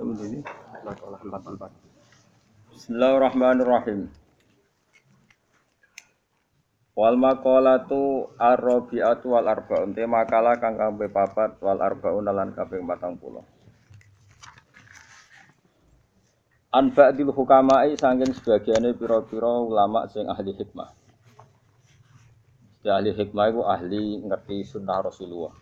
Kemudian 0.00 0.32
ini, 0.32 0.40
adalah 0.72 0.96
Allah 1.20 1.20
empat. 1.44 1.89
Bismillahirrahmanirrahim. 2.80 4.08
Wal 6.96 7.16
maqalatu 7.20 8.32
ar-rabi'atu 8.40 9.36
wal 9.36 9.52
arba'un. 9.52 9.92
Te 9.92 10.08
makalah 10.08 10.56
kang 10.56 10.80
kabeh 10.80 11.12
papat 11.12 11.60
wal 11.60 11.76
arba'un 11.76 12.24
lan 12.24 12.56
kabeh 12.56 12.80
40. 12.80 13.44
An 16.72 16.88
ba'dil 16.96 17.28
hukama'i 17.28 18.00
saking 18.00 18.32
sebagiane 18.32 18.96
pira-pira 18.96 19.60
ulama 19.60 20.08
sing 20.08 20.24
ahli 20.24 20.56
hikmah. 20.56 20.88
Ya 22.80 22.96
ahli 22.96 23.12
hikmah 23.12 23.44
iku 23.52 23.68
ahli 23.68 24.24
ngerti 24.24 24.64
sunnah 24.64 25.04
Rasulullah. 25.04 25.52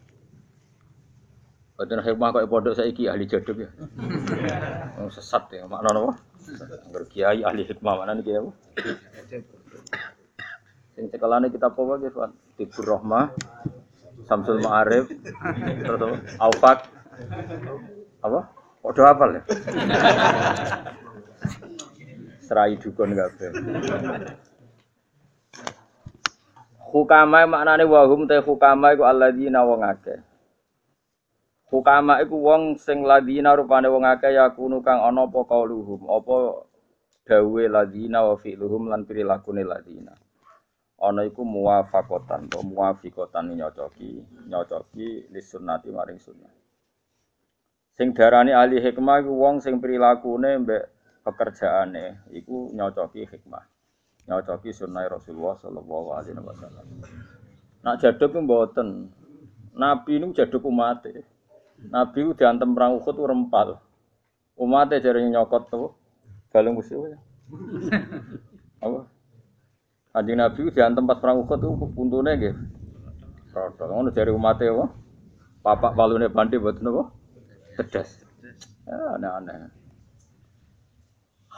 Boten 1.75 1.98
hikmah 1.98 2.31
kok 2.31 2.47
pondok 2.47 2.79
saiki 2.79 3.11
ahli 3.11 3.27
jaduk 3.27 3.67
ya. 3.67 3.71
Wong 5.03 5.11
sesat 5.19 5.51
ya, 5.51 5.67
makna 5.67 5.98
napa? 5.98 6.28
Angger 6.57 7.05
kiai 7.12 7.41
ahli 7.45 7.62
hikmah 7.69 7.95
mana 8.01 8.16
nih 8.16 8.25
kiai 8.25 8.41
apa? 8.41 8.52
Sing 10.97 11.05
cekelane 11.12 11.53
kita 11.53 11.70
apa 11.70 11.81
wae, 11.84 12.09
Pak? 12.11 12.31
Tibur 12.59 12.84
Rahmah, 12.98 13.31
Samsul 14.27 14.58
Ma'arif, 14.58 15.06
terus 15.84 16.00
apa? 16.03 16.17
Aufak. 16.42 16.78
Apa? 18.25 18.41
Do 18.89 19.03
hafal 19.05 19.36
ya? 19.36 19.42
Serai 22.41 22.80
dukun 22.80 23.12
kabeh. 23.12 23.51
Hukama 26.89 27.45
maknane 27.45 27.84
wahum 27.84 28.25
te 28.25 28.41
hukama 28.41 28.97
iku 28.97 29.05
alladzina 29.05 29.61
wong 29.61 29.84
akeh. 29.84 30.25
Hukama 31.69 32.24
iku 32.24 32.36
wong 32.41 32.80
sing 32.80 33.05
ladina 33.05 33.52
rupane 33.52 33.92
wong 33.92 34.08
akeh 34.08 34.33
yakunu 34.33 34.80
kang 34.80 35.05
ana 35.05 35.28
apa 35.28 35.41
kauluhum, 35.44 36.08
apa 36.08 36.64
dawe 37.28 37.62
ladina 37.69 38.24
wa 38.24 38.41
fi'luhum 38.41 38.88
lan 38.88 39.05
prilakune 39.05 39.61
ladina. 39.69 40.16
Ana 40.98 41.28
iku 41.28 41.44
muwafaqatan, 41.44 42.48
apa 42.48 42.64
muwafiqatan 42.64 43.52
nyocoki, 43.52 44.24
nyocoki 44.48 45.28
li 45.28 45.41
sunnati 45.44 45.92
maring 45.92 46.16
sunnah. 46.16 46.50
Sing 47.94 48.16
darani 48.16 48.56
ahli 48.56 48.80
hikmah 48.80 49.20
iku 49.20 49.33
wong 49.36 49.61
sing 49.61 49.77
prilakune 49.77 50.64
mbek 50.64 50.89
pekerjaane 51.20 52.33
iku 52.33 52.72
nyocoki 52.72 53.28
hikmah. 53.28 53.62
Nyocoki 54.24 54.72
sunnah 54.72 55.05
Rasulullah 55.05 55.61
sallallahu 55.61 56.08
alaihi 56.16 56.41
wasallam. 56.41 56.86
Nak 57.84 57.96
jaduk 58.00 58.33
mboten. 58.41 59.12
Nabi 59.77 60.16
niku 60.19 60.33
jaduk 60.33 60.64
umat. 60.64 61.05
Nabi 61.87 62.19
ku 62.27 62.33
diantem 62.34 62.75
perang 62.75 62.98
Uhud 62.98 63.15
rempal. 63.15 63.79
Umatnya 64.59 64.98
jari 64.98 65.23
nyokot 65.31 65.71
tuh, 65.71 65.95
balung 66.51 66.83
musuh 66.83 67.15
ya. 67.15 67.19
Apa? 68.85 69.07
Kanjeng 70.11 70.39
Nabi 70.43 70.59
ku 70.67 70.70
diantem 70.75 71.07
pas 71.07 71.23
perang 71.23 71.47
Uhud 71.47 71.59
tuh 71.62 71.79
puntune 71.95 72.35
nggih. 72.35 72.55
Rodol. 73.55 73.89
Ngono 73.91 74.09
jari 74.15 74.31
umatnya 74.31 74.70
apa? 74.70 74.87
Papak 75.64 75.92
balune 75.98 76.30
bandi 76.30 76.61
buat 76.61 76.79
nopo? 76.79 77.11
Tedas. 77.75 78.23
Ya, 78.86 79.19
aneh-aneh. 79.19 79.75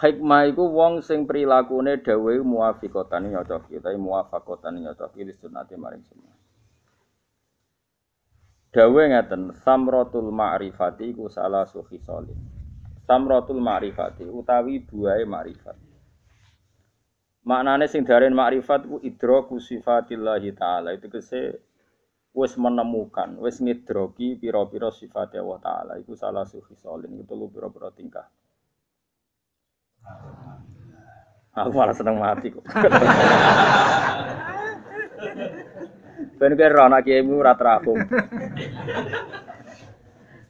Hikmah 0.01 0.49
iku 0.49 0.65
wong 0.73 1.05
sing 1.05 1.29
prilakune 1.29 2.01
dawuh 2.01 2.41
muwafiqatan 2.41 3.37
nyocoki, 3.37 3.77
tapi 3.85 4.01
muwafaqatan 4.01 4.81
nyocoki 4.81 5.29
li 5.29 5.37
sunnati 5.37 5.77
maring 5.77 6.01
sunnah. 6.09 6.40
Dawe 8.71 9.03
ngeten, 9.11 9.51
samrotul 9.67 10.31
ma'rifati 10.31 11.11
ku 11.11 11.27
salah 11.27 11.67
suhi 11.67 11.99
solim. 11.99 12.39
Samrotul 13.03 13.59
ma'rifati 13.59 14.23
utawi 14.23 14.79
buai 14.87 15.27
ma'rifat. 15.27 15.75
Maknane 17.51 17.91
sing 17.91 18.07
darin 18.07 18.31
ma'rifat 18.31 18.87
ku 18.87 19.03
idroku 19.03 19.59
sifatillahi 19.59 20.55
ta'ala. 20.55 20.95
Itu 20.95 21.11
kese 21.11 21.59
wis 22.31 22.55
menemukan, 22.55 23.43
wis 23.43 23.59
ngidroki 23.59 24.39
piro-piro 24.39 24.95
sifat 24.95 25.35
Allah 25.35 25.59
ta'ala. 25.59 25.93
Iku 25.99 26.15
salah 26.15 26.47
suhi 26.47 26.79
solim. 26.79 27.11
Itu 27.19 27.35
lu 27.35 27.51
piro-piro 27.51 27.91
tingkah. 27.91 28.31
Aku 31.59 31.75
malah 31.75 31.99
seneng 31.99 32.23
mati 32.23 32.55
kok. 32.55 32.63
Ben 36.41 36.57
kira 36.57 36.89
ora 36.89 37.05
kiaimu 37.05 37.37
ora 37.37 37.53
terahum. 37.53 38.01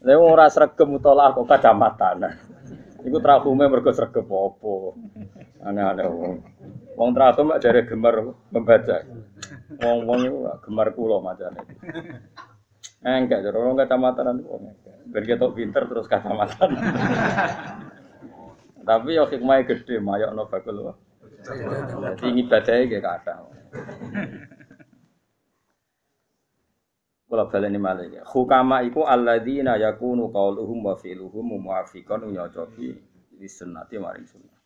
Lha 0.06 0.15
ora 0.15 0.47
sregep 0.47 0.87
mutolak 0.87 1.34
kok 1.34 1.51
kacamatan. 1.51 2.31
Iku 3.03 3.19
terahume 3.19 3.67
mergo 3.67 3.91
sregep 3.91 4.23
apa. 4.23 4.75
Aneh-aneh 5.67 6.06
wong. 6.06 6.34
Wong 6.95 7.11
terahum 7.11 7.50
mak 7.50 7.59
jare 7.59 7.83
gemar 7.91 8.23
membaca. 8.55 9.03
Wong-wong 9.83 10.21
iku 10.31 10.39
gemar 10.62 10.89
kula 10.95 11.19
macane. 11.19 11.59
Enggak, 13.03 13.43
jare 13.43 13.59
wong 13.59 13.75
kacamatan 13.75 14.47
wong. 14.47 14.62
Ben 15.11 15.27
ketok 15.27 15.59
pinter 15.59 15.91
terus 15.91 16.06
kacamatan. 16.06 16.71
Tapi 18.87 19.19
yo 19.19 19.27
hikmahnya 19.27 19.67
gede, 19.67 19.99
mayokno 19.99 20.47
bakul. 20.47 20.95
Jadi 21.43 22.31
ngibadahe 22.31 22.87
ge 22.87 23.03
kathah. 23.03 23.43
Kula 27.31 27.47
baleni 27.47 27.79
malih. 27.79 28.27
Hukama 28.27 28.83
iku 28.83 29.07
alladzina 29.07 29.79
yakunu 29.79 30.35
qauluhum 30.35 30.83
wa 30.83 30.99
fi'luhum 30.99 31.63
muwafiqan 31.63 32.27
nyocoki 32.27 32.91
di 33.39 33.47
sunnati 33.47 34.03
maring 34.03 34.27
sunnah. 34.27 34.59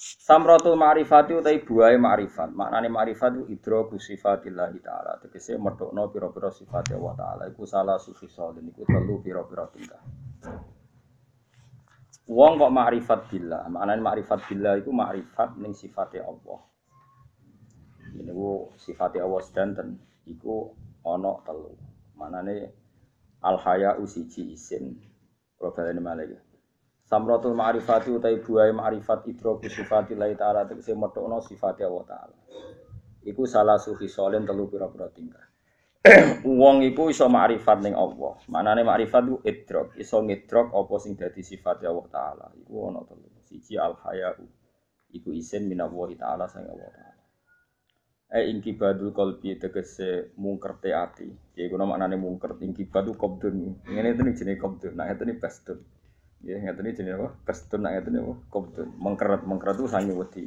Samratul 0.00 0.74
ma'rifati 0.74 1.38
utai 1.38 1.62
buai 1.62 1.94
ma'rifat. 1.94 2.50
Maknane 2.50 2.90
ma'rifat 2.90 3.30
itu 3.38 3.44
idroku 3.46 3.94
sifatillah 4.02 4.74
ta'ala. 4.74 5.22
Tegese 5.22 5.54
medokno 5.54 6.10
pira-pira 6.10 6.50
sifat 6.50 6.98
Allah 6.98 7.14
ta'ala. 7.14 7.42
Iku 7.46 7.62
salah 7.62 7.98
sufi 8.02 8.26
solin. 8.26 8.66
Iku 8.66 8.82
telu 8.90 9.22
pira-pira 9.22 9.70
tingkah. 9.70 10.02
Wong 12.26 12.52
kok 12.58 12.74
ma'rifat 12.74 13.20
billah. 13.30 13.70
Maknane 13.70 14.02
ma'rifat 14.02 14.50
billah 14.50 14.82
iku 14.82 14.90
ma'rifat 14.90 15.58
ning 15.62 15.78
sifatnya 15.78 16.26
Allah. 16.26 16.58
Ini 18.18 18.30
ku 18.34 18.74
sifatnya 18.82 19.22
Allah 19.26 19.42
sedanten. 19.46 19.88
Iku 20.26 20.74
ana 21.04 21.32
telu. 21.46 21.76
Manane 22.16 22.72
al 23.42 23.56
haya 23.60 23.96
usiji 23.96 24.52
isin. 24.52 24.96
Kalau 25.56 25.72
baleni 25.72 26.00
malih. 26.00 26.40
Samratul 27.10 27.58
ma'rifati 27.58 28.14
utai 28.14 28.38
buai 28.38 28.70
ma'rifat 28.70 29.26
idroku 29.26 29.66
sifati 29.66 30.14
lai 30.14 30.38
ta'ala 30.38 30.62
tegese 30.62 30.94
metokno 30.94 31.42
sifati 31.42 31.82
Allah 31.82 32.04
ta'ala. 32.06 32.36
Iku 33.26 33.44
salah 33.50 33.82
sufi 33.82 34.06
solen 34.06 34.46
telu 34.46 34.70
pira-pira 34.70 35.10
tingkah. 35.10 35.42
Wong 36.46 36.86
iku 36.86 37.10
iso 37.10 37.26
ma'rifat 37.26 37.82
ning 37.82 37.98
Allah. 37.98 38.38
Manane 38.48 38.86
ma'rifat 38.86 39.22
ku 39.26 39.36
idrok, 39.42 39.98
iso 39.98 40.22
ngidrok 40.22 40.72
apa 40.72 40.94
sing 41.02 41.18
dadi 41.18 41.42
sifat 41.42 41.82
Allah 41.84 42.06
taala. 42.08 42.46
Iku 42.56 42.72
ana 42.88 43.02
telu. 43.04 43.26
Siji 43.42 43.74
al 43.74 43.98
haya 44.06 44.30
iku 45.10 45.34
isin 45.34 45.66
minallahi 45.66 46.14
taala 46.14 46.46
sang 46.46 46.64
Allah 46.70 46.88
taala. 46.94 47.09
Eh 48.30 48.46
ingkibadul 48.46 49.10
kolbi 49.10 49.58
tegese 49.58 50.30
mungkerte 50.38 50.94
ati. 50.94 51.26
Ya 51.58 51.66
iku 51.66 51.74
maknane 51.82 52.14
mungker 52.14 52.54
ingkibadu 52.62 53.18
qabdun. 53.18 53.82
Ngene 53.90 54.14
itu 54.14 54.22
jenenge 54.38 54.62
qabdun. 54.62 54.94
Nah 54.94 55.10
itu 55.10 55.26
bastun. 55.34 55.82
Ya 56.46 56.62
ngeten 56.62 56.86
iki 56.86 57.02
jenenge 57.02 57.18
apa? 57.18 57.28
Bastun 57.42 57.82
nah 57.82 57.90
ngeten 57.90 58.22
apa? 58.22 58.34
Qabdun. 58.54 58.88
Mengkeret 59.02 59.42
mengkeret 59.42 59.76
itu 59.82 59.90
sange 59.90 60.14
wedi. 60.14 60.46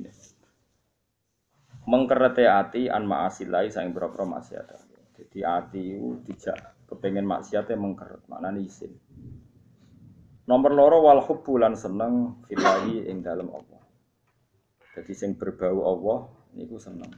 Mengkerete 1.83 2.47
ati 2.47 2.87
an 2.87 3.03
ma'asilai 3.03 3.67
sange 3.67 3.91
boro-boro 3.91 4.31
maksiat. 4.31 4.67
Jadi 5.19 5.39
ati 5.43 5.99
itu 5.99 6.23
dijak 6.23 6.87
kepengen 6.87 7.27
maksiatnya 7.27 7.75
mengkeret. 7.75 8.23
Maknane 8.31 8.63
isin. 8.63 8.95
Nomor 10.47 10.71
loro 10.71 11.03
wal 11.03 11.19
hubbu 11.19 11.59
lan 11.59 11.75
seneng 11.75 12.47
filahi 12.47 13.11
ing 13.11 13.19
dalam 13.19 13.51
Allah. 13.51 13.83
Jadi 14.95 15.11
sing 15.11 15.35
berbau 15.35 15.83
Allah 15.83 16.19
niku 16.55 16.79
seneng. 16.79 17.11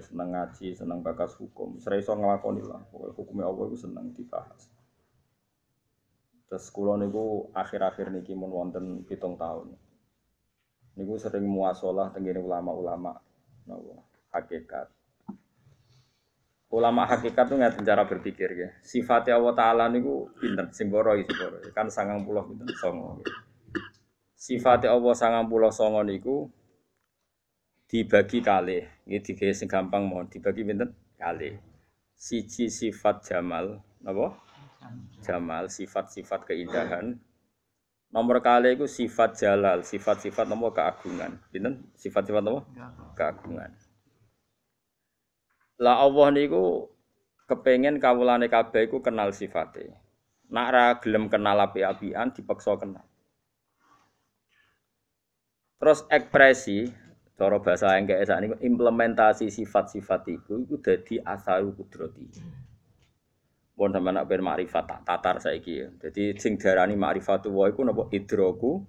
Seneng 0.00 0.34
ngaji, 0.34 0.74
seneng 0.74 1.02
bakas 1.02 1.34
hukum. 1.36 1.78
Serai 1.82 2.02
so 2.02 2.14
ngelakoni 2.14 2.62
lah. 2.64 2.82
Pokoknya 2.88 3.14
hukumnya 3.14 3.46
Allah 3.46 3.64
itu 3.70 3.76
seneng 3.78 4.14
dibahas. 4.14 4.70
Terus 6.48 6.66
kulo 6.72 6.96
niku 6.96 7.52
akhir-akhir 7.52 8.08
niki 8.08 8.32
mun 8.32 8.48
wonten 8.48 9.04
pitung 9.04 9.36
tahun. 9.36 9.76
Niku 10.96 11.20
sering 11.20 11.44
muasalah 11.44 12.10
tenggene 12.10 12.40
ulama-ulama 12.40 13.20
napa 13.68 14.00
hakikat. 14.32 14.88
Ulama 16.68 17.08
hakikat 17.08 17.44
tuh 17.48 17.56
nggak 17.56 17.80
cara 17.84 18.04
berpikir 18.08 18.48
ya. 18.52 18.68
Sifatnya 18.80 19.36
Allah 19.40 19.54
Taala 19.56 19.84
niku 19.88 20.28
pinter, 20.36 20.68
sing 20.72 20.88
boro 20.88 21.16
Kan 21.76 21.88
sangang 21.92 22.24
pulau 22.24 22.44
pinter 22.48 22.68
songo. 22.76 23.20
Sifatnya 24.36 24.92
Allah 24.92 25.14
sangang 25.16 25.48
pulau 25.48 25.72
songo 25.72 26.00
niku 26.04 26.48
dibagi 27.88 28.44
kali. 28.44 28.84
Ini 29.08 29.18
tiga 29.24 29.48
gampang 29.64 30.04
mohon 30.04 30.28
dibagi 30.28 30.62
pinter 30.62 30.92
kali. 31.16 31.56
Siji 32.12 32.68
sifat 32.68 33.24
jamal, 33.24 33.80
napa? 34.04 34.36
Jamal, 35.24 35.66
sifat-sifat 35.72 36.46
keindahan. 36.46 37.16
Nomor 38.08 38.40
kali 38.40 38.76
itu 38.76 38.88
sifat 38.88 39.36
jalal, 39.36 39.84
sifat-sifat 39.84 40.46
nomor 40.48 40.72
keagungan. 40.72 41.40
Pinten? 41.52 41.88
Sifat-sifat 41.96 42.42
nomor 42.44 42.68
keagungan. 43.16 43.72
Lah 45.78 46.02
Allah 46.02 46.28
niku 46.34 46.90
kepengen 47.46 48.02
kawulane 48.02 48.50
kabeh 48.50 48.90
iku 48.90 49.00
kenal 49.00 49.32
sifate. 49.32 49.94
Nak 50.48 50.68
ra 50.72 50.86
gelem 50.98 51.28
kenal 51.28 51.60
api-apian 51.60 52.32
dipaksa 52.32 52.74
kenal. 52.80 53.04
Terus 55.78 56.02
ekspresi 56.10 57.07
cara 57.38 57.62
bahasa 57.62 57.94
yang 57.94 58.10
kayak 58.10 58.26
ini 58.42 58.46
implementasi 58.66 59.46
sifat-sifat 59.46 60.26
itu 60.26 60.66
itu 60.66 60.74
jadi 60.82 61.22
asal 61.22 61.70
kudrati. 61.70 62.26
Pun 63.78 63.94
sama 63.94 64.10
nak 64.10 64.26
ben 64.26 64.42
tak 64.42 65.06
tatar 65.06 65.38
saiki 65.38 65.74
ya. 65.78 65.88
Jadi 66.02 66.34
sing 66.34 66.58
darani 66.58 66.98
makrifatu 66.98 67.54
wa 67.54 67.70
iku 67.70 67.86
napa 67.86 68.10
idroku 68.10 68.82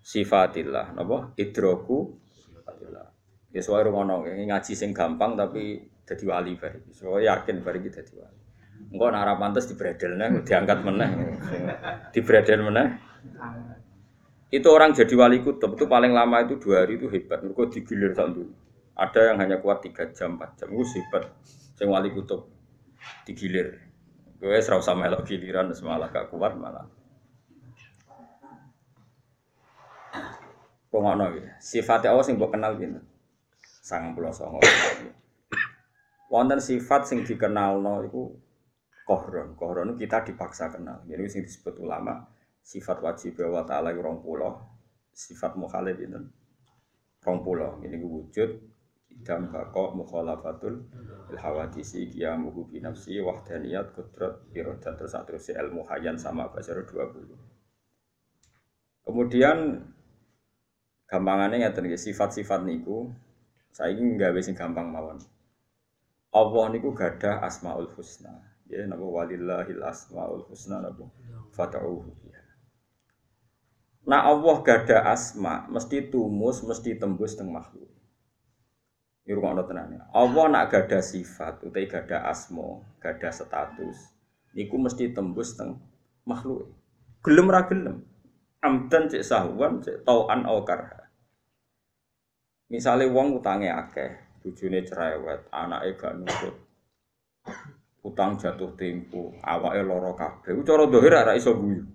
sifatillah, 0.00 0.96
napa 0.96 1.36
idroku 1.36 2.16
sifatillah. 2.32 3.06
Ya 3.52 3.60
suwe 3.60 3.84
ngono, 3.84 4.24
ngaji 4.24 4.72
sing 4.72 4.96
gampang 4.96 5.36
tapi 5.36 5.84
jadi 6.08 6.24
wali 6.32 6.56
bari. 6.56 6.80
So 6.96 7.20
yakin 7.20 7.60
bari 7.60 7.84
kita 7.84 8.00
jadi 8.00 8.24
wali. 8.24 8.40
Engko 8.88 9.04
nek 9.12 9.20
ora 9.20 9.34
pantes 9.36 9.68
dibredelne 9.68 10.40
diangkat 10.48 10.78
meneh. 10.80 11.10
Dibredel 12.16 12.60
meneh. 12.64 12.88
Itu 14.50 14.66
orang 14.74 14.90
jadi 14.90 15.14
wali 15.14 15.46
kutub 15.46 15.78
itu 15.78 15.86
paling 15.86 16.10
lama 16.10 16.42
itu 16.42 16.58
dua 16.58 16.82
hari 16.82 16.98
itu 16.98 17.06
hebat. 17.06 17.38
Mereka 17.46 17.70
digilir 17.70 18.10
satu. 18.18 18.50
Ada 18.98 19.30
yang 19.30 19.38
hanya 19.38 19.62
kuat 19.62 19.86
tiga 19.86 20.10
jam, 20.10 20.34
empat 20.34 20.58
jam. 20.58 20.74
Itu 20.74 20.82
hebat. 20.98 21.30
Sing 21.78 21.86
wali 21.86 22.10
kutub 22.10 22.50
digilir. 23.22 23.78
Gue 24.42 24.58
serau 24.58 24.82
sama 24.82 25.06
elok 25.06 25.22
giliran 25.22 25.70
malah 25.86 26.10
gak 26.10 26.34
kuat 26.34 26.58
malah. 26.58 26.82
Pengono 30.90 31.30
ya. 31.38 31.54
Sifatnya 31.62 32.10
Allah 32.10 32.26
sing 32.26 32.34
mbok 32.34 32.50
kenal 32.50 32.74
gitu. 32.74 32.98
Sangang 33.62 34.18
pulau 34.18 34.34
songo. 34.34 34.58
Wonten 36.26 36.58
sifat 36.58 37.06
sing 37.06 37.22
dikenal 37.22 37.78
itu 38.02 38.34
kohron. 39.06 39.54
Kohron 39.54 39.94
kita 39.94 40.26
dipaksa 40.26 40.74
kenal. 40.74 41.06
Jadi 41.06 41.22
sing 41.30 41.42
disebut 41.46 41.78
ulama 41.78 42.26
sifat 42.60 43.00
wajib 43.02 43.40
wa 43.40 43.64
ta'ala 43.66 43.92
rong 43.96 44.22
pulau. 44.22 44.60
Sifat 45.10 45.58
mukhalif 45.58 45.98
itu 45.98 46.20
rong 47.24 47.38
pulau. 47.42 47.80
Ini 47.82 47.96
wujud 48.00 48.50
idam 49.10 49.50
bako 49.50 49.98
mukhalafatul 50.00 50.86
il 51.28 51.38
hawadisi 51.38 52.08
qiyamuhu 52.14 52.70
bi 52.70 52.78
nafsi 52.80 53.18
wahdaniyat 53.18 53.92
kudrat 53.92 54.38
iradat 54.54 54.96
terus 54.96 55.12
terus 55.26 55.50
ilmu 55.50 55.82
hayan 55.90 56.14
sama 56.14 56.46
basar 56.48 56.78
20 56.78 57.26
kemudian 59.02 59.82
gampangannya 61.10 61.66
ngeten 61.66 61.90
sifat-sifat 61.98 62.62
niku 62.62 63.10
saya 63.70 63.94
ingin 63.94 64.18
nggak 64.18 64.42
sing 64.42 64.58
gampang 64.58 64.90
mawon. 64.90 65.18
Allah 66.34 66.64
niku 66.74 66.90
gada 66.94 67.42
asmaul 67.42 67.90
husna. 67.94 68.30
Ya 68.66 68.86
napa? 68.86 69.02
Walillahil 69.02 69.82
asmaul 69.82 70.46
husna 70.46 70.82
napa? 70.82 71.06
Fata'uhu 71.54 72.10
Nah 74.08 74.24
Allah 74.28 74.56
gada 74.64 75.04
asma 75.10 75.68
mesti 75.68 76.08
tumus 76.08 76.64
mesti 76.64 76.96
tembus 76.96 77.36
teng 77.36 77.52
makhluk 77.52 77.90
ini 79.30 79.38
rumah 79.38 79.54
Allah 79.54 79.66
tenangnya. 79.70 80.00
Allah 80.10 80.44
nak 80.50 80.74
gada 80.74 80.98
sifat, 80.98 81.62
utai 81.62 81.86
gada 81.86 82.26
asmo, 82.26 82.82
gada 82.98 83.30
status. 83.30 84.10
Niku 84.58 84.74
mesti 84.74 85.14
tembus 85.14 85.54
teng 85.54 85.78
makhluk. 86.26 86.66
Gelem 87.22 87.46
ra 87.46 87.62
gelem. 87.70 88.02
Amdan 88.58 89.06
cek 89.06 89.22
sahuan, 89.22 89.78
cek 89.86 90.02
tauan 90.02 90.42
au. 90.50 90.66
Misalnya 92.74 93.06
wong 93.06 93.38
utangnya 93.38 93.86
akeh, 93.86 94.42
bujune 94.42 94.82
cerewet, 94.82 95.46
anaknya 95.54 95.94
gak 95.94 96.14
nurut. 96.18 96.56
Utang 98.02 98.34
jatuh 98.34 98.74
tempo, 98.74 99.30
awake 99.46 99.82
loro 99.86 100.18
kabeh. 100.18 100.58
Cara 100.66 100.90
dohir 100.90 101.14
ora 101.14 101.38
iso 101.38 101.54
guyu. 101.54 101.86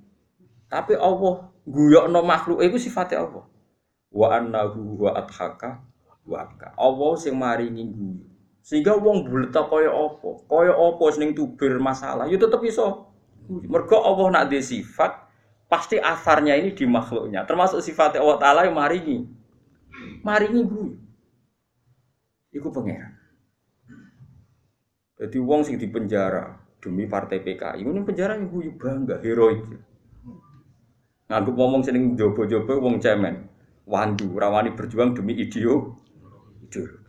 Tapi 0.71 0.95
Allah 0.95 1.51
guyokno 1.65 2.21
makhluk 2.21 2.61
iku 2.61 2.77
sifatnya 2.77 3.25
Allah. 3.25 3.45
Wa 4.13 4.27
annahu 4.37 5.05
wa 5.05 5.11
adhaka 5.17 5.81
waka. 6.25 6.73
Allah 6.77 7.11
sing 7.17 7.37
maringi 7.37 7.85
guyu. 7.89 8.25
Sehingga 8.65 8.97
wong 8.97 9.29
buleta 9.29 9.61
kaya 9.69 9.93
apa? 9.93 10.41
Kaya 10.49 10.73
apa 10.73 11.05
sing 11.13 11.37
tubir 11.37 11.77
masalah, 11.77 12.25
ya 12.25 12.37
tetep 12.37 12.57
iso. 12.65 13.13
Mergo 13.45 14.01
Allah 14.01 14.41
nak 14.41 14.45
di 14.49 14.57
sifat, 14.57 15.13
pasti 15.69 16.01
asarnya 16.01 16.57
ini 16.57 16.73
di 16.73 16.89
makhluknya. 16.89 17.45
Termasuk 17.45 17.77
sifatnya 17.85 18.25
Allah 18.25 18.41
Ta'ala 18.41 18.59
yang 18.65 18.73
maringi. 18.73 19.21
Maringi 20.25 20.61
guyu. 20.65 20.97
Iku 22.57 22.73
pangeran. 22.73 23.13
Jadi 25.21 25.37
wong 25.37 25.61
sing 25.61 25.77
di 25.77 25.85
penjara 25.85 26.57
demi 26.81 27.05
partai 27.05 27.39
PKI, 27.45 27.85
ini 27.85 28.01
penjara 28.01 28.33
yang 28.33 28.49
guyu 28.49 28.73
bangga, 28.75 29.21
heroik. 29.21 29.61
Nganggep 31.25 31.55
ngomong 31.57 31.81
sing 31.81 32.13
jobo-jobo 32.13 32.77
wong 32.77 33.01
cemen. 33.01 33.49
Wandu, 33.85 34.33
rawani 34.37 34.73
berjuang 34.73 35.13
demi 35.13 35.37
ideo 35.37 35.97
ideologi. 36.65 37.05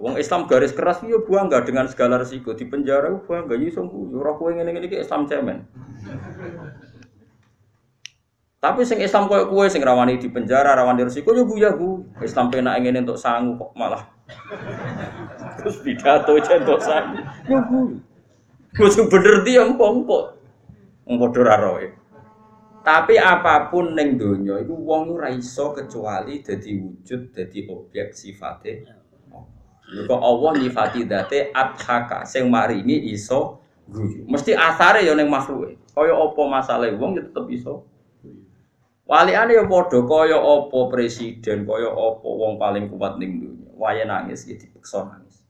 Wong 0.00 0.16
Islam 0.16 0.48
garis 0.48 0.72
keras 0.72 1.04
yo 1.04 1.28
bangga 1.28 1.60
dengan 1.60 1.84
segala 1.84 2.16
resiko 2.16 2.56
di 2.56 2.64
penjara 2.64 3.12
bangga 3.12 3.52
yo 3.52 3.68
sungguh 3.68 4.08
yo 4.08 4.24
ora 4.24 4.32
kowe 4.32 4.48
ngene 4.48 4.80
iki 4.80 4.96
Islam 4.96 5.28
cemen. 5.28 5.68
Tapi 8.62 8.80
sing 8.88 9.04
Islam 9.04 9.28
koyo 9.28 9.52
kowe 9.52 9.68
sing 9.68 9.84
rawani 9.84 10.16
di 10.16 10.32
penjara, 10.32 10.72
rawani 10.72 11.04
resiko 11.04 11.36
yo 11.36 11.44
guya 11.44 11.76
bu. 11.76 12.00
Islam 12.24 12.48
penak 12.48 12.80
ngene 12.80 13.04
untuk 13.04 13.20
sangu 13.20 13.60
kok 13.60 13.76
malah. 13.76 14.08
Terus 15.60 15.84
pidato 15.84 16.32
centok 16.40 16.80
sangu. 16.80 17.20
Yo 17.44 17.60
bu. 17.68 17.80
Wis 18.80 18.96
bener 18.96 19.44
dia 19.44 19.68
empong 19.68 20.08
kok. 20.08 20.24
Wong 21.04 21.20
padha 21.20 21.60
ra. 21.60 21.72
Tapi 22.82 23.14
apa 23.14 23.70
pun 23.70 23.94
neng 23.94 24.18
donya 24.18 24.58
itu 24.58 24.74
wong 24.74 25.14
ora 25.14 25.30
iso 25.30 25.70
kecuali 25.70 26.42
dadi 26.42 26.74
wujud, 26.74 27.30
dadi 27.30 27.70
objek 27.70 28.10
sifate. 28.10 28.72
Kok 29.92 30.18
Allah 30.18 30.50
nyifati 30.58 31.06
date 31.06 31.54
adhaka 31.54 32.26
sing 32.26 32.50
maringi 32.50 33.14
iso 33.14 33.62
guyu. 33.86 34.26
Mesti 34.26 34.58
asare 34.58 35.06
ya 35.06 35.14
ning 35.14 35.30
makhluke. 35.30 35.78
Kaya 35.94 36.16
apa 36.16 36.42
masalah 36.48 36.90
wong 36.98 37.20
ya 37.20 37.22
tetep 37.22 37.46
iso. 37.54 37.86
Waliane 39.06 39.54
ya 39.54 39.68
padha 39.68 40.00
kaya 40.02 40.38
apa 40.40 40.78
presiden, 40.88 41.68
kaya 41.68 41.90
apa 41.92 42.24
wong 42.26 42.58
paling 42.58 42.90
kuat 42.90 43.20
ning 43.22 43.38
donya. 43.38 43.70
Waya 43.78 44.02
nangis 44.08 44.48
ya 44.48 44.58
dipeksa 44.58 45.06
nangis. 45.06 45.44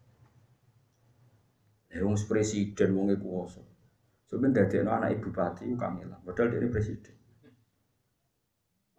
Ya 1.88 2.04
wong 2.04 2.18
presiden 2.28 2.92
wong 2.92 3.14
kuwasa. 3.16 3.62
Sebenarnya 4.26 4.64
dadekno 4.64 4.90
anak 4.96 5.20
ibu 5.20 5.28
bupati 5.28 5.68
kangelan, 5.76 6.16
padahal 6.24 6.56
dia 6.56 6.72
presiden. 6.72 7.14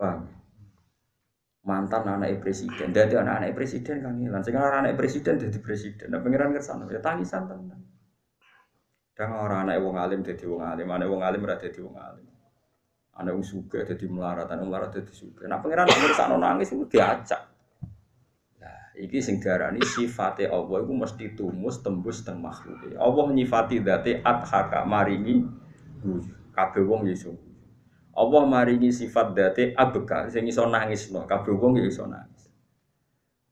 Paham? 0.03 0.27
Mantan 1.63 2.03
anak 2.19 2.43
presiden, 2.43 2.91
dari 2.91 3.15
anak-anak 3.15 3.55
presiden 3.55 4.03
kan 4.03 4.19
hilang. 4.19 4.43
Sekarang 4.43 4.83
anak 4.83 4.99
presiden 4.99 5.39
jadi 5.39 5.59
presiden. 5.63 6.11
Nah 6.11 6.19
pengiran 6.19 6.51
ke 6.51 6.59
sana, 6.59 6.83
ya 6.91 6.99
tangisan 6.99 7.47
tenan. 7.47 7.79
Dan 9.15 9.31
orang 9.31 9.71
anak 9.71 9.79
wong 9.79 9.95
alim 9.95 10.19
jadi 10.27 10.43
wong 10.43 10.59
alim, 10.59 10.91
anak 10.91 11.07
wong 11.07 11.23
alim 11.23 11.39
berada 11.39 11.63
jadi 11.63 11.79
wong 11.79 11.95
alim. 11.95 12.27
Anak 13.15 13.31
wong 13.31 13.47
suka 13.47 13.87
jadi 13.87 14.05
melarat, 14.11 14.51
anak 14.51 14.67
melarat 14.67 14.91
jadi 14.91 15.13
suka. 15.15 15.47
Nah 15.47 15.63
pengiran 15.63 15.87
ngerasa 15.87 16.35
nangis 16.35 16.75
itu 16.75 16.83
diacak. 16.83 17.53
Iki 18.93 19.25
sing 19.25 19.41
diarani 19.41 19.81
sifate 19.81 20.45
Allah 20.45 20.85
itu 20.85 20.93
mesti 20.93 21.25
tumus 21.33 21.81
tembus 21.81 22.21
teng 22.21 22.37
makhluk. 22.37 22.93
Allah 22.93 23.25
nyifati 23.33 23.81
date 23.81 24.21
adhaka 24.21 24.85
maringi 24.85 25.41
kabeh 26.53 26.83
wong 26.85 27.09
Yesus. 27.09 27.52
Allah 28.13 28.43
maringi 28.45 28.93
sifat 28.93 29.33
date 29.33 29.73
abeka 29.73 30.29
sing 30.29 30.45
iso 30.45 30.69
nangis 30.69 31.09
no 31.09 31.25
kabeh 31.25 31.49
wong 31.57 31.81
ya 31.81 31.89
iso 31.89 32.05
nangis. 32.05 32.45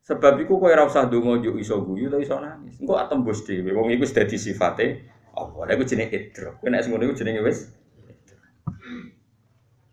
Sebab 0.06 0.38
iku 0.42 0.62
kowe 0.62 0.70
ora 0.70 0.86
usah 0.86 1.10
donga 1.10 1.42
yo 1.42 1.58
iso 1.58 1.82
guyu 1.82 2.06
ta 2.06 2.22
iso 2.22 2.38
nangis. 2.38 2.78
Engko 2.78 2.94
atembus 2.94 3.42
dhewe 3.42 3.74
wong 3.74 3.90
iku 3.90 4.06
wis 4.06 4.14
dadi 4.14 4.38
sifate 4.38 5.02
Allah. 5.34 5.66
Lha 5.66 5.72
iku 5.74 5.82
jenenge 5.82 6.14
idrok. 6.14 6.62
Kowe 6.62 6.70
nek 6.70 6.82
sing 6.86 6.94
ngono 6.94 7.10
iku 7.10 7.18
jenenge 7.18 7.42
wis 7.42 7.58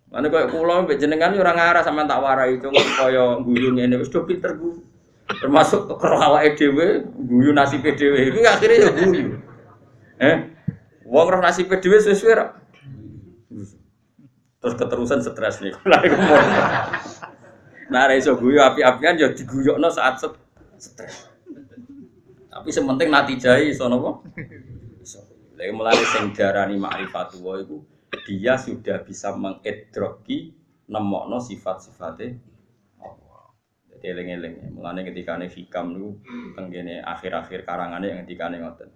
Mana 0.09 0.25
kaya 0.25 0.49
pulau 0.49 0.89
mbek 0.89 0.97
jenengan 0.97 1.37
ora 1.37 1.53
ngarah 1.53 1.85
sampean 1.85 2.09
tak 2.09 2.17
warai 2.17 2.57
cung 2.57 2.73
kaya 2.73 3.37
guyu 3.45 3.77
ngene 3.77 4.01
wis 4.01 4.09
do 4.09 4.25
pinter 4.25 4.53
Bu. 4.57 4.85
Termasuk 5.29 5.85
karo 5.97 6.17
awake 6.17 6.57
dhewe 6.57 7.05
guyu 7.25 7.53
nasibe 7.53 7.93
dhewe. 7.93 8.33
Iki 8.33 8.41
akhire 8.45 8.73
yo 8.81 8.89
guyu. 8.93 9.37
Eh? 10.21 10.37
Wong 11.09 11.25
roh 11.29 11.41
nasibe 11.41 11.77
dhewe 11.77 12.01
suwe-suwe. 12.01 12.33
Terus 14.59 14.75
keterusan 14.75 15.23
stres 15.23 15.63
nih. 15.63 15.73
Lah 15.89 15.99
iku 16.03 16.15
mau. 16.19 16.39
Nah, 17.89 18.11
iso 18.13 18.37
guyu 18.37 18.61
api-apian 18.61 19.17
ya 19.17 19.31
diguyokno 19.31 19.89
saat 19.89 20.19
stres. 20.77 21.31
Tapi 22.49 22.69
sementing 22.75 23.07
natijai 23.07 23.71
iso 23.71 23.87
napa? 23.87 24.19
Iso. 24.99 25.23
Lha 25.55 25.71
mulane 25.75 26.03
sing 26.07 26.31
diarani 26.31 26.79
ma'rifatullah 26.79 27.55
iku 27.67 27.83
dia 28.27 28.55
sudah 28.59 29.03
bisa 29.03 29.35
mengedroki 29.35 30.55
nemokno 30.91 31.39
sifat-sifatnya 31.39 32.35
Allah. 32.99 33.53
Jadi 33.91 34.05
eling-eling. 34.11 34.55
Mulane 34.75 35.07
ketika 35.07 35.39
ane 35.39 35.47
hikam 35.47 35.95
niku 35.95 36.09
tenggene 36.57 36.99
akhir-akhir 36.99 37.63
karangane 37.63 38.11
yang 38.11 38.19
ketika 38.27 38.51
ane 38.51 38.57
ngoten. 38.59 38.89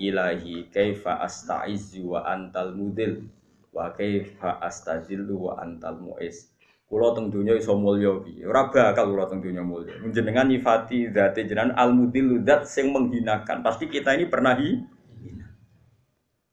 Ilahi 0.00 0.70
kaifa 0.70 1.18
astaizu 1.20 2.14
wa 2.14 2.24
antal 2.24 2.72
mudil 2.72 3.26
wa 3.70 3.94
kaifa 3.94 4.58
astazillu 4.62 5.50
wa 5.50 5.62
antal 5.62 5.98
muiz. 6.02 6.50
Kula 6.90 7.14
teng 7.14 7.30
donya 7.30 7.54
iso 7.54 7.78
mulya 7.78 8.18
piye? 8.18 8.42
Ora 8.50 8.66
bakal 8.66 9.14
kula 9.14 9.30
teng 9.30 9.38
donya 9.38 9.62
mulya. 9.62 9.94
Jenengan 10.10 10.50
nyifati 10.50 11.14
zate 11.14 11.46
jenengan 11.46 11.70
al 11.78 11.94
mudil 11.94 12.42
zat 12.42 12.66
sing 12.66 12.90
menghinakan. 12.90 13.62
Pasti 13.62 13.86
kita 13.86 14.18
ini 14.18 14.26
pernah 14.26 14.58
hi 14.58 14.74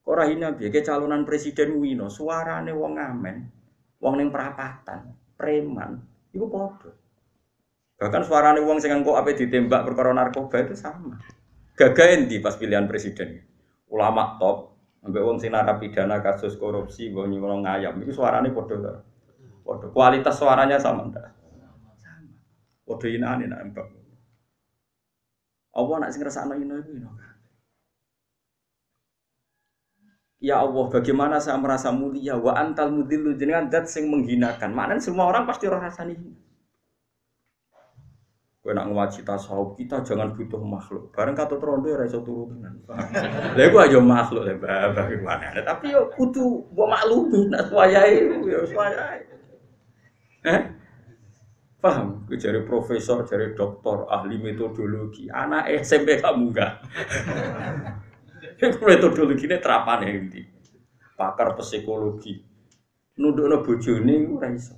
Ora 0.08 0.24
hina 0.24 0.56
piye 0.56 0.72
calonan 0.86 1.28
presiden 1.28 1.84
Wino, 1.84 2.08
suarane 2.08 2.72
wong 2.72 2.96
ngamen, 2.96 3.38
wong 4.00 4.14
ning 4.16 4.32
perapatan, 4.32 5.12
preman, 5.36 6.00
iku 6.32 6.48
padha. 6.48 6.96
Bahkan 8.00 8.24
suarane 8.24 8.64
wong 8.64 8.80
sing 8.80 8.96
engko 8.96 9.20
ape 9.20 9.36
ditembak 9.36 9.84
perkara 9.84 10.16
narkoba 10.16 10.64
itu 10.64 10.80
sama. 10.80 11.20
Gagah 11.76 12.08
endi 12.14 12.40
pas 12.40 12.56
pilihan 12.56 12.88
presiden? 12.88 13.44
Ulama 13.92 14.40
top, 14.40 14.77
ambek 15.08 15.24
wong 15.24 15.40
sing 15.40 15.56
narapidana 15.56 16.20
kasus 16.20 16.60
korupsi, 16.60 17.08
wong 17.16 17.32
nyolong 17.32 17.64
ngayam, 17.64 17.96
itu 18.04 18.12
suarane 18.12 18.52
padha. 18.52 19.00
Padha. 19.64 19.88
Kualitas 19.96 20.36
suaranya 20.36 20.76
sama 20.76 21.08
ndak? 21.08 21.32
Sama. 21.96 22.36
Padha 22.84 23.08
inane 23.08 23.48
nak 23.48 23.64
mbak. 23.72 23.88
Apa 25.78 25.92
nak 26.04 26.12
sing 26.12 26.22
ngrasakno 26.22 26.54
ino 26.60 26.76
iku 26.84 26.92
ino? 26.92 27.10
Ya 30.38 30.62
Allah, 30.62 30.86
bagaimana 30.94 31.42
saya 31.42 31.58
merasa 31.58 31.90
mulia 31.90 32.38
wa 32.38 32.54
antal 32.54 32.94
mudillu 32.94 33.34
jenengan 33.34 33.74
dat 33.74 33.90
sing 33.90 34.06
menghinakan. 34.06 34.70
Maknanya 34.70 35.02
semua 35.02 35.26
orang 35.26 35.50
pasti 35.50 35.66
roh 35.66 35.82
rasani. 35.82 36.14
Kowe 38.68 38.76
nak 38.76 38.92
ngaji 38.92 39.24
tasawuf 39.24 39.80
kita 39.80 40.04
jangan 40.04 40.36
butuh 40.36 40.60
makhluk. 40.60 41.08
Bareng 41.16 41.40
kata 41.40 41.56
trondo 41.56 41.88
ora 41.88 42.04
iso 42.04 42.20
turu 42.20 42.52
tenan. 42.52 42.84
Lha 43.56 43.64
iku 43.64 43.80
aja 43.80 43.96
makhluk 44.04 44.44
lha 44.44 44.92
bagaimana. 44.92 45.56
Tapi 45.64 45.96
yo 45.96 46.12
kudu 46.12 46.68
mbok 46.76 46.88
maklumi 46.92 47.48
nak 47.48 47.72
wayahe 47.72 48.28
yo 48.28 48.68
wayahe. 48.76 49.24
Eh? 50.44 50.62
Paham? 51.80 52.28
Gue 52.28 52.36
jadi 52.36 52.60
profesor, 52.68 53.24
jadi 53.24 53.56
dokter, 53.56 54.04
ahli 54.04 54.36
metodologi. 54.36 55.32
Anak 55.32 55.72
SMP 55.88 56.20
kamu 56.20 56.52
enggak? 56.52 56.84
Metodologi 58.84 59.48
ini 59.48 59.64
terapan 59.64 60.04
ya 60.04 60.12
ini. 60.12 60.44
Pakar 61.16 61.56
psikologi. 61.56 62.36
Nundukno 63.16 63.64
bojone 63.64 64.28
ora 64.28 64.52
iso. 64.52 64.76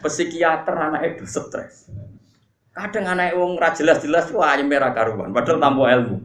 Psikiater 0.00 0.74
anak 0.76 1.16
itu 1.16 1.24
stres. 1.28 1.88
Kadang 2.72 3.12
anak 3.12 3.36
wong 3.36 3.60
ra 3.60 3.76
jelas-jelas 3.76 4.32
wah 4.32 4.56
merah 4.64 4.94
karuan 4.96 5.34
padahal 5.34 5.60
tanpa 5.60 5.84
ilmu. 5.92 6.18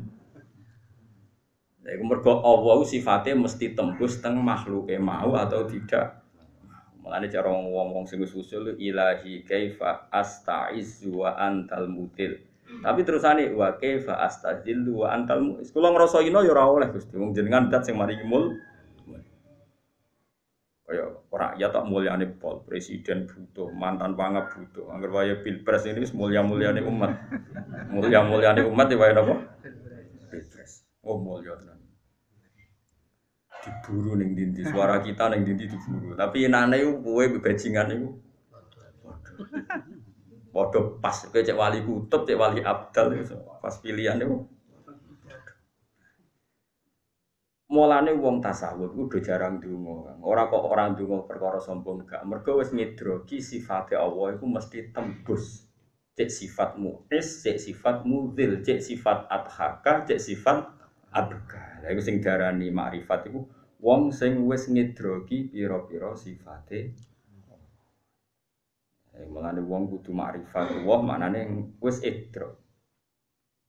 Jadi 1.85 2.01
mergo 2.01 2.41
Allah 2.41 2.81
sifatnya 2.81 3.37
mesti 3.37 3.77
tembus 3.77 4.17
teng 4.17 4.41
makhluk 4.41 4.89
mau 4.97 5.37
atau 5.37 5.69
tidak. 5.69 6.25
Mulane 7.05 7.29
cara 7.29 7.53
wong-wong 7.53 8.09
sing 8.09 8.17
usul 8.25 8.73
ilahi 8.81 9.45
kaifa 9.45 10.09
astaizu 10.09 11.21
wa 11.21 11.37
antal 11.37 11.85
mutil. 11.85 12.41
Tapi 12.65 13.05
terusane 13.05 13.53
wa 13.53 13.77
kaifa 13.77 14.17
astazillu 14.25 15.05
wa 15.05 15.13
antal 15.13 15.41
mu'is. 15.45 15.69
Kula 15.69 15.93
ngrasa 15.93 16.25
ino 16.25 16.41
ya 16.41 16.57
ora 16.57 16.65
oleh 16.65 16.89
Gusti. 16.89 17.13
Wong 17.13 17.37
jenengan 17.37 17.69
dat 17.69 17.85
sing 17.85 17.93
maringi 17.93 18.25
mul. 18.25 18.57
Kaya 20.85 21.01
ora 21.33 21.57
ya 21.57 21.73
tak 21.73 21.89
mulyane 21.89 22.29
pol, 22.37 22.61
presiden 22.61 23.25
butuh, 23.25 23.73
mantan 23.73 24.13
pangap 24.13 24.53
butuh. 24.53 24.93
Angger 24.93 25.09
wae 25.09 25.33
pilpres 25.41 25.89
ini 25.89 26.05
mulia-muliane 26.13 26.85
umat. 26.85 27.09
Mulia-muliane 27.89 28.61
umat 28.69 28.85
ya 28.93 28.97
wae 29.01 29.11
napa? 29.17 29.35
Pilpres. 30.29 30.85
Oh 31.01 31.17
mulya 31.17 31.57
tenan. 31.57 31.81
Diburu 33.65 34.13
ning 34.13 34.37
dindi, 34.37 34.61
suara 34.61 35.01
kita 35.01 35.33
ning 35.33 35.41
dindi 35.41 35.65
diburu. 35.65 36.13
Tapi 36.13 36.45
nane 36.45 36.77
ku 36.85 37.01
kowe 37.01 37.23
bebajingan 37.33 37.89
iku. 37.89 38.09
Waduh 40.53 41.01
pas 41.01 41.17
kowe 41.17 41.41
cek 41.41 41.57
wali 41.57 41.81
kutub, 41.81 42.29
cek 42.29 42.37
wali 42.37 42.61
abdal 42.61 43.25
pas 43.57 43.73
pilihan 43.81 44.21
itu. 44.21 44.37
Mulane 47.65 48.13
wong 48.13 48.45
tasawuf 48.45 48.93
udah 48.93 49.21
jarang 49.25 49.57
donga. 49.57 50.21
Ora 50.21 50.45
kok 50.45 50.69
orang 50.69 50.93
donga 50.93 51.25
perkara 51.25 51.57
sombong 51.57 52.05
gak. 52.05 52.21
Mergo 52.21 52.61
wis 52.61 52.69
ngidroki 52.69 53.41
sifate 53.41 53.97
Allah 53.97 54.37
iku 54.37 54.45
mesti 54.45 54.93
tembus. 54.93 55.65
Cek 56.15 56.29
sifat 56.31 56.79
mu'is, 56.79 57.43
cek 57.43 57.57
sifat 57.59 58.07
mudhil, 58.07 58.63
cek 58.63 58.79
sifat 58.79 59.27
adhaka, 59.27 60.07
cek 60.07 60.21
sifat 60.21 60.63
abka. 61.11 61.83
Lah 61.83 61.89
iku 61.91 62.01
sing 62.05 62.21
darani 62.23 62.69
makrifat 62.71 63.27
iku 63.33 63.43
wong 63.81 64.13
sing 64.15 64.45
wis 64.47 64.69
ngidroki 64.71 65.49
pira-pira 65.51 66.15
sifate 66.15 66.95
Eh, 69.15 69.23
Mengenai 69.31 69.63
wong 69.63 69.87
kudu 69.87 70.11
makrifat 70.11 70.75
Allah 70.75 70.99
maknane 70.99 71.41
wis 71.79 72.03
idro. 72.03 72.59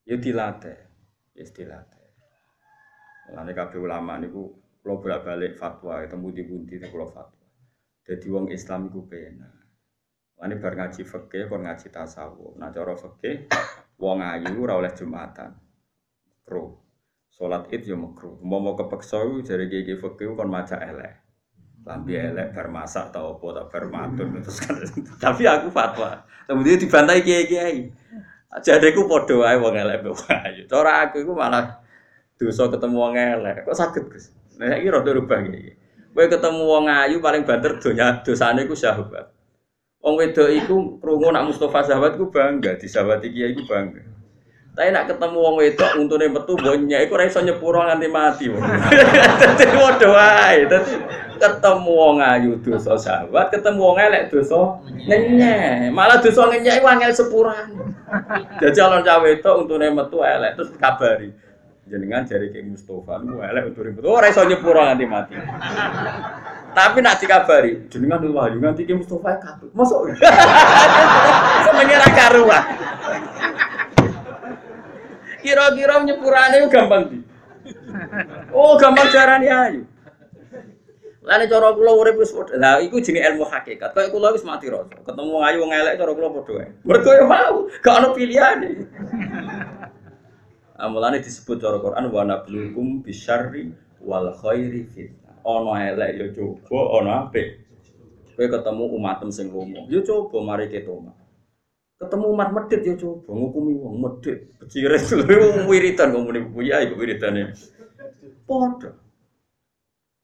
Ya 0.02 0.18
dilatih, 0.18 0.74
wis 1.38 1.54
dilatih. 1.54 1.95
Mengenai 3.26 3.54
kabeh 3.58 3.78
ulama 3.82 4.22
niku 4.22 4.54
kula 4.86 5.02
bolak-balik 5.02 5.58
fatwa 5.58 5.98
ketemu 5.98 6.28
di 6.30 6.42
bunti 6.46 6.74
kula 6.78 7.06
fatwa. 7.10 7.46
Jadi 8.06 8.26
wong 8.30 8.46
Islam 8.54 8.86
iku 8.86 9.02
penak. 9.10 9.66
Ini 10.36 10.54
bar 10.62 10.78
ngaji 10.78 11.02
fikih 11.02 11.50
kon 11.50 11.66
ngaji 11.66 11.90
tasawuf. 11.90 12.54
Nah 12.54 12.70
cara 12.70 12.94
fikih 12.94 13.50
wong 13.98 14.22
ayu 14.22 14.62
ora 14.62 14.78
oleh 14.78 14.92
Jumatan. 14.94 15.58
Kro. 16.46 16.86
Salat 17.32 17.66
Id 17.74 17.90
yo 17.90 17.98
makruh. 17.98 18.38
Mau 18.46 18.62
mau 18.62 18.78
kepeksa 18.78 19.26
jare 19.42 19.66
gege 19.66 19.98
fikih 19.98 20.38
kon 20.38 20.46
maca 20.46 20.78
elek. 20.78 21.18
Lambi 21.82 22.14
elek 22.14 22.54
bar 22.54 22.70
masak 22.70 23.10
tau 23.10 23.38
apa 23.38 23.46
tak 23.58 23.66
bar 23.74 23.84
matun 23.90 24.28
terus 24.44 24.62
kan. 24.62 24.78
Tapi 25.18 25.42
aku 25.48 25.72
fatwa. 25.74 26.22
Kemudian 26.46 26.78
dibantai 26.78 27.26
kiai-kiai. 27.26 27.90
Jadeku 28.62 29.10
padha 29.10 29.34
wae 29.34 29.56
wong 29.58 29.74
elek 29.74 30.04
ayu. 30.46 30.62
Cara 30.70 31.10
aku 31.10 31.26
iku 31.26 31.34
malah 31.34 31.85
dosa 32.36 32.68
ketemu 32.68 32.96
wong 32.96 33.14
elek. 33.16 33.64
Kok 33.64 33.76
saged, 33.76 34.04
Gus? 34.12 34.32
Nah 34.56 34.72
saiki 34.72 34.88
rada 34.88 35.10
rubah 35.12 35.40
iki. 35.44 35.76
Kowe 36.16 36.24
ketemu 36.32 36.62
wong 36.64 36.84
ayu 36.88 37.20
paling 37.20 37.44
banter 37.44 37.76
donya 37.76 38.24
dosane 38.24 38.64
iku 38.64 38.72
sahabat. 38.72 39.28
Wong 40.00 40.16
wedok 40.16 40.48
iku 40.48 40.96
krungu 40.96 41.28
nak 41.28 41.52
Mustofa 41.52 41.84
sahabat 41.84 42.16
ku 42.16 42.32
bangga, 42.32 42.80
di 42.80 42.88
sahabat 42.88 43.20
kiai 43.20 43.52
iku 43.52 43.68
bangga. 43.68 44.00
Tapi 44.76 44.92
nak 44.92 45.12
ketemu 45.12 45.36
wong 45.40 45.56
wedok 45.60 45.90
untune 46.00 46.32
metu 46.32 46.56
bonya 46.56 47.04
iku 47.04 47.20
ora 47.20 47.28
iso 47.28 47.44
nyepuro 47.44 47.84
nganti 47.84 48.08
mati. 48.08 48.48
Dadi 49.40 49.64
padha 49.76 50.08
wae. 50.08 50.68
Dadi 50.68 50.92
ketemu 51.36 51.92
wong 51.92 52.16
ayu 52.24 52.52
dosa 52.64 52.96
sahabat, 52.96 53.52
ketemu 53.52 53.80
wong 53.80 53.98
elek 54.00 54.32
dosa 54.32 54.80
ngenyek. 54.88 55.92
Malah 55.92 56.16
dosa 56.24 56.48
ngenyek 56.48 56.80
iku 56.80 56.86
angel 56.88 57.12
sepuran. 57.12 57.66
Jadi 58.56 58.78
alon 58.80 59.04
cah 59.04 59.20
wedok 59.20 59.68
untune 59.68 59.92
metu 59.92 60.24
elek 60.24 60.56
terus 60.56 60.72
kabari. 60.80 61.28
Jenengan 61.86 62.26
jari 62.26 62.50
ke 62.50 62.58
Mustofa 62.66 63.22
lu 63.22 63.38
elek 63.38 63.70
untune 63.70 63.94
metu 63.94 64.10
ora 64.10 64.26
iso 64.26 64.42
nyepuro 64.42 64.82
nganti 64.82 65.06
mati. 65.06 65.38
Tapi 66.74 66.98
nak 66.98 67.22
dikabari, 67.22 67.86
jenengan 67.86 68.18
lu 68.26 68.34
wahyu 68.34 68.58
nganti 68.58 68.82
ke 68.82 68.90
Mustofa 68.98 69.38
katut. 69.38 69.70
Mosok. 69.70 70.10
Senenge 71.70 71.96
ra 72.02 72.10
karuan. 72.10 72.64
Kira-kira 75.46 76.02
nyepurane 76.02 76.58
gampang 76.66 77.02
di. 77.06 77.18
Oh, 78.50 78.74
gampang 78.74 79.06
carane 79.14 79.46
ayu. 79.46 79.82
Lane 81.22 81.46
cara 81.46 81.70
kula 81.70 81.94
urip 81.94 82.18
wis 82.18 82.34
padha. 82.34 82.58
Lah 82.58 82.82
iku 82.82 82.98
jenenge 82.98 83.30
ilmu 83.30 83.46
hakikat. 83.46 83.94
Kayak 83.94 84.10
kula 84.10 84.34
wis 84.34 84.42
mati 84.42 84.66
rasa. 84.66 84.90
Ketemu 85.06 85.38
ayu 85.38 85.62
wong 85.62 85.70
elek 85.70 86.02
cara 86.02 86.10
kula 86.18 86.28
padha. 86.34 86.66
Mergo 86.82 87.10
yo 87.14 87.24
mau, 87.30 87.56
gak 87.78 87.94
ono 87.94 88.08
pilihane. 88.10 88.70
Amulane 90.76 91.24
disebut 91.24 91.56
cara 91.56 91.80
Quran 91.80 92.12
wa 92.12 92.22
nablukum 92.28 93.00
bisyarri 93.00 93.72
wal 94.04 94.28
khairi 94.36 94.84
fitnah. 94.84 95.40
Ono 95.40 95.72
elek 95.72 96.10
ya 96.20 96.26
coba, 96.36 96.78
ono 97.00 97.10
apik. 97.24 97.64
Kowe 98.36 98.44
ketemu 98.44 98.84
umatem 98.92 99.32
sing 99.32 99.48
lomo, 99.48 99.88
ya 99.88 100.04
coba 100.04 100.36
mari 100.44 100.68
ketoma. 100.68 101.16
Ketemu 101.96 102.24
umat 102.28 102.52
medit 102.52 102.84
ya 102.84 102.94
coba 103.00 103.32
ngukumi 103.32 103.72
wong 103.80 103.96
medit. 104.04 104.52
Becire 104.60 105.00
wong 105.48 105.64
wiritan 105.72 106.12
kok 106.12 106.20
muni 106.20 106.44
buya 106.44 106.84
iku 106.84 107.00
wiritane. 107.00 107.56
Padha. 108.44 108.92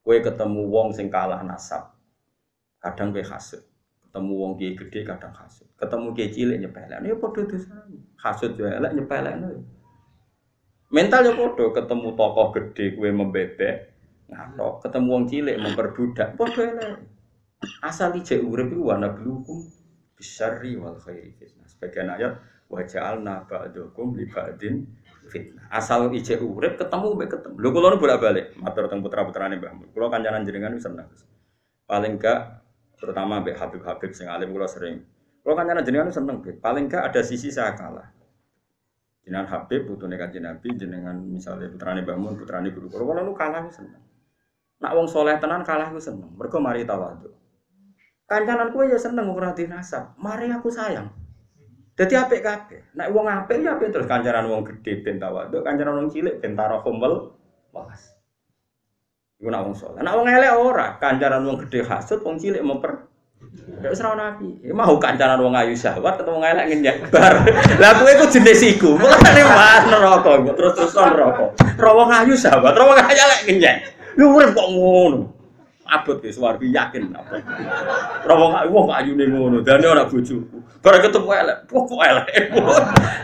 Kowe 0.04 0.16
ketemu 0.20 0.60
wong 0.68 0.92
sing 0.92 1.08
kalah 1.08 1.40
nasab. 1.40 1.96
Kadang 2.76 3.16
kowe 3.16 3.24
hasud. 3.24 3.64
Ketemu 4.04 4.32
wong 4.36 4.52
kiai 4.60 4.76
gede 4.76 5.00
kadang 5.08 5.32
hasud. 5.32 5.64
Ketemu 5.80 6.12
kiai 6.12 6.28
cilik 6.28 6.58
nyepelekno 6.60 7.08
ya 7.08 7.16
padha 7.16 7.40
dosane. 7.48 7.96
Hasud 8.20 8.52
yo 8.60 8.68
elek 8.68 8.92
nyepelekno. 8.92 9.80
Mental 10.92 11.24
ya 11.24 11.32
padha 11.32 11.72
ketemu 11.72 12.08
tokoh 12.12 12.46
gede 12.52 12.92
kowe 12.92 13.08
membebek 13.08 13.74
ngatok, 14.28 14.84
ketemu 14.84 15.08
wong 15.08 15.24
cilik 15.24 15.56
memperbudak 15.56 16.28
padha 16.36 16.62
elek. 16.68 17.00
Asal 17.80 18.12
ijek 18.20 18.44
urip 18.44 18.68
iku 18.68 18.92
wana 18.92 19.08
blukum 19.08 19.64
bisyarri 20.12 20.76
wal 20.76 21.00
khairi 21.00 21.32
fitnah. 21.32 21.64
Sebagian 21.64 22.12
ayat 22.12 22.36
wa 22.68 22.84
ja'alna 22.84 23.48
ba'dakum 23.48 24.20
li 24.20 24.28
ba'din 24.28 24.84
fitnah. 25.32 25.64
Asal 25.72 26.12
ijek 26.12 26.44
urip 26.44 26.76
ketemu 26.76 27.08
mbek 27.16 27.28
ketemu. 27.40 27.54
Lho 27.56 27.68
kula 27.72 27.96
bolak-balik 27.96 28.52
matur 28.60 28.84
teng 28.92 29.00
putra-putrane 29.00 29.56
Mbah 29.56 29.72
Mun. 29.72 29.88
Kula 29.96 30.12
kancanan 30.12 30.44
jenengan 30.44 30.76
seneng. 30.76 31.08
Paling 31.88 32.20
gak 32.20 32.40
terutama 33.00 33.40
mbek 33.40 33.56
Habib-habib 33.56 34.12
sing 34.12 34.28
alim 34.28 34.52
kula 34.52 34.68
sering. 34.68 35.00
Kula 35.40 35.56
kancanan 35.56 35.82
jenengan 35.88 36.12
seneng, 36.12 36.44
paling 36.60 36.86
gak 36.86 37.10
ada 37.10 37.24
sisi 37.24 37.48
saya 37.48 37.72
kalah. 37.74 38.12
Jenengan 39.22 39.46
Habib 39.46 39.86
putune 39.86 40.18
Kanjeng 40.18 40.42
Nabi, 40.42 40.74
jenengan 40.74 41.14
misalnya 41.14 41.70
putrane 41.70 42.02
Mbah 42.02 42.18
Mun, 42.18 42.34
putrane 42.34 42.74
guru. 42.74 42.90
Kula 42.90 43.22
nu 43.22 43.30
kalah 43.38 43.70
seneng. 43.70 44.02
Nak 44.82 44.92
wong 44.98 45.06
soleh 45.06 45.38
tenan 45.38 45.62
kalah 45.62 45.94
ku 45.94 46.02
seneng. 46.02 46.34
Mergo 46.34 46.58
mari 46.58 46.82
tawadhu. 46.82 47.30
Kancanan 48.26 48.74
kue 48.74 48.90
ya 48.90 48.98
seneng 48.98 49.30
ora 49.30 49.54
nasab. 49.54 50.18
Mari 50.18 50.50
aku 50.50 50.74
sayang. 50.74 51.06
Jadi 51.92 52.18
apik 52.18 52.40
kabeh. 52.42 52.96
Nek 52.98 53.12
wong 53.12 53.28
apik 53.28 53.62
ya 53.62 53.78
apik 53.78 53.92
terus 53.92 54.08
kancanan 54.08 54.48
wong 54.48 54.64
gedhe 54.64 55.04
ben 55.04 55.20
tawadhu, 55.20 55.62
kancanan 55.62 56.02
wong 56.02 56.08
cilik 56.10 56.40
ben 56.40 56.56
tarahum 56.56 56.96
wal 56.98 57.36
walas. 57.70 58.16
Iku 59.38 59.52
nak 59.52 59.62
wong 59.68 59.76
saleh. 59.76 60.00
Nak 60.00 60.14
wong 60.18 60.26
elek 60.26 60.52
ora, 60.56 60.96
kancanan 60.98 61.44
wong 61.44 61.62
gedhe 61.62 61.84
hasud, 61.84 62.24
wong 62.24 62.40
cilik 62.40 62.64
memper 62.64 63.11
Ya 63.82 63.88
wis 63.90 63.98
ora 63.98 64.14
nabi. 64.14 64.62
Mau 64.70 64.94
kancanan 64.98 65.42
wong 65.42 65.54
ayu 65.58 65.74
syahwat 65.74 66.18
atau 66.18 66.38
wong 66.38 66.46
elek 66.46 66.70
ngenyek 66.70 66.96
bar. 67.10 67.42
Lah 67.82 67.98
kowe 67.98 68.10
iku 68.10 68.26
jenis 68.30 68.62
iku. 68.62 68.94
Mulane 68.94 69.42
mas 69.42 69.82
neraka 69.90 70.38
terus-terus 70.54 70.94
neraka. 70.94 71.44
Ro 71.78 71.90
wong 71.98 72.10
ayu 72.10 72.34
syahwat, 72.38 72.78
ro 72.78 72.94
wong 72.94 72.98
elek 73.02 73.40
ngenyek. 73.50 73.76
Lu 74.18 74.38
urip 74.38 74.54
kok 74.54 74.68
ngono 74.70 75.20
abot 75.92 76.24
ya 76.24 76.30
suwargi 76.32 76.72
yakin 76.72 77.10
apa. 77.12 77.42
Ora 78.24 78.34
wong 78.38 78.52
wong 78.70 78.86
ayune 78.96 79.24
ngono, 79.28 79.60
dane 79.60 79.84
ora 79.84 80.08
bojoku. 80.08 80.62
Bareng 80.82 81.02
ketemu 81.04 81.30
elek, 81.30 81.58
kok 81.68 82.00
elek. 82.00 82.26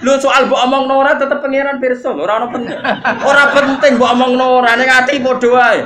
Lu 0.05 0.11
soal 0.21 0.47
mbok 0.47 0.61
omongno 0.69 0.95
ora 1.01 1.17
tetep 1.17 1.39
pangeran 1.41 1.81
pirsa, 1.81 2.13
ora 2.13 2.43
ono 2.43 2.53
penting. 2.53 2.79
Ora 3.25 3.45
penting 3.57 3.93
mbok 3.97 4.11
omongno 4.15 4.47
ora 4.63 4.77
ning 4.77 4.91
ati 4.91 5.23
padha 5.23 5.49
wae. 5.49 5.81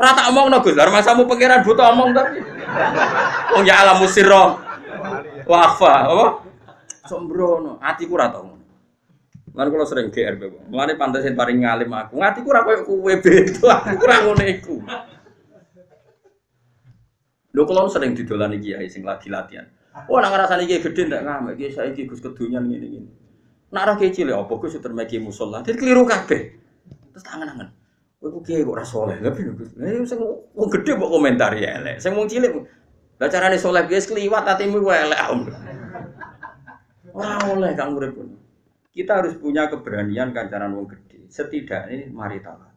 Ora 0.00 0.16
tak 0.16 0.32
omongno 0.32 0.64
Gus, 0.64 0.74
lha 0.74 0.88
masamu 0.88 1.28
pangeran 1.28 1.62
butuh 1.62 1.84
omong 1.92 2.10
tapi. 2.16 2.40
Wong 3.56 3.64
ya 3.66 3.74
alam 3.82 4.02
musirra. 4.02 4.44
Wafa, 5.46 5.94
apa? 6.06 6.26
Sombrono, 7.10 7.82
atiku 7.82 8.14
ora 8.14 8.30
tau 8.30 8.46
ngono. 8.46 8.64
Lan 9.50 9.66
kula 9.66 9.82
sering 9.82 10.14
GR 10.14 10.38
bebo. 10.38 10.62
Mulane 10.70 10.94
pantesin 10.94 11.34
paring 11.34 11.66
ngalim 11.66 11.90
aku. 11.90 12.22
Ngatiku 12.22 12.46
ora 12.54 12.62
koyo 12.62 12.86
kowe 12.86 13.14
beda, 13.18 13.70
aku 13.90 14.02
ora 14.06 14.16
ngono 14.22 14.44
iku. 14.46 14.76
Lho 17.50 17.62
kalau 17.66 17.90
sering 17.90 18.14
didolani 18.14 18.62
kiai 18.62 18.86
sing 18.86 19.02
lagi 19.02 19.26
latihan. 19.26 19.66
Oh 20.06 20.22
nak 20.22 20.30
ngrasani 20.30 20.70
kiai 20.70 20.86
gede 20.86 21.10
ndak 21.10 21.26
ngamek 21.26 21.54
kiai 21.58 21.74
saiki 21.74 22.06
Gus 22.06 22.22
kedunyan 22.22 22.70
ngene-ngene. 22.70 23.10
Nak 23.74 23.82
ora 23.82 23.94
kiai 23.98 24.14
cilik 24.14 24.38
apa 24.38 24.54
Gus 24.54 24.78
termeki 24.78 25.18
musala. 25.18 25.66
Dadi 25.66 25.74
keliru 25.74 26.06
kabeh. 26.06 26.40
Terus 27.10 27.24
tangan-tangan. 27.26 27.79
Kowe 28.20 28.28
ku 28.28 28.40
kok 28.44 28.68
ora 28.68 28.84
saleh. 28.84 29.16
Lah 29.24 29.32
piye 29.32 29.56
Gus? 29.56 29.72
Lah 29.80 29.88
sing 30.04 30.20
wong 30.52 30.68
gede 30.68 30.92
kok 31.00 31.08
komentari 31.08 31.64
elek. 31.64 31.96
Sing 32.04 32.12
wong 32.12 32.28
cilik 32.28 32.52
lah 33.20 33.28
carane 33.32 33.56
saleh 33.56 33.88
guys 33.88 34.04
kliwat 34.04 34.44
atimu 34.44 34.84
elek. 34.84 35.20
Ora 37.16 37.40
oleh 37.48 37.72
kang 37.72 37.96
urip 37.96 38.14
Kita 38.90 39.22
harus 39.24 39.40
punya 39.40 39.72
keberanian 39.72 40.36
kancaran 40.36 40.76
wong 40.76 40.86
gede. 40.86 41.26
Setidaknya 41.32 42.12
mari 42.12 42.44
tawadhu. 42.44 42.68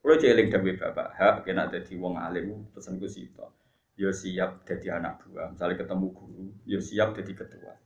Kulo 0.00 0.16
jeling 0.16 0.48
dawuh 0.48 0.80
Bapak, 0.80 1.12
hak 1.12 1.36
kena 1.44 1.68
dadi 1.68 1.92
wong 2.00 2.16
alim 2.16 2.72
pesenku 2.72 3.04
sitok 3.04 3.52
yo 4.00 4.08
ya 4.08 4.16
siap 4.16 4.64
jadi 4.64 4.96
anak 4.96 5.28
buah. 5.28 5.52
Misalnya 5.52 5.84
ketemu 5.84 6.06
guru, 6.16 6.44
yo 6.64 6.80
ya 6.80 6.80
siap 6.80 7.12
jadi 7.20 7.32
ketua. 7.36 7.76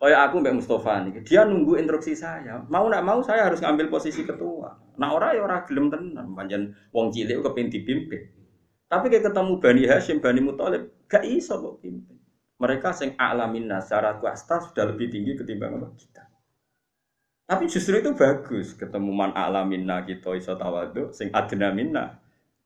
Kayak 0.00 0.32
aku 0.32 0.40
Mbak 0.40 0.54
Mustafa 0.64 1.04
nih, 1.04 1.20
dia 1.28 1.44
nunggu 1.44 1.76
instruksi 1.76 2.16
saya. 2.16 2.64
Mau 2.72 2.88
nak 2.88 3.04
mau 3.04 3.20
saya 3.20 3.52
harus 3.52 3.60
ngambil 3.60 3.92
posisi 3.92 4.24
ketua. 4.24 4.72
Nah 4.96 5.12
orang 5.12 5.36
ya 5.36 5.44
orang 5.44 5.68
gelem 5.68 5.92
tenan, 5.92 6.32
panjang 6.32 6.72
wong 6.88 7.12
cilik 7.12 7.44
kepin 7.44 7.68
dipimpin. 7.68 8.22
Tapi 8.88 9.12
kayak 9.12 9.28
ketemu 9.28 9.52
Bani 9.60 9.82
Hashim, 9.84 10.16
Bani 10.24 10.40
Muthalib, 10.40 11.04
gak 11.04 11.20
iso 11.28 11.60
kok 11.60 11.84
pimpin. 11.84 12.16
Mereka 12.56 12.96
sing 12.96 13.12
alamin 13.20 13.68
secara 13.76 14.16
kuasta 14.16 14.64
sudah 14.64 14.88
lebih 14.88 15.12
tinggi 15.12 15.36
ketimbang 15.36 15.76
kita. 15.92 16.24
Tapi 17.44 17.68
justru 17.68 18.00
itu 18.00 18.16
bagus 18.16 18.72
ketemu 18.72 19.12
man 19.12 19.36
alaminna 19.36 20.00
kita 20.08 20.32
iso 20.32 20.56
tawaduk, 20.56 21.12
sing 21.12 21.28
adna 21.36 21.76
minna 21.76 22.16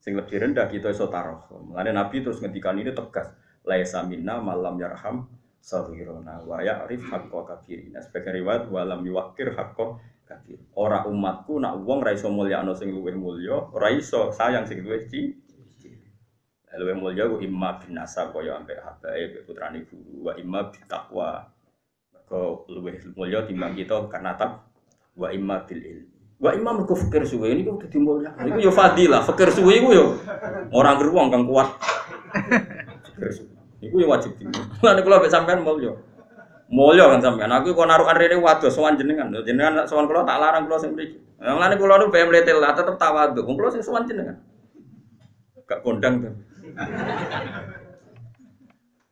Sing 0.04 0.12
lebih 0.12 0.36
rendah 0.36 0.68
kita 0.68 0.92
iso 0.92 1.08
tarohum. 1.08 1.72
Mulane 1.72 1.96
Nabi 1.96 2.20
terus 2.20 2.36
ngendikan 2.36 2.76
ini 2.76 2.92
tegas. 2.92 3.32
Laisa 3.64 4.04
minna 4.04 4.36
malam 4.36 4.76
yarham 4.76 5.24
sahirona 5.64 6.44
wa 6.44 6.60
ya'rif 6.60 7.08
haqqa 7.08 7.40
kabirina. 7.48 8.04
Sebagai 8.04 8.36
riwayat 8.36 8.68
walam 8.68 9.00
yuwakir 9.00 9.56
haqqa 9.56 9.96
kabir. 10.28 10.60
Ora 10.76 11.08
umatku 11.08 11.56
nak 11.56 11.80
wong 11.80 12.04
ra 12.04 12.12
iso 12.12 12.28
mulyakno 12.28 12.76
sing 12.76 12.92
luwih 12.92 13.16
mulya, 13.16 13.72
ora 13.72 13.88
iso 13.96 14.28
sayang 14.28 14.68
sing 14.68 14.84
luwih 14.84 15.08
ci. 15.08 15.40
Luwih 16.74 17.00
mulya 17.00 17.30
ku 17.30 17.40
imma 17.40 17.80
bin 17.80 17.96
nasab 17.96 18.34
kaya 18.36 18.60
ambek 18.60 18.82
habae 18.82 19.40
putrane 19.46 19.88
guru 19.88 20.28
wa 20.28 20.32
imma 20.36 20.68
taqwa. 20.84 21.48
Kau 22.28 22.68
luwih 22.68 23.00
mulya 23.16 23.48
timbang 23.48 23.72
kita 23.72 24.04
karena 24.12 24.36
tak 24.36 24.68
wa 25.16 25.32
imma 25.32 25.64
bil. 25.64 25.80
Wa 26.34 26.50
imam 26.52 26.82
mergo 26.82 26.98
fikir 26.98 27.24
suwe 27.24 27.56
ini 27.56 27.62
kok 27.64 27.88
dadi 27.88 27.96
mulya. 28.02 28.34
Iku 28.42 28.58
yo 28.58 28.74
fadilah, 28.74 29.22
fikir 29.22 29.48
suwe 29.54 29.80
iku 29.80 29.88
yo 29.96 30.06
orang 30.74 30.98
geruang 31.00 31.30
kang 31.30 31.46
kuat. 31.46 31.68
Fikir 33.06 33.30
suwe. 33.32 33.53
Iku 33.88 33.96
yo 34.00 34.08
wajib 34.08 34.32
tinggi. 34.40 34.60
Lan 34.84 35.00
kula 35.04 35.20
mek 35.20 35.32
sampean 35.32 35.60
mulya. 35.60 35.92
Mulya 36.72 37.04
kan 37.12 37.20
sampean. 37.20 37.50
Aku 37.52 37.76
kok 37.76 37.86
narukan 37.88 38.16
rene 38.16 38.36
waduh 38.40 38.72
sowan 38.72 38.96
jenengan. 38.96 39.28
Jenengan 39.44 39.84
sowan 39.84 40.08
kula 40.08 40.24
tak 40.24 40.40
larang 40.40 40.64
kula 40.64 40.78
sing 40.80 40.96
mriki. 40.96 41.20
Lan 41.40 41.74
kula 41.76 42.00
nu 42.00 42.08
PM 42.08 42.32
letel 42.32 42.58
lah 42.58 42.72
tetep 42.72 42.96
tawadhu. 42.96 43.44
Wong 43.44 43.56
kula 43.60 43.68
sing 43.70 43.82
sowan 43.84 44.08
jenengan. 44.08 44.40
Gak 45.64 45.80
kondang 45.80 46.20
tuh. 46.20 46.34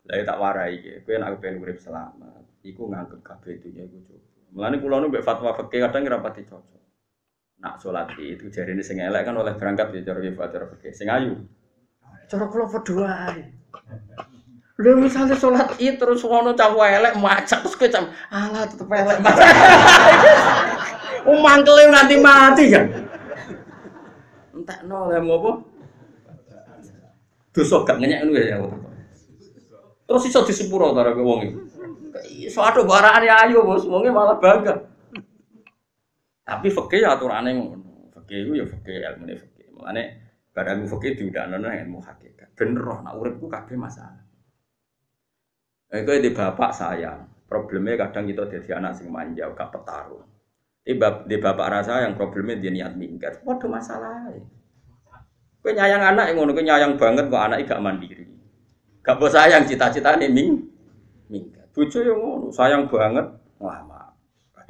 Lah 0.02 0.18
tak 0.28 0.36
warai 0.36 0.76
iki. 0.76 1.00
Kowe 1.06 1.16
nek 1.16 1.40
pengen 1.40 1.62
urip 1.62 1.78
selamat, 1.80 2.44
iku 2.66 2.90
nganggep 2.90 3.22
kabeh 3.24 3.56
dunya 3.62 3.86
iku 3.88 4.02
cukup. 4.04 4.20
Mulane 4.52 4.76
kula 4.82 5.00
nu 5.00 5.08
mbek 5.08 5.24
fatwa 5.24 5.56
fikih 5.56 5.88
kadang 5.88 6.04
ora 6.10 6.20
pati 6.20 6.44
cocok 6.44 6.82
nak 7.62 7.78
sholat 7.78 8.10
itu 8.18 8.50
ini 8.50 8.82
sing 8.82 8.98
elek 8.98 9.22
kan 9.22 9.38
oleh 9.38 9.54
berangkat 9.54 9.94
ya 9.94 10.02
cara 10.02 10.18
kifa 10.18 10.44
cara 10.50 10.66
fikih 10.74 10.90
sing 10.90 11.06
ayu 11.06 11.46
cara 12.26 12.50
berdua 12.50 13.38
Lu 14.82 14.98
misalnya 14.98 15.38
sholat 15.38 15.78
itu 15.78 15.94
terus 15.94 16.26
ngono 16.26 16.58
cawu 16.58 16.82
elek 16.82 17.14
macet 17.22 17.62
terus 17.62 17.78
kecam 17.78 18.10
alah 18.34 18.66
tetep 18.66 18.90
elek 18.90 19.22
mangkel 21.44 21.78
nanti 21.86 22.18
mati 22.18 22.74
kan 22.74 22.90
entah 24.50 24.78
nol 24.82 25.14
ya 25.14 25.22
mau 25.22 25.38
apa 25.38 25.52
dosa 27.54 27.86
gak 27.86 28.02
ngenyek 28.02 28.26
ya 28.42 28.58
terus 30.02 30.26
iso 30.26 30.42
disepuro 30.42 30.90
ta 30.90 31.14
wong 31.14 31.38
iki 31.46 32.50
iso 32.50 32.58
ado 32.58 32.82
baraan 32.82 33.22
ya 33.22 33.46
ayu 33.46 33.62
bos 33.62 33.86
wonge 33.86 34.10
malah 34.10 34.34
bangga 34.42 34.90
tapi 36.42 36.68
fakih 36.68 37.06
ya 37.06 37.14
aturannya 37.14 37.54
ngono. 37.54 38.10
Fakih 38.12 38.36
itu 38.46 38.52
ya 38.58 38.66
fakih 38.66 38.98
ilmu 38.98 39.24
ini 39.30 39.34
fakih. 39.38 39.66
Makanya 39.78 40.04
barang 40.52 40.78
fakih 40.90 41.10
diudahkan 41.16 41.62
ilmu 41.62 41.98
hakikat. 42.02 42.48
Bener 42.58 42.82
roh, 42.82 42.98
nak 43.00 43.14
uripku 43.16 43.46
kabeh 43.46 43.78
masalah. 43.78 44.21
Itu 45.92 46.12
di 46.18 46.30
bapak 46.32 46.72
saya. 46.72 47.20
Problemnya 47.44 48.00
kadang 48.08 48.24
kita 48.24 48.48
jadi 48.48 48.80
anak 48.80 48.96
sing 48.96 49.12
manja, 49.12 49.52
gak 49.52 49.68
petarung. 49.76 50.24
Di, 50.80 50.96
di 51.28 51.36
bapak 51.36 51.68
rasa 51.68 52.08
yang 52.08 52.16
problemnya 52.16 52.56
dia 52.56 52.72
niat 52.72 52.96
minggat. 52.96 53.44
Waduh 53.44 53.68
masalah. 53.68 54.32
Kau 55.62 55.70
nyayang 55.70 56.16
anak 56.16 56.32
yang 56.32 56.42
ngono, 56.42 56.56
kau 56.56 56.64
nyayang 56.64 56.96
banget 56.96 57.28
kok 57.28 57.44
anak 57.44 57.68
gak 57.68 57.84
mandiri. 57.84 58.24
Gak 59.04 59.20
bos 59.20 59.36
sayang 59.36 59.68
cita-cita 59.68 60.16
nih 60.16 60.32
ming 60.32 60.64
minggat. 61.28 61.68
Bucu 61.76 62.00
yang 62.00 62.18
ngono, 62.18 62.48
sayang 62.48 62.88
banget. 62.88 63.28
Wah, 63.60 63.92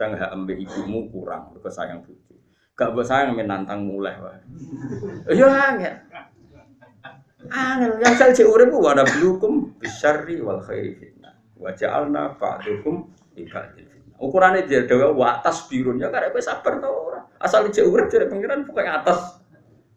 kadang 0.02 0.18
hak 0.18 0.35
ambek 0.35 0.58
ibumu 0.58 1.06
kurang 1.12 1.52
mergo 1.52 1.70
sayang 1.70 2.02
bojo 2.02 2.35
gak 2.74 2.90
mbok 2.90 3.06
sayang 3.06 3.37
menantang 3.37 3.85
mulai 3.85 4.18
wae 4.18 4.40
ya 5.37 5.46
angel 5.46 5.94
Angel 7.52 7.92
yang 8.02 8.14
saya 8.18 8.46
urip 8.48 8.72
wa 8.74 8.96
ana 8.96 9.06
blukum 9.06 9.76
bisyarri 9.78 10.42
wal 10.42 10.58
khairi 10.58 11.12
fitnah. 11.62 11.70
Wa 11.70 11.70
ja'alna 11.79 12.22
ba'dukum 12.35 12.94
li 13.38 13.46
ba'dil 13.46 13.87
fitnah. 13.87 14.18
Ukurane 14.18 14.66
dia 14.66 14.83
dewe 14.87 15.14
wa 15.14 15.38
atas 15.38 15.70
birun 15.70 16.03
ya 16.03 16.11
kowe 16.11 16.42
sabar 16.42 16.83
to 16.83 16.90
ora. 16.90 17.22
Asal 17.38 17.70
cek 17.70 17.87
urip 17.87 18.11
jare 18.11 18.27
pengiran 18.27 18.66
pokoke 18.66 18.90
atas 18.90 19.38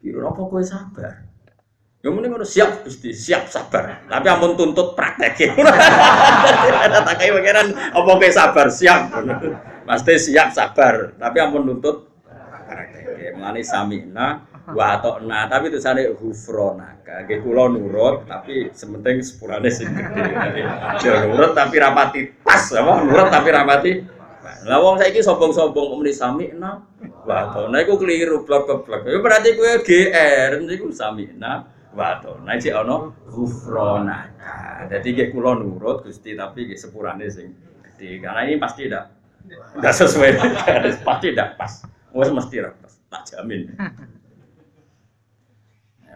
birun 0.01 0.29
apa 0.29 0.41
kowe 0.45 0.61
sabar. 0.61 1.25
Ya 2.05 2.13
mending 2.13 2.37
ngono 2.37 2.45
siap 2.45 2.85
Gusti, 2.85 3.09
siap 3.09 3.49
sabar. 3.49 4.05
Tapi 4.05 4.29
ampun 4.29 4.53
tuntut 4.53 4.93
praktek. 4.93 5.57
Ada 5.57 7.01
tak 7.01 7.17
kayak 7.17 7.33
pangeran 7.41 7.67
apa 7.73 8.05
kowe 8.05 8.29
sabar, 8.29 8.69
siap. 8.69 9.09
Pasti 9.85 10.13
siap 10.17 10.53
sabar, 10.53 11.17
tapi 11.17 11.37
ampun 11.41 11.65
tuntut 11.65 12.13
praktek. 12.69 13.33
Mulane 13.37 13.65
samina 13.65 14.45
wa 14.73 14.97
atokna 14.97 15.45
tapi 15.45 15.69
itu 15.69 15.77
sana 15.77 16.01
hufronaka 16.17 17.29
nggih 17.29 17.45
kula 17.45 17.69
nurut 17.69 18.25
tapi 18.25 18.73
sementing 18.73 19.21
sepurane 19.21 19.69
sing 19.69 19.93
gede. 19.93 20.65
Ya 21.05 21.29
nurut 21.29 21.53
tapi 21.53 21.77
rapati 21.77 22.33
pas 22.41 22.73
apa? 22.73 23.05
Nurut 23.05 23.29
tapi 23.29 23.49
rapati 23.53 23.91
lah 24.65 24.81
wong 24.81 24.97
saiki 24.97 25.21
sombong-sombong 25.21 26.01
muni 26.01 26.09
samina 26.09 26.81
wa 27.29 27.35
atokna 27.45 27.77
iku 27.85 28.01
keliru 28.01 28.41
blok-blok. 28.41 29.05
Ya 29.05 29.21
berarti 29.21 29.53
kowe 29.53 29.73
GR 29.85 30.51
niku 30.65 30.89
samina 30.89 31.69
wa 31.93 32.17
atokna 32.17 32.57
iki 32.57 32.73
ana 32.73 33.13
hufronaka 33.29 34.89
dadi 34.89 35.13
nggih 35.13 35.29
kula 35.29 35.61
nurut 35.61 36.01
Gusti 36.01 36.33
tapi 36.33 36.65
nggih 36.65 36.79
sepurane 36.81 37.29
sing 37.29 37.53
gede. 37.85 38.17
Karena 38.17 38.49
ini 38.49 38.57
pasti 38.57 38.89
tidak 38.89 39.13
enggak 39.77 39.93
sesuai 39.93 40.29
pasti 41.05 41.25
tidak 41.29 41.53
pas. 41.53 41.85
Wes 42.15 42.31
mesti 42.33 42.63
pas 42.63 42.93
tak 43.11 43.21
jamin 43.27 43.69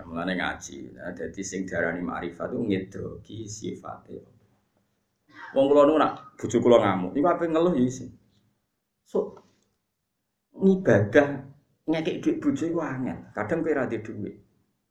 mulane 0.09 0.33
ngaji. 0.33 0.97
Nah, 0.97 1.13
dadi 1.13 1.41
sing 1.45 1.69
diarani 1.69 2.01
makrifat 2.01 2.49
itu 2.49 2.59
ngedroki 2.65 3.37
sifate. 3.45 4.17
Wong 5.53 5.65
kula 5.69 5.85
nu 5.85 5.97
nak 5.97 6.37
bojo 6.37 6.57
kula 6.61 6.77
ngamuk, 6.81 7.13
niku 7.13 7.27
ape 7.29 7.45
ngeluh 7.49 7.73
ya 7.77 7.83
isin. 7.85 8.09
So 9.05 9.37
ngibadah 10.53 11.27
ngekek 11.89 12.17
duit 12.21 12.37
bojo 12.41 12.63
iku 12.69 12.81
angel. 12.85 13.33
Kadang 13.33 13.65
kowe 13.65 13.73
ra 13.73 13.89
duit. 13.89 14.35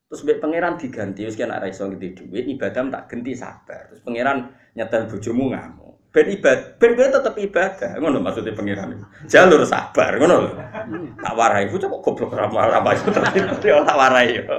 Terus 0.09 0.25
mbek 0.25 0.41
pangeran 0.41 0.81
diganti, 0.81 1.29
wis 1.29 1.37
kena 1.37 1.61
ra 1.61 1.69
iso 1.69 1.85
ngeti 1.85 2.17
duit, 2.17 2.49
ibadah 2.49 2.81
tak 2.89 3.03
ganti 3.13 3.37
sabar. 3.37 3.93
Terus 3.93 4.03
pangeran 4.03 4.51
nyetel 4.75 5.05
bojomu 5.07 5.53
ngamuk. 5.53 6.09
Ben 6.09 6.27
ibadah, 6.33 6.81
ben 6.81 6.97
kowe 6.97 7.07
tetep 7.07 7.35
ibadah. 7.37 7.91
Ngono 8.01 8.19
maksudnya 8.19 8.57
pangeran. 8.57 8.99
Jalur 9.29 9.63
sabar, 9.69 10.17
ngono 10.17 10.37
lho. 10.43 10.53
Tak 11.21 11.35
warai, 11.37 11.69
bocah 11.69 11.87
kok 11.87 12.03
goblok 12.03 12.33
ra 12.35 12.49
marah 12.49 12.81
tak 12.83 13.99
warai 14.01 14.43
yo. 14.43 14.59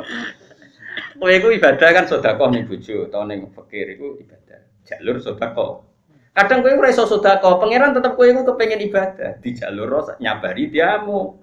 Kowe 1.20 1.32
iku 1.36 1.52
ibadah 1.52 1.90
kan 1.92 2.06
sedekah 2.08 2.48
ning 2.48 2.64
bojo 2.64 3.12
utawa 3.12 3.28
ning 3.28 3.52
fakir 3.52 3.92
iku 3.92 4.16
ibadah. 4.24 4.60
Jalur 4.88 5.20
sedekah. 5.20 5.84
Kadang 6.32 6.64
kowe 6.64 6.72
ora 6.72 6.88
iso 6.88 7.04
sedekah, 7.04 7.60
pangeran 7.60 7.92
tetep 7.92 8.16
kowe 8.16 8.24
iku 8.24 8.48
kepengin 8.48 8.80
ibadah, 8.88 9.36
di 9.44 9.52
jalur 9.52 10.16
nyabari 10.24 10.72
diamu. 10.72 11.36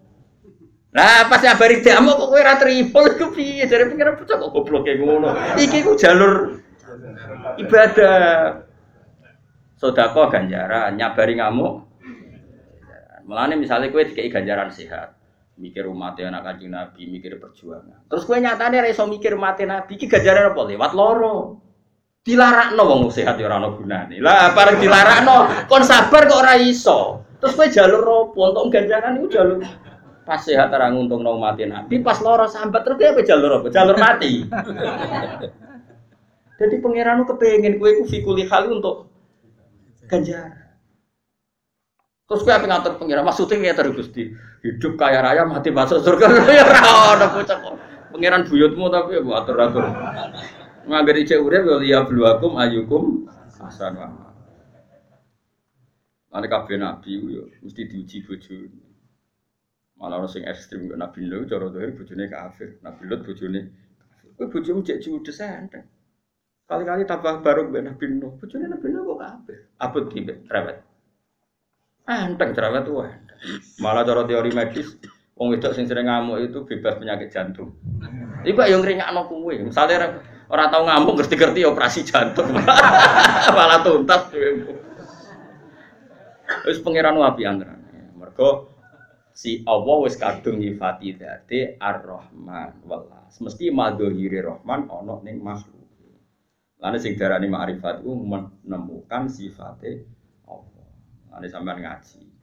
Nah, 0.97 1.29
pas 1.29 1.45
nyabari 1.45 1.85
diamu 1.85 2.17
kok 2.17 2.29
kowe 2.33 2.41
ora 2.41 2.57
tripol 2.57 3.05
iku 3.12 3.27
piye? 3.37 3.69
Jare 3.69 3.93
pangeran 3.93 4.17
bocah 4.17 4.37
kok 4.41 4.53
goblok 4.57 4.89
ngono. 4.89 5.31
Iki 5.61 5.85
ku 5.85 5.93
jalur 6.01 6.65
ibadah. 7.61 8.65
Sedekah 9.77 10.33
ganjaran, 10.33 10.97
nyabari 10.97 11.37
ngamuk. 11.37 11.85
Mulane 13.29 13.61
misalnya 13.61 13.93
kowe 13.93 14.01
dikei 14.01 14.33
ganjaran 14.33 14.73
sehat, 14.73 15.15
mikir 15.57 15.88
umat 15.88 16.21
anak 16.21 16.45
kanjeng 16.45 16.73
Nabi, 16.73 17.09
mikir 17.09 17.40
perjuangan. 17.40 18.09
Terus 18.12 18.29
gue 18.29 18.38
nyatanya 18.38 18.85
reso 18.85 19.09
mikir 19.09 19.35
umat 19.40 19.57
Nabi, 19.64 19.97
iki 19.97 20.07
ganjaran 20.07 20.53
apa 20.53 20.61
lewat 20.69 20.92
loro. 20.92 21.64
Dilarakno 22.27 22.83
wong 22.83 23.01
sehat 23.09 23.38
ya 23.38 23.47
ora 23.47 23.62
ono 23.62 23.79
gunane. 23.79 24.19
Lah 24.19 24.51
bareng 24.51 24.83
dilarakno 24.83 25.66
kon 25.71 25.87
sabar 25.87 26.27
kok 26.27 26.42
ora 26.42 26.59
iso. 26.59 27.23
Terus 27.38 27.55
gue 27.55 27.69
jalur 27.71 28.03
apa 28.03 28.40
untuk 28.51 28.66
ganjaran 28.75 29.16
itu 29.23 29.31
jalur 29.31 29.62
pas 30.27 30.42
sehat 30.42 30.75
ora 30.75 30.90
nguntungno 30.90 31.38
umat 31.38 31.55
Nabi, 31.62 32.03
pas 32.03 32.19
loro 32.19 32.51
sambat 32.51 32.83
terus 32.83 32.99
apa 32.99 33.23
jalur 33.23 33.62
apa? 33.62 33.66
Jalur 33.71 33.97
mati. 33.97 34.42
Jadi 36.57 36.75
pangeran 36.81 37.23
kepengen 37.29 37.79
kue 37.79 38.01
ku 38.01 38.05
fikuli 38.11 38.45
hal 38.51 38.75
untuk 38.75 39.07
ganjaran. 40.11 40.66
Terus 42.27 42.42
gue 42.42 42.51
apa 42.59 42.66
ngatur 42.66 42.99
pengira? 42.99 43.23
Maksudnya 43.23 43.71
ya 43.71 43.75
terus 43.79 43.95
gusti 43.95 44.35
hidup 44.66 44.98
kaya 44.98 45.22
raya 45.22 45.46
mati 45.46 45.70
masuk 45.70 46.02
surga. 46.02 46.26
Ya 46.59 46.66
ada 47.14 47.26
bocah 47.31 47.57
kok. 47.62 47.74
Pengiran 48.11 48.42
buyutmu 48.48 48.90
tapi 48.90 49.18
ya 49.18 49.22
atur 49.38 49.57
atur. 49.62 49.85
Ngagari 50.87 51.26
cek 51.26 51.42
urip 51.42 51.62
ya 51.66 51.76
liya 51.79 52.00
ayukum 52.07 53.26
asan 53.62 53.94
wa. 53.98 54.09
Kabeh 56.37 56.76
nabi 56.76 57.16
yo 57.16 57.48
mesti 57.64 57.83
diuji 57.88 58.26
bojo. 58.26 58.55
Malah 59.96 60.20
orang 60.20 60.29
sing 60.29 60.44
ekstrim 60.44 60.92
ke 60.92 60.94
Nabi 60.94 61.24
Nuh 61.24 61.48
cara 61.48 61.72
dohir 61.72 61.96
bojone 61.96 62.29
kafir. 62.29 62.76
Nabi 62.85 63.02
Lut 63.09 63.24
bojone 63.24 63.61
kafir. 63.96 64.29
Kowe 64.37 64.46
bojomu 64.52 64.85
cek 64.85 65.00
judes 65.00 65.40
enteng. 65.40 65.88
Kali-kali 66.68 67.09
tambah 67.09 67.40
baru 67.40 67.72
mbek 67.72 67.83
Nabi 67.88 68.05
Nuh. 68.20 68.37
Bojone 68.37 68.68
Nabi 68.68 68.92
Nuh 68.92 69.02
kok 69.09 69.18
kafir. 69.24 69.59
Apa 69.81 69.98
tiba 70.12 70.37
rewet. 70.52 70.85
Enteng 72.05 72.50
jerawat 72.52 72.85
tuh. 72.85 73.09
Malah 73.81 74.03
cara 74.03 74.23
teori 74.27 74.51
medis, 74.53 74.97
wong 75.37 75.55
wedok 75.55 75.73
sing 75.77 75.87
sering 75.87 76.09
ngamuk 76.09 76.43
itu 76.43 76.59
bebas 76.65 76.99
penyakit 76.99 77.29
jantung. 77.31 77.77
Iku 78.43 78.61
yang 78.67 78.83
ngringakno 78.83 79.27
kuwe. 79.29 79.63
Misale 79.63 79.95
ora 80.47 80.71
tau 80.71 80.87
ngamuk 80.87 81.19
ngerti-ngerti 81.19 81.67
operasi 81.67 82.01
jantung. 82.07 82.51
Malah 83.57 83.81
tuntas 83.83 84.31
Wis 86.67 86.79
pangeran 86.79 87.19
wapi 87.19 87.43
antran. 87.43 87.83
Mergo 88.15 88.71
si 89.35 89.67
Allah 89.67 89.97
wis 90.07 90.15
kadung 90.15 90.63
nyifati 90.63 91.19
dadi 91.19 91.75
Ar-Rahman 91.75 92.87
wallah. 92.87 93.27
Mesti 93.27 93.75
madhiri 93.75 94.39
Rahman 94.39 94.87
ana 94.87 95.19
ning 95.27 95.43
makhluk. 95.43 95.75
Lalu 96.77 96.99
sing 97.03 97.19
darani 97.19 97.51
ma'rifat 97.51 98.05
ku 98.05 98.15
menemukan 98.15 99.27
sifatnya 99.27 100.07
Ane 101.37 101.53
sampean 101.53 101.85
ngaji. 101.85 102.36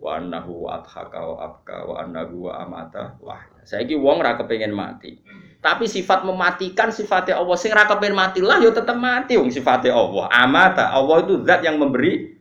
Wa 0.00 0.16
annahu 0.16 0.64
adhaka 0.64 1.20
wa 1.20 1.36
abka 1.44 1.76
wa 1.84 1.94
annahu 2.00 2.48
wa 2.48 2.52
amata 2.64 3.20
wah. 3.20 3.44
Saiki 3.68 4.00
wong 4.00 4.24
ra 4.24 4.40
kepengin 4.40 4.72
mati. 4.72 5.20
Tapi 5.60 5.84
sifat 5.84 6.24
mematikan 6.24 6.88
sifatnya 6.88 7.36
Allah 7.36 7.56
sing 7.60 7.68
ra 7.68 7.84
kepengin 7.84 8.16
mati 8.16 8.40
lah 8.40 8.56
yo 8.64 8.72
tetep 8.72 8.96
mati 8.96 9.36
wong 9.36 9.52
sifatnya 9.52 9.92
Allah. 9.92 10.32
Amata 10.32 10.88
Allah 10.88 11.20
itu 11.20 11.44
zat 11.44 11.60
yang 11.60 11.76
memberi 11.76 12.32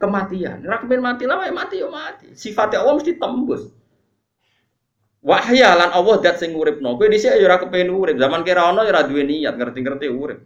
kematian. 0.00 0.64
Ra 0.64 0.80
kepengin 0.80 1.04
mati 1.04 1.24
lah 1.28 1.44
ya 1.44 1.52
mati 1.52 1.74
yo 1.84 1.92
mati. 1.92 2.32
Sifatnya 2.32 2.80
Allah 2.80 2.96
mesti 2.96 3.12
tembus. 3.20 3.68
Wahya 5.20 5.76
lan 5.76 5.92
Allah 5.92 6.16
dat 6.24 6.40
sing 6.40 6.56
uripno. 6.56 6.96
Kowe 6.96 7.12
dhisik 7.12 7.36
yo 7.36 7.44
ora 7.44 7.60
kepengin 7.60 7.92
urip. 7.92 8.16
Zaman 8.16 8.40
kira 8.40 8.72
ana 8.72 8.88
yo 8.88 8.90
ora 8.90 9.04
duwe 9.04 9.28
niat 9.28 9.54
ngerti-ngerti 9.60 10.08
urip. 10.08 10.40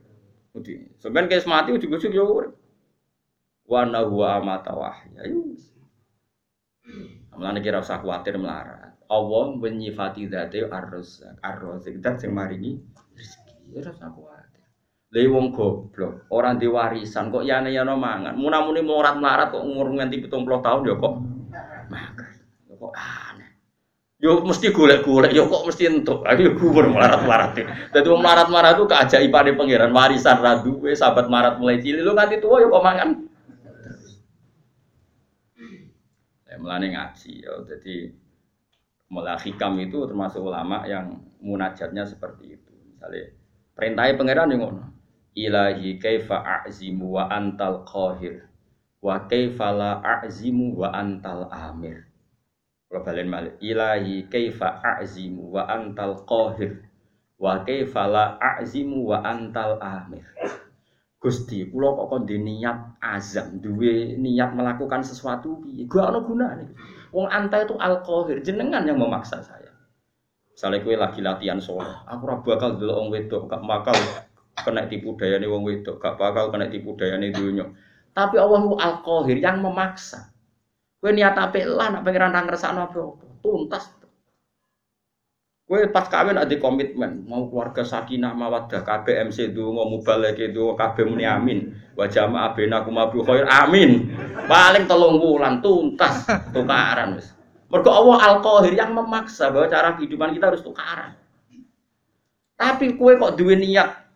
Sampeyan 0.99 1.31
kes 1.31 1.47
mati 1.47 1.71
ujug-ujug 1.79 2.11
yo 2.11 2.27
urip 2.27 2.53
wa 3.69 3.83
huwa 4.03 4.35
amata 4.35 4.73
wahya 4.73 5.23
Mulane 7.37 7.61
kira 7.61 7.83
usah 7.83 8.01
kuwatir 8.01 8.41
melarat. 8.41 8.97
Allah 9.07 9.45
menyifati 9.55 10.27
dzate 10.27 10.67
ar-razzaq, 10.67 11.39
ar-razzaq 11.39 11.95
dan 12.03 12.19
sing 12.19 12.35
maringi 12.35 12.81
rezeki. 13.15 13.77
Ora 13.77 13.91
usah 13.93 14.11
kuwatir. 14.11 14.65
Lha 15.15 15.23
wong 15.31 15.47
goblok, 15.55 16.27
ora 16.35 16.51
di 16.59 16.67
warisan 16.67 17.31
kok 17.31 17.47
yane-yane 17.47 17.95
mangan. 17.95 18.35
Munamuni 18.35 18.83
melarat 18.83 19.15
melarat 19.21 19.49
kok 19.55 19.63
umur 19.63 19.95
nganti 19.95 20.27
70 20.27 20.67
tahun 20.67 20.83
ya 20.91 20.95
kok 20.99 21.15
makan. 21.87 22.31
Kok 22.77 22.93
aneh. 22.93 23.51
Yo 24.17 24.43
mesti 24.43 24.73
golek-golek, 24.75 25.31
yo 25.31 25.47
kok 25.47 25.63
mesti 25.71 25.87
entuk. 25.87 26.27
Ayo 26.27 26.59
kubur 26.59 26.91
melarat-melarat. 26.91 27.55
Dadi 27.95 28.07
wong 28.11 28.23
melarat-melarat 28.27 28.75
itu 28.75 28.87
keajaibane 28.91 29.55
pangeran 29.55 29.93
warisan 29.95 30.43
ra 30.43 30.59
duwe, 30.65 30.97
sahabat 30.99 31.31
marat 31.31 31.63
mulai 31.63 31.79
cilik 31.79 32.03
lu 32.03 32.17
nganti 32.17 32.43
tua 32.43 32.59
yo 32.59 32.73
kok 32.73 32.83
mangan. 32.83 33.11
Melane 36.61 36.93
ngaji 36.93 37.33
ya. 37.45 37.53
Jadi 37.65 38.11
mulai 39.11 39.39
hikam 39.39 39.79
itu 39.79 40.03
termasuk 40.07 40.43
ulama 40.43 40.83
yang 40.89 41.23
munajatnya 41.39 42.03
seperti 42.03 42.59
itu. 42.59 42.73
Misalnya 42.91 43.33
perintahnya 43.77 44.19
pangeran 44.19 44.53
yang 44.53 44.61
ngono. 44.67 44.85
Ilahi 45.37 46.01
kaifa 46.01 46.41
a'zimu 46.41 47.13
wa 47.13 47.29
antal 47.29 47.85
qahir 47.85 48.49
wa 49.05 49.29
kaifa 49.29 49.69
la 49.69 50.01
a'zimu 50.01 50.81
wa 50.81 50.89
antal 50.97 51.45
amir. 51.53 52.09
Kalau 52.89 53.05
balen 53.05 53.29
malik 53.29 53.55
ilahi 53.61 54.33
kaifa 54.33 54.81
a'zimu 54.81 55.53
wa 55.53 55.69
antal 55.69 56.25
qahir 56.25 56.89
wa 57.37 57.61
kaifa 57.69 58.09
la 58.09 58.41
a'zimu 58.41 59.05
wa 59.05 59.21
antal 59.21 59.77
amir. 59.77 60.25
Gusti, 61.17 61.65
kula 61.73 61.97
kok 61.97 62.07
kon 62.13 62.23
niat 62.29 63.01
azam, 63.01 63.57
duwe 63.59 64.21
niat 64.21 64.53
melakukan 64.53 65.01
sesuatu 65.01 65.65
piye? 65.65 65.89
Gak 65.89 66.13
ana 66.13 66.21
gunane. 66.21 66.65
Wong 67.09 67.27
anta 67.33 67.65
itu 67.65 67.73
alkohir, 67.81 68.45
jenengan 68.45 68.85
yang 68.85 69.01
memaksa 69.01 69.41
saya. 69.41 69.73
Misalnya 70.53 70.85
kue 70.85 70.97
lagi 70.97 71.21
latihan 71.25 71.61
sholat, 71.61 72.05
aku 72.05 72.23
ora 72.29 72.37
bakal 72.45 72.77
dulu 72.77 72.93
wong 72.93 73.09
wedok, 73.13 73.49
gak 73.49 73.65
bakal 73.65 73.97
kena 74.61 74.89
tipu 74.89 75.17
daya 75.17 75.41
nih 75.41 75.49
wong 75.49 75.65
wedok, 75.65 75.97
gak 76.01 76.21
bakal 76.21 76.53
kena 76.53 76.69
tipu 76.69 76.93
daya 76.97 77.17
nih 77.17 77.33
dunia. 77.33 77.65
Tapi 78.13 78.37
Allah 78.37 78.61
itu 78.65 78.77
al 78.77 78.97
yang 79.33 79.61
memaksa. 79.61 80.33
Kue 81.01 81.13
niat 81.13 81.37
apa 81.37 81.61
lah, 81.65 81.93
nak 81.93 82.03
pengiran 82.05 82.33
ra 82.33 82.41
ngersakno 82.45 82.89
apa 82.89 83.01
tuntas. 83.45 83.85
Kue 85.67 85.83
pas 85.91 86.07
kawin 86.07 86.39
ada 86.39 86.55
komitmen, 86.63 87.27
mau 87.27 87.51
keluarga 87.51 87.83
sakinah 87.83 88.31
mawadah, 88.39 88.87
KBMC 88.87 89.51
itu 89.51 89.67
mau 89.67 89.91
mubalek 89.91 90.39
itu 90.39 90.63
KB 90.79 90.97
muni 91.03 91.27
amin, 91.27 91.75
wajah 91.99 92.31
ma 92.31 92.47
abena 92.47 92.87
kumabu 92.87 93.27
khair 93.27 93.51
amin. 93.51 94.15
Paling 94.47 94.87
telung 94.87 95.19
bulan 95.19 95.59
tuntas 95.59 96.23
tukaran 96.55 97.19
wis. 97.19 97.35
Mergo 97.67 97.91
Allah 97.91 98.39
Al-Qahir 98.39 98.79
yang 98.79 98.95
memaksa 98.95 99.51
bahwa 99.51 99.67
cara 99.67 99.99
kehidupan 99.99 100.39
kita 100.39 100.55
harus 100.55 100.63
tukaran. 100.63 101.19
Tapi 102.55 102.95
kue 102.95 103.19
kok 103.19 103.35
duwe 103.35 103.59
niat 103.59 104.07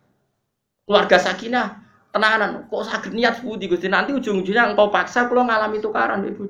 keluarga 0.87 1.19
sakinah, 1.19 1.83
tenanan, 2.15 2.63
kok 2.71 2.87
sakit 2.87 3.11
niat 3.11 3.43
budi 3.43 3.67
Gusti 3.67 3.91
nanti 3.91 4.15
ujung-ujungnya 4.15 4.71
engkau 4.71 4.87
paksa 4.87 5.27
kalau 5.27 5.43
ngalami 5.43 5.83
tukaran 5.83 6.23
ibu. 6.23 6.47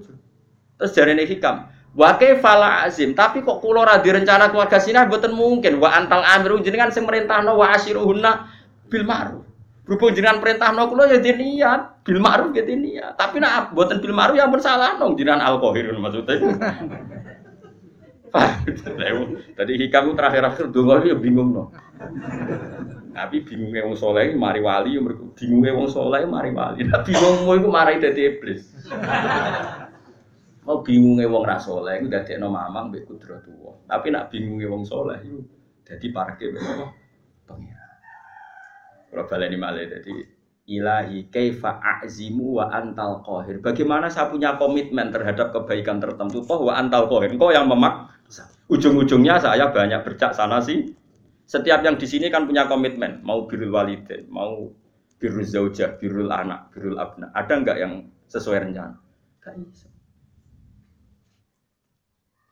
Terus 0.77 0.93
nih 0.93 1.25
hikam, 1.25 1.70
wa 1.91 2.15
fala 2.15 2.87
azim, 2.87 3.11
tapi 3.11 3.43
kok 3.43 3.59
kula 3.59 3.83
ra 3.83 3.99
rencana 3.99 4.47
keluarga 4.47 4.79
sinah 4.79 5.07
mboten 5.07 5.35
mungkin. 5.35 5.79
Wa 5.83 5.91
antal 5.99 6.23
amiru 6.23 6.63
jenengan 6.63 6.91
sing 6.91 7.03
merintahno 7.03 7.59
wa 7.59 7.75
asyiruhunna 7.75 8.31
bil 8.87 9.03
ma'ruf. 9.03 9.43
Berhubung 9.83 10.15
jenengan 10.15 10.39
perintahno 10.39 10.87
kula 10.87 11.11
ya 11.11 11.19
niat 11.19 12.05
bil 12.07 12.23
ma'ruf 12.23 12.55
ya 12.55 12.63
niat. 12.63 13.19
Tapi 13.19 13.43
nak 13.43 13.75
mboten 13.75 13.99
bil 13.99 14.15
ma'ruf 14.15 14.39
ya 14.39 14.47
pun 14.47 14.61
salah 14.63 14.95
nong 14.95 15.19
jenengan 15.19 15.43
alkohirun 15.43 15.99
maksudnya. 15.99 16.55
Tadi 19.59 19.71
hikam 19.75 20.15
terakhir-akhir 20.15 20.71
donga 20.71 21.03
ya 21.03 21.19
bingung 21.19 21.51
no. 21.51 21.75
Tapi 23.11 23.43
bingungnya 23.43 23.83
wong 23.83 23.99
soleh 23.99 24.31
mari 24.39 24.63
wali, 24.63 24.95
bingungnya 25.35 25.75
wong 25.75 25.91
soleh 25.91 26.23
mari 26.23 26.55
wali. 26.55 26.87
Nah 26.87 27.03
bingungmu 27.03 27.59
itu 27.59 27.67
marai 27.67 27.99
dari 27.99 28.31
iblis. 28.31 28.71
Mau 30.61 30.85
bingungnya 30.85 31.25
wong 31.25 31.41
ra 31.41 31.57
soleh 31.57 31.97
iku 31.97 32.07
dadekno 32.11 32.47
mamang 32.53 32.93
mbek 32.93 33.09
tua. 33.09 33.73
Tapi 33.89 34.07
nak 34.13 34.29
bingungnya 34.29 34.69
wong 34.69 34.85
soleh 34.85 35.17
iku 35.25 35.41
dadi 35.81 36.07
parke 36.13 36.53
mbek 36.53 36.61
apa? 36.61 36.85
Pengira. 37.49 37.87
Kalau 39.09 39.25
baleni 39.25 39.57
malih 39.57 39.89
ilahi 40.69 41.27
kaifa 41.27 41.81
a'zimu 41.81 42.61
wa 42.61 42.69
antal 42.69 43.25
qahir. 43.25 43.59
Bagaimana 43.59 44.07
saya 44.07 44.29
punya 44.29 44.55
komitmen 44.55 45.09
terhadap 45.09 45.51
kebaikan 45.51 45.97
tertentu 45.97 46.45
toh 46.45 46.63
wa 46.63 46.77
antal 46.77 47.09
qahir. 47.09 47.33
Engkau 47.33 47.49
yang 47.49 47.65
memaksa. 47.65 48.47
Ujung-ujungnya 48.71 49.41
saya 49.41 49.73
banyak 49.73 50.05
bercak 50.05 50.31
sana 50.31 50.61
sih. 50.63 50.93
Setiap 51.49 51.83
yang 51.83 51.99
di 51.99 52.07
sini 52.07 52.31
kan 52.31 52.47
punya 52.47 52.63
komitmen, 52.71 53.19
mau 53.27 53.43
birrul 53.43 53.75
walidain, 53.75 54.23
mau 54.31 54.71
birrul 55.19 55.43
zaujah, 55.43 55.99
birrul 55.99 56.31
anak, 56.31 56.71
birrul 56.71 56.95
abna. 56.95 57.27
Ada 57.35 57.53
enggak 57.59 57.77
yang 57.83 58.07
sesuai 58.31 58.71
rencana? 58.71 58.95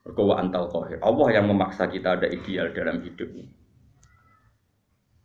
Berkowa 0.09 0.41
antal 0.41 0.73
kohir. 0.73 0.97
Allah 1.05 1.27
yang 1.37 1.45
memaksa 1.45 1.85
kita 1.85 2.17
ada 2.17 2.25
ideal 2.25 2.73
dalam 2.73 3.05
hidup 3.05 3.29
ini. 3.29 3.53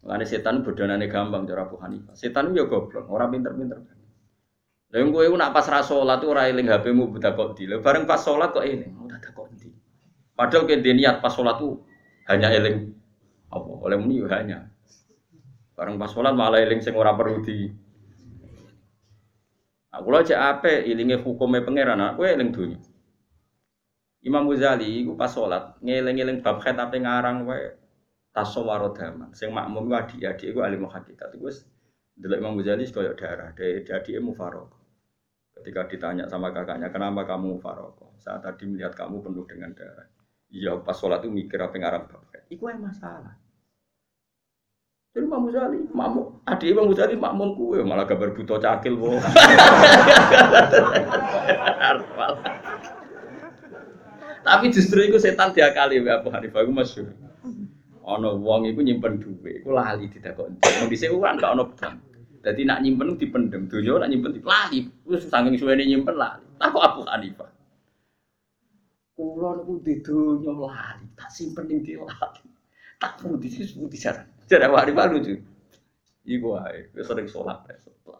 Lalu 0.04 0.28
setan 0.28 0.60
bodonane 0.60 1.08
gampang 1.08 1.48
cara 1.48 1.64
Abu 1.64 1.80
Hanifah. 1.80 2.12
Setan 2.12 2.52
itu 2.52 2.60
ya 2.60 2.64
goblok, 2.68 3.08
orang 3.08 3.32
pinter-pinter. 3.32 3.80
Lalu 4.92 5.08
gue 5.08 5.22
itu 5.32 5.36
nak 5.40 5.56
pas 5.56 5.64
rasolat 5.64 6.20
tuh 6.20 6.36
ora 6.36 6.52
eling 6.52 6.68
HP-mu 6.68 7.08
buta 7.08 7.32
kok 7.32 7.56
di. 7.56 7.64
Bareng 7.80 8.04
pas 8.04 8.20
sholat 8.20 8.52
kok 8.52 8.62
ini, 8.62 8.92
udah 8.92 9.16
tak 9.24 9.32
kok 9.32 9.48
di. 9.56 9.72
Padahal 10.36 10.68
kayak 10.68 10.84
niat 10.84 11.16
pas 11.24 11.32
sholat 11.32 11.56
tuh 11.56 11.80
hanya 12.28 12.52
eling 12.52 12.92
apa 13.48 13.70
oleh 13.80 13.96
muni 13.96 14.20
ya 14.20 14.28
hanya. 14.36 14.58
Bareng 15.72 15.96
pas 15.96 16.12
sholat 16.12 16.36
malah 16.36 16.60
eling 16.60 16.84
sing 16.84 16.92
ora 16.92 17.16
perlu 17.16 17.40
di. 17.40 17.72
Aku 19.94 20.12
lo 20.12 20.20
aja 20.20 20.52
apa 20.52 20.84
ilinge 20.84 21.22
hukumnya 21.22 21.64
pangeran, 21.64 22.02
aku 22.04 22.28
eling 22.28 22.52
dunia. 22.52 22.78
Imam 24.24 24.48
Ghazali 24.48 25.04
iku 25.04 25.20
pas 25.20 25.28
sholat 25.28 25.76
ngeling-eling 25.84 26.40
bab 26.40 26.64
tapi 26.64 27.04
ngarang 27.04 27.44
wae 27.44 27.76
tasawwaro 28.32 28.96
daman. 28.96 29.36
Sing 29.36 29.52
makmum 29.52 29.92
ku 29.92 29.94
adik-adik 29.94 30.56
iku 30.56 30.64
alim 30.64 30.88
hakikat. 30.88 31.36
Iku 31.36 31.52
wis 31.52 31.68
delok 32.16 32.40
Imam 32.40 32.56
Ghazali 32.56 32.88
koyo 32.88 33.12
darah, 33.12 33.52
adike 33.52 34.16
mufarok. 34.24 34.72
Ketika 35.54 35.86
ditanya 35.86 36.26
sama 36.26 36.50
kakaknya, 36.50 36.90
kenapa 36.90 37.28
kamu 37.28 37.60
mufarok? 37.60 38.16
Saat 38.18 38.42
tadi 38.42 38.66
melihat 38.66 38.96
kamu 38.96 39.22
penuh 39.22 39.46
dengan 39.46 39.70
darah. 39.76 40.08
Iya, 40.50 40.82
pas 40.82 40.96
sholat 40.96 41.22
itu 41.22 41.30
mikir 41.30 41.60
apa 41.60 41.76
ngarang 41.76 42.08
bab 42.08 42.24
Iku 42.48 42.72
yang 42.72 42.80
masalah. 42.80 43.36
Jadi 45.14 45.30
Imam 45.30 45.46
Ghazali, 45.46 45.78
makmum, 45.94 46.42
adik 46.48 46.72
Imam 46.72 46.88
Ghazali 46.90 47.14
makmum 47.14 47.54
kue 47.54 47.84
malah 47.84 48.08
gambar 48.08 48.34
buto 48.34 48.56
cakil 48.56 48.96
boh. 48.98 49.14
Tapi 54.44 54.68
justru 54.68 55.00
itu 55.08 55.16
setan 55.16 55.56
diakali 55.56 56.04
ya 56.04 56.20
Abu 56.20 56.28
Hanifah 56.28 56.60
itu 56.60 56.72
masyhur. 56.72 57.16
Ono 58.04 58.36
wong 58.36 58.68
iku 58.68 58.84
nyimpen 58.84 59.16
duit, 59.16 59.64
iku 59.64 59.72
lali 59.72 60.12
ditakoni. 60.12 60.60
Wong 60.60 60.88
dhisik 60.92 61.08
kan 61.16 61.40
gak 61.40 61.56
ono 61.56 61.72
bank. 61.72 61.96
Dadi 62.44 62.68
nak 62.68 62.84
nyimpen 62.84 63.16
dipendem, 63.16 63.64
donya 63.72 64.04
nak 64.04 64.12
nyimpen 64.12 64.36
lali. 64.44 64.92
Wis 65.08 65.24
saking 65.32 65.56
suwene 65.56 65.88
nyimpen 65.88 66.12
lali. 66.12 66.44
Aku 66.60 66.76
Abu 66.84 67.08
Hanifah. 67.08 67.48
Kulo 69.16 69.64
niku 69.64 69.80
di 69.80 70.04
donya 70.04 70.52
lali, 70.52 71.08
tak 71.16 71.32
simpen 71.32 71.64
ning 71.64 71.80
lali. 71.80 72.44
Tak 73.00 73.24
putih 73.24 73.48
sih 73.48 73.64
putih 73.80 73.96
jaran. 73.96 74.28
Jadi 74.44 74.68
Abu 74.68 74.76
Hanifah 74.76 75.08
lucu. 75.08 75.40
Iku 76.28 76.60
wae, 76.60 76.92
wis 76.92 77.08
sering 77.08 77.24
salat. 77.32 77.64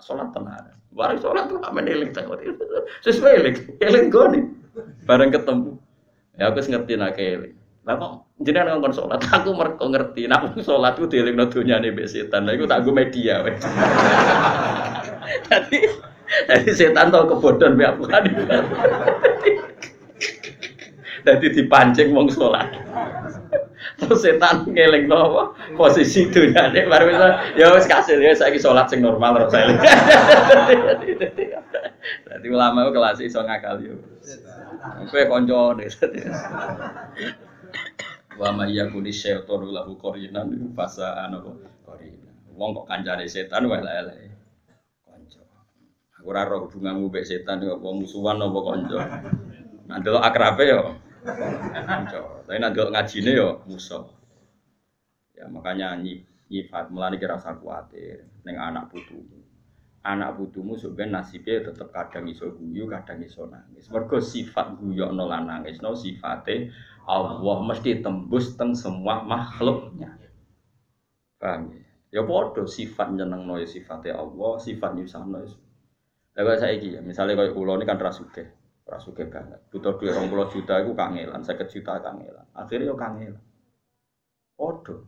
Salat 0.00 0.32
tenan. 0.32 0.72
Bareng 0.96 1.20
salat 1.20 1.52
tuh 1.52 1.60
amen 1.60 1.84
eling 1.84 2.16
tak. 2.16 2.24
Sesuai 3.04 3.44
eling, 3.44 3.56
eling 3.84 4.08
goni. 4.08 4.40
Bareng 5.04 5.28
ketemu. 5.28 5.83
Ya 6.34 6.50
aku 6.50 6.58
ngerti 6.62 6.98
nak 6.98 7.14
keling. 7.14 7.54
Lah 7.84 8.00
kok 8.00 8.24
jenengan 8.40 8.80
ngomong 8.80 8.96
sholat, 8.96 9.20
aku 9.36 9.52
mereka 9.52 9.84
ngerti. 9.84 10.24
Nak 10.26 10.56
sholat 10.64 10.96
itu 10.96 11.04
dieling 11.06 11.36
no 11.36 11.46
dunia 11.46 11.78
nih 11.78 11.92
setan. 12.08 12.48
Lah 12.48 12.56
aku 12.56 12.66
tak 12.66 12.82
gue 12.82 12.94
media. 12.96 13.44
Jadi 15.48 15.78
jadi 16.24 16.72
setan 16.72 17.12
tau 17.12 17.28
kebodohan 17.28 17.76
be 17.78 17.84
aku 17.84 18.08
kan. 18.08 18.24
Jadi 21.24 21.46
dipancing 21.56 22.12
wong 22.12 22.28
sholat. 22.32 22.68
Terus 24.00 24.24
setan 24.24 24.64
ngeling 24.68 25.06
no 25.06 25.52
posisi 25.76 26.26
dunia 26.28 26.72
nih 26.72 26.88
baru 26.88 27.12
bisa 27.12 27.26
ya 27.54 27.70
wes 27.72 27.86
kasih 27.86 28.18
ya 28.18 28.34
saya 28.34 28.56
sholat 28.56 28.90
sing 28.90 29.00
normal 29.04 29.36
terus 29.44 29.52
saya. 29.52 29.76
Jadi 32.28 32.46
ulama 32.48 32.90
kelas 32.90 33.20
iso 33.22 33.44
ngakal 33.44 33.80
yo. 33.84 33.94
Kowe 34.84 35.24
kanca 35.24 35.60
Wa 38.34 38.50
ma 38.50 38.66
yakuni 38.66 39.14
syaitan 39.14 39.62
lahu 39.70 39.94
qarinan 39.96 40.74
fasa 40.74 41.24
anu 41.24 41.54
qarina. 41.86 42.30
Wong 42.52 42.70
kok 42.76 42.86
kancane 42.90 43.24
setan 43.30 43.70
wae 43.70 43.80
lele. 43.80 44.34
Kanca. 45.06 45.40
Aku 46.18 46.28
ora 46.34 46.42
roh 46.44 46.66
hubunganmu 46.66 47.08
mbek 47.08 47.24
setan 47.24 47.62
kok 47.62 47.80
musuhan 47.80 48.42
apa 48.42 48.60
kanca. 48.60 49.00
Nah 49.86 49.98
delok 50.02 50.24
akrabe 50.26 50.64
yo 50.66 50.82
kanca. 51.86 52.44
Tapi 52.44 52.58
nek 52.58 52.74
delok 52.74 52.92
ngajine 52.92 53.30
yo 53.32 53.48
musuh. 53.70 54.04
Ya 55.32 55.46
makanya 55.46 55.94
nyifat 56.50 56.90
melani 56.92 57.16
kira 57.16 57.38
rasa 57.38 57.56
kuatir 57.56 58.26
ning 58.44 58.58
anak 58.58 58.90
putu 58.92 59.22
anak 60.04 60.36
putumu 60.36 60.76
sebenarnya 60.76 61.24
nasibnya 61.24 61.72
tetap 61.72 61.88
kadang 61.88 62.28
iso 62.28 62.52
guyu, 62.52 62.84
kadang 62.84 63.24
iso 63.24 63.48
nangis. 63.48 63.88
Mergo 63.88 64.20
sifat 64.20 64.76
guyu 64.76 65.08
no 65.08 65.24
lan 65.24 65.48
nangis 65.48 65.80
no 65.80 65.96
sifatnya 65.96 66.68
Allah 67.08 67.56
mesti 67.64 68.04
tembus 68.04 68.52
teng 68.60 68.76
semua 68.76 69.24
makhluknya. 69.24 70.12
Paham 71.40 71.72
ya? 71.72 71.82
Ya 72.14 72.22
bodoh 72.22 72.68
sifat 72.68 73.16
nyeneng 73.16 73.48
no 73.48 73.56
ya 73.56 73.64
sifatnya 73.64 74.20
Allah, 74.20 74.60
sifat 74.60 74.92
nyusahno 74.92 75.40
ya. 75.40 75.56
Lah 76.44 76.58
saya 76.58 76.76
iki 76.76 76.98
ya, 76.98 77.00
misalnya 77.00 77.38
kayak 77.38 77.54
ulo 77.54 77.78
ini 77.78 77.86
kan 77.86 77.96
rasuke, 77.96 78.42
rasuke 78.84 79.24
banget. 79.30 79.62
Butuh 79.70 79.96
duit 79.96 80.10
20 80.10 80.50
juta 80.50 80.82
itu 80.82 80.92
kangelan, 80.92 81.46
50 81.46 81.70
juta 81.70 81.92
kangelan. 82.02 82.46
Akhirnya 82.52 82.90
yo 82.90 82.98
kangelan. 82.98 83.42
Bodoh. 84.58 85.06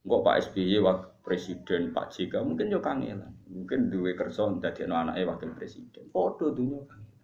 Enggak 0.00 0.20
Pak 0.22 0.36
SBY 0.48 0.80
waktu 0.80 1.15
presiden 1.26 1.90
Pak 1.90 2.14
JK 2.14 2.38
mungkin 2.46 2.70
yo 2.70 2.78
kangelan. 2.78 3.34
Mungkin 3.50 3.90
duwe 3.90 4.14
kerja 4.14 4.46
dadi 4.62 4.86
anaknya 4.86 5.26
wakil 5.26 5.58
presiden. 5.58 6.06
Podo 6.14 6.54
dunia 6.54 6.86
kangelan. 6.86 7.18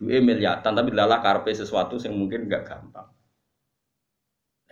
Duwe 0.00 0.16
miliatan 0.24 0.72
tapi 0.72 0.88
lala 0.96 1.20
karpe 1.20 1.52
sesuatu 1.52 2.00
yang 2.00 2.16
mungkin 2.16 2.48
enggak 2.48 2.64
gampang. 2.64 3.12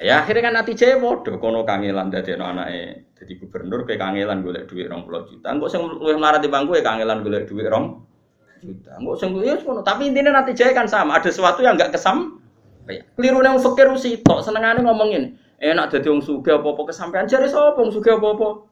Ya 0.01 0.25
akhirnya 0.25 0.49
kan 0.49 0.55
nanti 0.57 0.73
saya 0.81 0.97
podo 0.97 1.37
kono 1.37 1.69
kangelan 1.69 2.09
dadi 2.09 2.33
anaknya 2.33 3.05
jadi 3.21 3.33
gubernur 3.37 3.85
kayak 3.85 4.01
kangelan 4.01 4.41
golek 4.41 4.65
duit 4.65 4.89
rong 4.89 5.05
puluh 5.05 5.29
juta. 5.29 5.53
Enggak 5.53 5.77
sing 5.77 5.85
luwih 5.85 6.17
melarat 6.17 6.41
di 6.41 6.49
bangku 6.49 6.73
ya 6.73 6.81
kangelan 6.81 7.21
golek 7.21 7.45
duit 7.45 7.69
rong 7.69 8.09
juta. 8.65 8.97
Enggak 8.97 9.17
sing 9.21 9.37
ya 9.45 9.61
ngono. 9.61 9.85
Tapi 9.85 10.09
intinya 10.09 10.41
nanti 10.41 10.57
saya 10.57 10.73
kan 10.73 10.89
sama. 10.89 11.21
Ada 11.21 11.29
sesuatu 11.29 11.61
yang 11.61 11.77
enggak 11.77 11.93
kesam. 11.93 12.41
Keliru 12.89 13.45
yang 13.45 13.61
fakir 13.61 13.93
sih 14.01 14.25
tok 14.25 14.41
senengane 14.41 14.81
ngomongin. 14.81 15.37
Enak 15.61 15.93
dadi 15.93 16.09
wong 16.09 16.25
sugih 16.25 16.57
apa-apa 16.57 16.89
kesampean 16.89 17.29
jare 17.29 17.45
sapa 17.45 17.77
wong 17.77 17.93
apa-apa? 17.93 18.70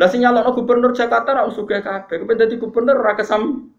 Lah 0.00 0.08
sing 0.08 0.24
nyalokno 0.24 0.56
gubernur 0.56 0.96
Jakarta 0.96 1.36
ra 1.36 1.44
wong 1.44 1.52
sugih 1.52 1.84
kabeh. 1.84 2.24
Kepen 2.24 2.36
dadi 2.40 2.56
gubernur 2.56 2.96
ora 2.96 3.12
kesam 3.12 3.72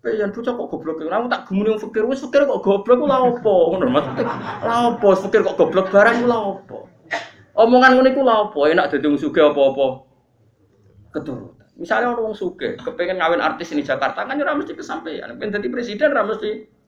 Pengen 0.00 0.32
bocah 0.32 0.56
kok 0.56 0.68
goblok. 0.72 1.04
Lah 1.04 1.28
tak 1.28 1.52
wong 1.52 1.76
fikir 1.76 2.08
wis 2.08 2.24
fikir 2.24 2.48
kok 2.48 2.64
goblok 2.64 3.04
ku 3.04 3.06
lha 3.10 3.20
opo? 3.20 3.76
Ngono 3.76 3.92
maksudnya. 3.92 4.24
Lha 4.64 4.96
opo 4.96 5.12
fikir 5.12 5.44
kok 5.44 5.60
goblok 5.60 5.92
barang 5.92 6.24
ku 6.24 6.26
lha 6.30 6.38
opo? 6.40 6.78
Omongan 7.52 8.00
ngene 8.00 8.10
ku 8.16 8.24
lha 8.24 8.48
opo? 8.48 8.64
Enak 8.64 8.88
dadi 8.88 9.04
wong 9.10 9.20
sugih 9.20 9.52
apa-apa. 9.52 10.08
Misalnya 11.76 12.16
orang 12.16 12.32
wong 12.32 12.36
sugih 12.38 12.80
kepengen 12.80 13.20
ngawin 13.20 13.44
artis 13.44 13.76
ini 13.76 13.84
Jakarta 13.84 14.24
kan 14.24 14.40
ora 14.40 14.56
mesti 14.56 14.72
kesampaian. 14.72 15.36
Pengen 15.36 15.60
dadi 15.60 15.68
presiden 15.68 16.16
ora 16.16 16.24
mesti 16.24 16.80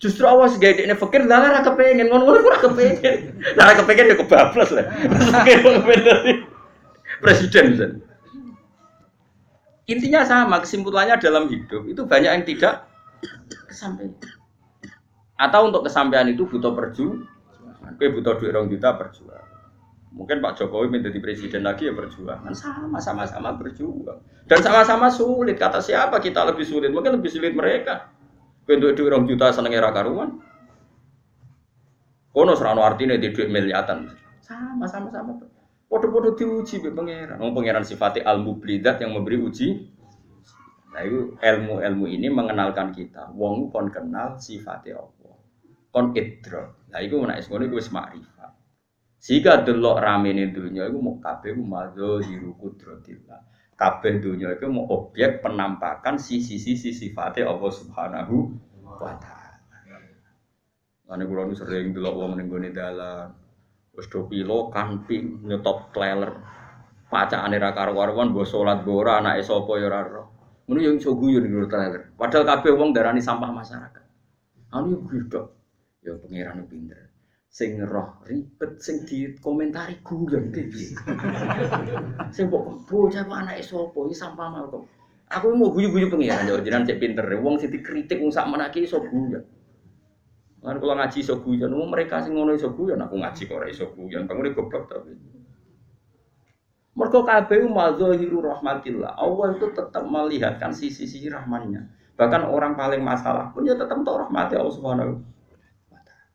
Justru 0.00 0.24
awas 0.24 0.56
gaya 0.56 0.80
ini 0.80 0.96
fakir, 0.96 1.28
lah 1.28 1.44
ora 1.44 1.60
kepengen 1.60 2.08
ngono-ngono 2.08 2.56
kepengen. 2.56 3.36
Lah 3.52 3.76
kepengen 3.76 4.08
ya 4.08 4.16
kebablas 4.16 4.72
lah. 4.72 4.88
Fakir 5.28 5.60
kepengen 5.60 6.48
presiden. 7.20 8.00
Intinya 9.90 10.22
sama, 10.22 10.62
kesimpulannya 10.62 11.18
dalam 11.18 11.50
hidup 11.50 11.86
itu 11.86 12.02
banyak 12.06 12.30
yang 12.30 12.44
tidak 12.46 12.86
kesampaian. 13.66 14.14
Atau 15.40 15.72
untuk 15.72 15.88
kesampaian 15.88 16.28
itu 16.28 16.46
butuh 16.46 16.76
perjuangan. 16.76 17.96
Gue 17.96 18.08
butuh 18.12 18.38
duit 18.38 18.52
orang 18.52 18.68
juta 18.70 18.92
berjuang. 18.94 19.46
Mungkin 20.10 20.42
Pak 20.42 20.58
Jokowi 20.58 20.90
menjadi 20.90 21.18
presiden 21.22 21.62
lagi 21.62 21.86
ya 21.86 21.94
berjuang. 21.94 22.50
Sama, 22.50 22.98
sama-sama 22.98 23.54
berjuang. 23.54 24.20
Dan 24.50 24.58
sama-sama 24.60 25.06
sulit. 25.06 25.54
Kata 25.54 25.78
siapa 25.78 26.18
kita 26.18 26.44
lebih 26.50 26.66
sulit? 26.66 26.90
Mungkin 26.90 27.18
lebih 27.18 27.30
sulit 27.30 27.54
mereka. 27.54 28.10
Untuk 28.66 28.94
duit 28.94 29.06
orang 29.10 29.26
juta 29.26 29.50
seneng 29.50 29.74
era 29.74 29.90
karuan. 29.90 30.38
Kono 32.30 32.54
serano 32.54 32.86
artinya 32.86 33.18
di 33.18 33.30
duit 33.34 33.50
miliatan. 33.50 34.06
Sama, 34.42 34.86
sama-sama. 34.86 35.34
Podo-podo 35.90 36.38
diuji 36.38 36.78
be 36.78 36.94
pangeran. 36.94 37.42
Wong 37.42 37.50
pangeran 37.50 37.82
sifatnya 37.82 38.22
al 38.30 38.38
mublidat 38.38 39.02
yang 39.02 39.10
memberi 39.10 39.42
uji. 39.42 39.90
Nah 40.94 41.02
itu 41.02 41.34
ilmu-ilmu 41.34 42.06
ini 42.06 42.30
mengenalkan 42.30 42.94
kita. 42.94 43.34
Wong 43.34 43.74
kon 43.74 43.90
kenal 43.90 44.38
sifatnya 44.38 45.02
Allah. 45.02 45.34
Kon 45.90 46.14
idro. 46.14 46.86
Nah 46.94 47.02
itu 47.02 47.18
ngono 47.18 47.34
iku 47.34 47.74
wis 47.74 47.90
makrifat. 47.90 48.54
Sehingga 49.18 49.66
delok 49.66 49.98
rame 49.98 50.30
ini 50.30 50.54
dunia 50.54 50.86
itu 50.86 51.02
mau 51.02 51.18
kabeh 51.18 51.58
madho 51.58 52.22
hiru 52.22 52.54
kudratillah. 52.54 53.42
Kabeh 53.74 54.22
dunia 54.22 54.54
itu 54.54 54.70
mau 54.70 54.86
objek 54.94 55.42
penampakan 55.42 56.22
sisi-sisi 56.22 56.94
sifatnya 56.94 57.50
Allah 57.50 57.72
Subhanahu 57.74 58.36
wa 58.86 59.18
taala. 59.18 59.58
Kula 61.10 61.42
nu 61.50 61.58
sering 61.58 61.90
delok 61.90 62.14
wong 62.14 62.38
ning 62.38 62.46
gone 62.46 62.70
Wis 64.00 64.08
do 64.08 64.24
pilo 64.24 64.72
kamping 64.72 65.44
nyetop 65.44 65.92
trailer. 65.92 66.32
Pacakane 67.12 67.60
ra 67.60 67.76
karo-karuan 67.76 68.32
mbok 68.32 68.48
salat 68.48 68.80
mbok 68.80 68.96
ora 69.04 69.20
anake 69.20 69.44
sapa 69.44 69.76
ya 69.76 69.92
ora 69.92 70.00
ero. 70.08 70.24
Ngono 70.64 70.80
yo 70.80 70.90
iso 70.96 71.12
guyon. 71.12 71.44
Padahal 72.16 72.48
kabeh 72.48 72.72
wong 72.72 72.96
darani 72.96 73.20
sampah 73.20 73.52
masyarakat. 73.52 74.04
Anu 74.72 74.96
yo 74.96 74.98
gudok. 75.04 75.52
Ya 76.00 76.16
pangeran 76.16 76.64
pinter. 76.64 77.12
Sing 77.52 77.76
roh 77.84 78.24
ribet 78.24 78.80
sing 78.80 79.04
dikomentari 79.04 80.00
guyon 80.00 80.48
piye. 80.48 80.96
Sing 82.34 82.48
mbok 82.48 82.88
bocah 82.88 83.20
kok 83.20 83.36
anake 83.36 83.60
sapa 83.60 83.98
iki 84.08 84.16
sampah 84.16 84.46
mau 84.48 84.64
kok. 84.72 84.82
Aku 85.28 85.52
mau 85.52 85.68
guyu-guyu 85.76 86.08
pangeran 86.08 86.48
yo 86.48 86.56
jenengan 86.64 86.88
cek 86.88 87.04
pinter. 87.04 87.28
Wong 87.36 87.60
sing 87.60 87.68
dikritik 87.68 88.16
wong 88.16 88.32
sak 88.32 88.48
menake 88.48 88.80
iso 88.80 89.04
guyon. 89.04 89.44
Kan 90.60 90.76
kalau 90.76 90.92
ngaji 90.92 91.24
iso 91.24 91.40
guyon, 91.40 91.72
mereka 91.88 92.20
sing 92.20 92.36
ngono 92.36 92.52
iso 92.52 92.68
guyon, 92.76 93.00
aku 93.00 93.16
ngaji 93.16 93.48
kok 93.48 93.56
ora 93.56 93.66
iso 93.72 93.88
guyon. 93.96 94.28
Bangun 94.28 94.52
goblok 94.52 94.92
tapi. 94.92 95.16
Mergo 96.92 97.24
kabeh 97.24 97.64
madzahiru 97.64 98.44
rahmatillah. 98.44 99.16
Allah 99.16 99.56
itu 99.56 99.72
tetap 99.72 100.04
melihatkan 100.04 100.74
sisi-sisi 100.74 101.32
rahmannya. 101.32 101.88
Bahkan 102.20 102.44
orang 102.44 102.76
paling 102.76 103.00
masalah 103.00 103.48
pun 103.56 103.64
ya 103.64 103.72
tetap 103.72 104.04
tahu 104.04 104.20
rahmati 104.20 104.52
Allah 104.52 104.74
Subhanahu 104.76 105.12
wa 105.88 106.00
taala. 106.04 106.28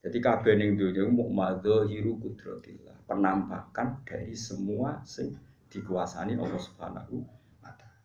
Jadi 0.00 0.18
kabeh 0.24 0.56
ning 0.56 0.80
dunya 0.80 1.04
mau 1.04 1.28
madzahiru 1.28 2.16
kudratillah, 2.24 3.04
penampakan 3.04 4.00
dari 4.08 4.32
semua 4.32 5.04
sing 5.04 5.36
dikuasani 5.68 6.40
Allah 6.40 6.56
Subhanahu 6.56 7.20
wa 7.60 7.72
taala. 7.76 8.00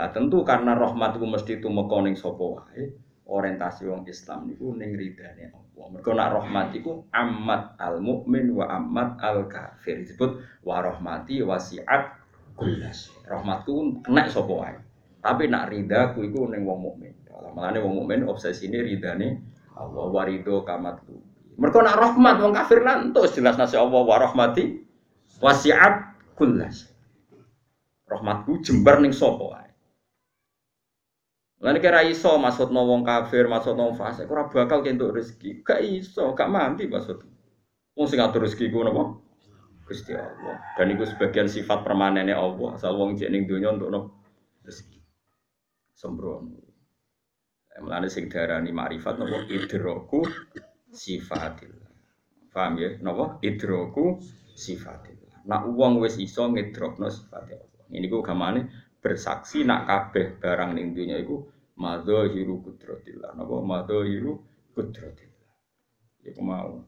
Nah 0.00 0.08
tentu 0.08 0.40
karena 0.40 0.72
rahmat 0.72 1.20
itu 1.20 1.26
mesti 1.28 1.52
tumeka 1.60 2.00
ning 2.00 2.16
sapa 2.16 2.40
wae, 2.40 2.96
orientasi 3.24 3.88
wong 3.88 4.04
Islam 4.04 4.52
niku 4.52 4.76
ning 4.76 4.92
ridane 4.92 5.48
Allah. 5.52 5.86
Mergo 5.90 6.12
nak 6.12 6.30
rahmat 6.40 6.66
iku 6.76 7.08
amat 7.08 7.80
al 7.80 7.98
mukmin 8.04 8.52
wa 8.52 8.68
amat 8.68 9.20
al 9.24 9.48
kafir. 9.48 10.04
Disebut 10.04 10.44
wa 10.64 10.84
rahmati 10.84 11.40
wasiat 11.40 12.20
kullas. 12.54 13.08
Rahmatku 13.24 14.04
kena 14.04 14.28
sapa 14.28 14.52
wae. 14.52 14.76
Tapi 15.24 15.48
nak 15.48 15.72
ridaku 15.72 16.28
iku 16.28 16.52
ning 16.52 16.68
wong 16.68 16.80
mukmin. 16.84 17.12
Malane 17.54 17.78
wong 17.78 18.02
mukmin 18.02 18.26
obsesine 18.26 18.82
ridane 18.82 19.38
Allah 19.78 20.10
wa 20.10 20.22
ridho 20.26 20.66
kamat 20.66 21.06
Mergo 21.54 21.78
nak 21.86 21.98
rahmat 21.98 22.36
wong 22.42 22.52
kafir 22.54 22.82
lantus 22.82 23.38
jelas 23.38 23.54
nasi 23.54 23.78
Allah 23.78 24.02
wa 24.02 24.16
rahmati 24.18 24.82
wasiat 25.38 26.18
kullas. 26.34 26.90
Rahmatku 28.10 28.60
jembar 28.60 29.00
ning 29.00 29.14
sapa 29.14 29.42
wae. 29.42 29.70
Lan 31.64 31.80
kira 31.80 32.04
iso 32.04 32.36
maksud 32.36 32.68
wong 32.76 33.08
kafir, 33.08 33.48
maksud 33.48 33.72
wong 33.80 33.96
fasik, 33.96 34.28
ora 34.28 34.44
bakal 34.52 34.84
kentuk 34.84 35.16
rezeki. 35.16 35.64
Gak 35.64 35.80
iso, 35.80 36.36
gak 36.36 36.52
mandi 36.52 36.84
maksud. 36.84 37.24
Wong 37.96 38.04
sing 38.04 38.20
ngatur 38.20 38.44
rezeki 38.44 38.68
ku 38.68 38.84
napa? 38.84 39.16
Gusti 39.88 40.12
Allah. 40.12 40.60
Dan 40.76 40.92
itu 40.92 41.08
sebagian 41.08 41.48
sifat 41.48 41.80
permanennya 41.80 42.36
Allah. 42.36 42.76
Asal 42.76 43.00
wong 43.00 43.16
jek 43.16 43.32
ning 43.32 43.48
donya 43.48 43.72
untuk 43.72 43.88
napa? 43.88 44.12
Rezeki. 44.60 45.00
Sembrono. 45.96 46.52
Mulane 47.80 48.12
sing 48.12 48.28
diarani 48.28 48.68
marifat 48.68 49.16
napa 49.16 49.48
idroku 49.48 50.20
sifatillah. 50.92 51.90
Paham 52.52 52.76
ya? 52.76 52.92
Napa? 53.00 53.40
Idroku 53.40 54.20
sifatillah. 54.52 55.48
Nak 55.48 55.72
wong 55.72 55.96
wis 56.04 56.20
iso 56.20 56.44
ngidrokno 56.44 57.08
sifat 57.08 57.48
Allah. 57.48 57.72
Ini 57.88 58.04
ku 58.12 58.20
gamane 58.20 58.83
bersaksi 59.04 59.68
nak 59.68 59.84
kabeh 59.84 60.40
barang 60.40 60.72
ning 60.72 60.96
dunya 60.96 61.20
iku 61.20 61.44
madzahiru 61.76 62.64
kudratillah 62.64 63.36
napa 63.36 63.60
madzahiru 63.60 64.32
kudratillah 64.72 65.52
iku 66.24 66.40
mau 66.40 66.80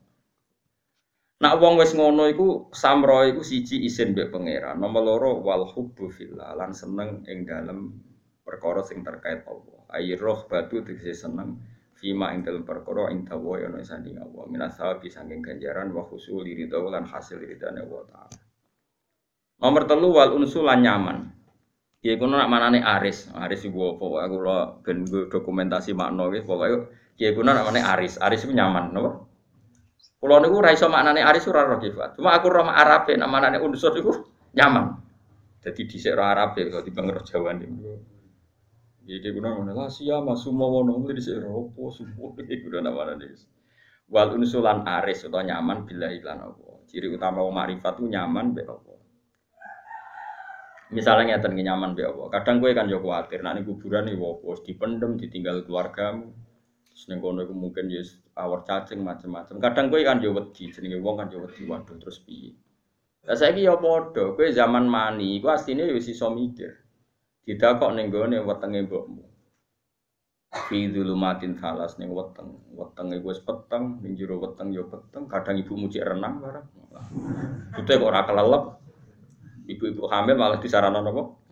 Nak 1.37 1.61
wong 1.61 1.77
wis 1.77 1.93
ngono 1.93 2.33
iku 2.33 2.73
samro 2.73 3.21
iku 3.29 3.45
siji 3.45 3.85
isin 3.85 4.17
mbek 4.17 4.33
pangeran. 4.33 4.81
Nomor 4.81 5.05
loro 5.05 5.31
wal 5.45 5.69
hubbu 5.69 6.09
fillah 6.09 6.57
lan 6.57 6.73
seneng 6.73 7.29
ing 7.29 7.45
dalem 7.45 7.93
perkara 8.41 8.81
sing 8.81 9.05
terkait 9.05 9.45
Allah. 9.45 9.85
Ayi 9.93 10.17
roh 10.17 10.49
batu 10.49 10.81
tegese 10.81 11.13
seneng 11.13 11.61
fima 11.93 12.33
ing 12.33 12.41
dalem 12.41 12.65
perkara 12.65 13.13
ing 13.13 13.29
dawa 13.29 13.61
ya 13.61 13.69
ana 13.69 13.85
sanding 13.85 14.17
Allah. 14.17 14.49
Minasa 14.49 14.97
saking 14.97 15.45
ganjaran 15.45 15.93
wa 15.93 16.09
khusul 16.09 16.41
ridha 16.41 16.81
lan 16.81 17.05
hasil 17.05 17.37
ridane 17.37 17.85
Allah 17.85 18.03
taala. 18.09 18.41
Nomor 19.61 19.83
telu 19.85 20.17
wal 20.17 20.41
unsul 20.41 20.65
lan 20.65 20.81
nyaman. 20.81 21.36
Ya 22.07 22.15
kuno 22.15 22.39
nak 22.39 22.47
manane 22.47 22.79
Aris. 22.87 23.35
Aris 23.35 23.67
iku 23.67 23.99
apa? 23.99 24.31
Aku 24.31 24.37
lo 24.39 24.79
ben 24.87 25.03
dokumentasi 25.11 25.91
makna 25.91 26.31
iki 26.31 26.47
pokoke 26.47 26.95
ya 27.19 27.35
kuno 27.35 27.51
nak 27.51 27.67
manane 27.67 27.83
Aris. 27.83 28.23
Aris 28.23 28.47
iku 28.47 28.55
nyaman, 28.55 28.95
napa? 28.95 29.27
Kulo 30.23 30.39
niku 30.39 30.63
ora 30.63 30.71
iso 30.71 30.87
maknane 30.87 31.27
Aris 31.27 31.51
ora 31.51 31.67
roh. 31.67 31.83
Cuma 31.83 32.31
aku 32.39 32.47
roh 32.47 32.71
Arabe 32.71 33.19
nak 33.19 33.27
manane 33.27 33.59
unsur 33.59 33.91
iku 33.99 34.23
nyaman. 34.55 35.03
Jadi 35.67 35.83
dhisik 35.83 36.15
roh 36.15 36.31
Arabe 36.31 36.71
kok 36.71 36.87
dibang 36.87 37.11
roh 37.11 37.27
Jawa 37.27 37.51
niku. 37.59 37.99
Jadi 39.03 39.27
kuno 39.35 39.49
ngono 39.59 39.75
lah 39.75 39.91
sia 39.91 40.23
masumo 40.23 40.71
wono 40.71 41.03
dhisik 41.11 41.43
roh 41.43 41.75
apa 41.75 41.83
subuh 41.91 42.39
iki 42.39 42.63
kuno 42.63 42.87
namane 42.87 43.35
Wal 44.07 44.39
unsulan 44.39 44.87
Aris 44.87 45.27
atau 45.27 45.43
nyaman 45.43 45.83
bila 45.83 46.07
iklan 46.15 46.39
apa. 46.39 46.87
Ciri 46.87 47.11
utama 47.11 47.43
wong 47.43 47.51
marifat 47.51 47.99
itu 47.99 48.07
nyaman 48.07 48.55
be 48.55 48.63
apa. 48.63 48.96
Misalnya 50.95 51.35
ngeten 51.35 51.59
nyaman 51.59 51.99
be 51.99 52.07
apa. 52.07 52.39
Kadang 52.39 52.63
gue 52.63 52.71
kan 52.71 52.87
yo 52.87 53.03
kuwatir 53.03 53.43
nek 53.43 53.59
ning 53.59 53.65
kuburan 53.67 54.07
iki 54.07 54.23
opo 54.23 54.55
dipendem 54.63 55.19
ditinggal 55.19 55.67
keluargamu. 55.67 56.31
Ning 57.11 57.19
kono 57.19 57.43
iku 57.43 57.55
mungkin 57.55 57.91
ya 57.91 58.07
awar 58.39 58.63
cacing 58.63 59.03
macam-macam. 59.03 59.59
Kadang 59.59 59.91
gue 59.91 60.07
kan 60.07 60.23
yo 60.23 60.31
wedi 60.31 60.71
jenenge 60.71 61.03
wong 61.03 61.19
kan 61.19 61.29
yo 61.35 61.43
wedi 61.43 61.67
waduh 61.67 61.99
terus 61.99 62.23
piye. 62.23 62.55
Lah 63.27 63.35
saiki 63.35 63.67
yo 63.67 63.83
padha, 63.83 64.39
kowe 64.39 64.47
zaman 64.47 64.87
mani 64.87 65.43
iku 65.43 65.51
asline 65.51 65.91
yo 65.91 65.99
iso 65.99 66.31
mikir. 66.31 66.71
Didakok 67.43 67.91
ning 67.99 68.07
gone 68.15 68.39
wetenge 68.39 68.87
mbokmu. 68.87 69.27
Fi 70.71 70.87
dzulumatin 70.87 71.59
salas 71.59 71.99
ning 71.99 72.15
weteng. 72.15 72.63
Weteng 72.79 73.11
iku 73.11 73.35
wis 73.35 73.43
peteng, 73.43 73.99
ning 74.07 74.15
weteng 74.15 74.71
yo 74.71 74.87
peteng, 74.87 75.27
kadang 75.27 75.59
ibu 75.59 75.75
muji 75.75 75.99
renang 75.99 76.39
bareng. 76.39 76.67
Itu 77.83 77.91
kok 77.91 78.07
ora 78.07 78.23
kelelep. 78.23 78.76
Ibu-ibu 79.67 80.07
hamil 80.07 80.39
malah 80.39 80.59
di 80.63 80.69
sarana 80.71 81.03
nopo? 81.03 81.43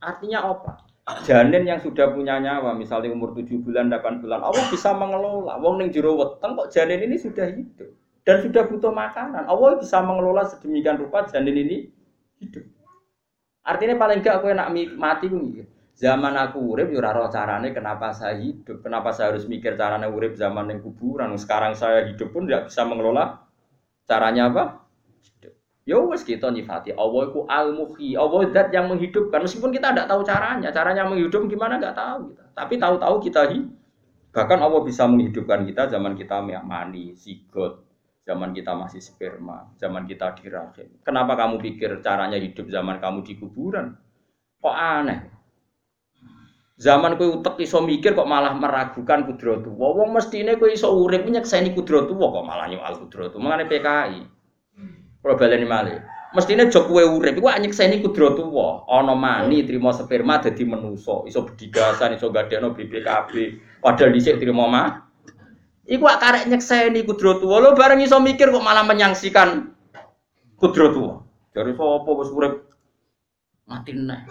Artinya 0.00 0.46
apa? 0.46 0.86
janin 1.22 1.62
yang 1.62 1.78
sudah 1.78 2.10
punya 2.10 2.42
nyawa, 2.42 2.74
misalnya 2.74 3.14
umur 3.14 3.30
7 3.30 3.62
bulan, 3.62 3.86
8 3.86 4.26
bulan, 4.26 4.42
Allah 4.42 4.64
bisa 4.66 4.90
mengelola. 4.90 5.54
Wong 5.62 5.78
ning 5.78 5.94
jero 5.94 6.18
weteng 6.18 6.58
kok 6.58 6.74
janin 6.74 7.06
ini 7.06 7.14
sudah 7.14 7.46
hidup 7.46 7.94
dan 8.26 8.42
sudah 8.42 8.66
butuh 8.66 8.90
makanan. 8.90 9.46
Allah 9.46 9.78
bisa 9.78 10.02
mengelola 10.02 10.42
sedemikian 10.50 10.98
rupa 10.98 11.22
janin 11.30 11.54
ini 11.54 11.86
hidup. 12.42 12.66
Artinya 13.62 13.94
paling 13.94 14.18
enggak 14.18 14.42
aku 14.42 14.50
enak 14.50 14.68
mati 14.98 15.30
ku 15.30 15.38
Zaman 15.96 16.36
aku 16.36 16.76
urip 16.76 16.92
yo 16.92 17.00
ora 17.00 17.24
carane 17.32 17.72
kenapa 17.72 18.12
saya 18.12 18.36
hidup, 18.36 18.84
kenapa 18.84 19.16
saya 19.16 19.32
harus 19.32 19.48
mikir 19.48 19.80
carane 19.80 20.04
urip 20.04 20.36
zaman 20.36 20.68
yang 20.68 20.84
kuburan. 20.84 21.32
Sekarang 21.40 21.72
saya 21.72 22.04
hidup 22.04 22.36
pun 22.36 22.44
tidak 22.44 22.68
bisa 22.68 22.84
mengelola 22.84 23.48
caranya 24.04 24.52
apa? 24.52 24.64
Ya 25.86 26.02
wes 26.02 26.26
kita 26.26 26.50
nyifati 26.50 26.98
Allah 26.98 27.30
itu 27.30 27.46
al-muhyi, 27.46 28.18
Allah 28.18 28.50
zat 28.50 28.74
yang 28.74 28.90
menghidupkan 28.90 29.38
meskipun 29.38 29.70
kita 29.70 29.94
tidak 29.94 30.10
tahu 30.10 30.26
caranya, 30.26 30.74
caranya 30.74 31.06
menghidup 31.06 31.46
gimana 31.46 31.78
nggak 31.78 31.94
tahu 31.94 32.34
kita. 32.34 32.44
Tapi 32.58 32.74
tahu-tahu 32.74 33.16
kita 33.22 33.42
hidup. 33.54 33.70
Bahkan 34.34 34.58
Allah 34.58 34.82
bisa 34.82 35.06
menghidupkan 35.06 35.62
kita 35.62 35.86
zaman 35.86 36.18
kita 36.18 36.42
mani, 36.42 37.14
sigot, 37.14 37.86
zaman 38.26 38.50
kita 38.50 38.74
masih 38.74 38.98
sperma, 38.98 39.70
zaman 39.78 40.10
kita 40.10 40.34
di 40.34 40.50
rahim. 40.50 40.90
Kenapa 41.06 41.38
kamu 41.38 41.62
pikir 41.62 42.02
caranya 42.02 42.36
hidup 42.36 42.66
zaman 42.66 42.98
kamu 42.98 43.22
di 43.22 43.38
kuburan? 43.38 43.94
Kok 44.58 44.76
aneh? 44.76 45.20
Zaman 46.76 47.16
kowe 47.16 47.40
utek 47.40 47.56
iso 47.64 47.80
mikir 47.80 48.12
kok 48.12 48.28
malah 48.28 48.52
meragukan 48.52 49.24
kudratu. 49.24 49.72
Wong 49.72 50.12
mestine 50.12 50.60
kowe 50.60 50.68
iso 50.68 50.92
urip 50.92 51.24
nyekseni 51.24 51.72
kudratu 51.72 52.12
kok 52.12 52.44
malah 52.44 52.68
nyual 52.68 53.06
kudratu. 53.06 53.40
Mengane 53.40 53.64
PKI. 53.64 54.35
Kalau 55.26 55.34
baleni 55.34 55.66
malih. 55.66 55.98
Mestine 56.38 56.70
jok 56.70 56.86
kowe 56.86 57.02
urip 57.02 57.34
iku 57.34 57.50
nyekseni 57.50 57.98
kudratu 57.98 58.46
wa. 58.46 58.86
Ana 58.86 59.18
mani 59.18 59.66
trimo 59.66 59.90
sperma 59.90 60.38
dadi 60.38 60.62
menusa, 60.62 61.26
iso 61.26 61.42
bedigasan, 61.42 62.14
iso 62.14 62.30
gadekno 62.30 62.70
BPKB. 62.70 63.32
Padahal 63.82 64.14
dhisik 64.14 64.38
trimo 64.38 64.70
mah. 64.70 65.02
Iku 65.82 66.06
karek 66.06 66.46
nyekseni 66.46 67.02
kudratu 67.02 67.50
wa. 67.50 67.58
Lo 67.58 67.74
bareng 67.74 67.98
iso 68.06 68.22
mikir 68.22 68.54
kok 68.54 68.62
malah 68.62 68.86
menyangsikan 68.86 69.74
kudratu 70.62 71.00
wa. 71.02 71.16
Dari 71.50 71.74
sapa 71.74 72.10
wis 72.22 72.30
urip 72.30 72.54
mati 73.66 73.98
neh. 73.98 74.22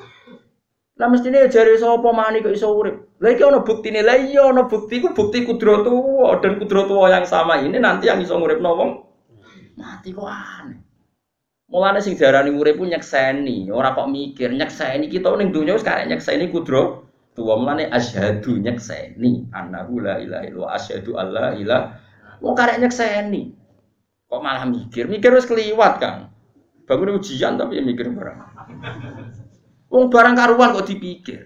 Lah 0.96 1.12
mestine 1.12 1.44
jare 1.52 1.76
sapa 1.76 2.08
mani 2.16 2.40
kok 2.40 2.56
iso 2.56 2.72
urip. 2.72 3.20
Lah 3.20 3.36
iki 3.36 3.44
ana 3.44 3.60
buktine. 3.68 4.00
Lah 4.00 4.16
iya 4.16 4.48
ana 4.48 4.64
bukti 4.64 5.04
ku 5.04 5.12
bukti 5.12 5.44
kudratu 5.44 5.92
wa 5.92 6.40
dan 6.40 6.56
kudratu 6.56 6.96
wa 6.96 7.12
yang 7.12 7.28
sama 7.28 7.60
ini 7.60 7.84
nanti 7.84 8.08
yang 8.08 8.24
iso 8.24 8.40
nguripno 8.40 8.72
wong 8.80 8.92
mati 9.76 10.16
kok 10.16 10.24
aneh. 10.24 10.85
Mulane 11.66 11.98
sing 11.98 12.14
diarani 12.14 12.54
urip 12.54 12.78
ku 12.78 12.86
nyekseni, 12.86 13.74
ora 13.74 13.98
kok 13.98 14.06
mikir 14.06 14.54
nyekseni 14.54 15.10
kita 15.10 15.34
ning 15.34 15.50
donya 15.50 15.74
wis 15.74 15.82
karek 15.82 16.06
nyekseni 16.06 16.54
kudro. 16.54 17.10
Tuwa 17.36 17.60
mulane 17.60 17.90
asyhadu 17.92 18.62
nyekseni 18.62 19.50
annahu 19.52 20.00
la 20.00 20.22
ilaha 20.22 20.44
illallah 20.46 20.72
asyhadu 20.78 21.12
alla 21.18 21.58
ilah. 21.58 21.98
Wong 22.40 22.54
karek 22.54 22.80
nyekseni. 22.80 23.52
Kok 24.30 24.42
malah 24.46 24.70
mikir? 24.70 25.10
Mikir 25.10 25.34
wis 25.34 25.50
keliwat, 25.50 25.98
Kang. 25.98 26.30
Bangun 26.86 27.18
ujian 27.18 27.58
tapi 27.58 27.82
ya 27.82 27.84
mikir 27.84 28.14
barang. 28.14 28.40
Wong 29.90 30.14
barang 30.14 30.34
karuan 30.38 30.70
kok 30.78 30.86
dipikir. 30.86 31.42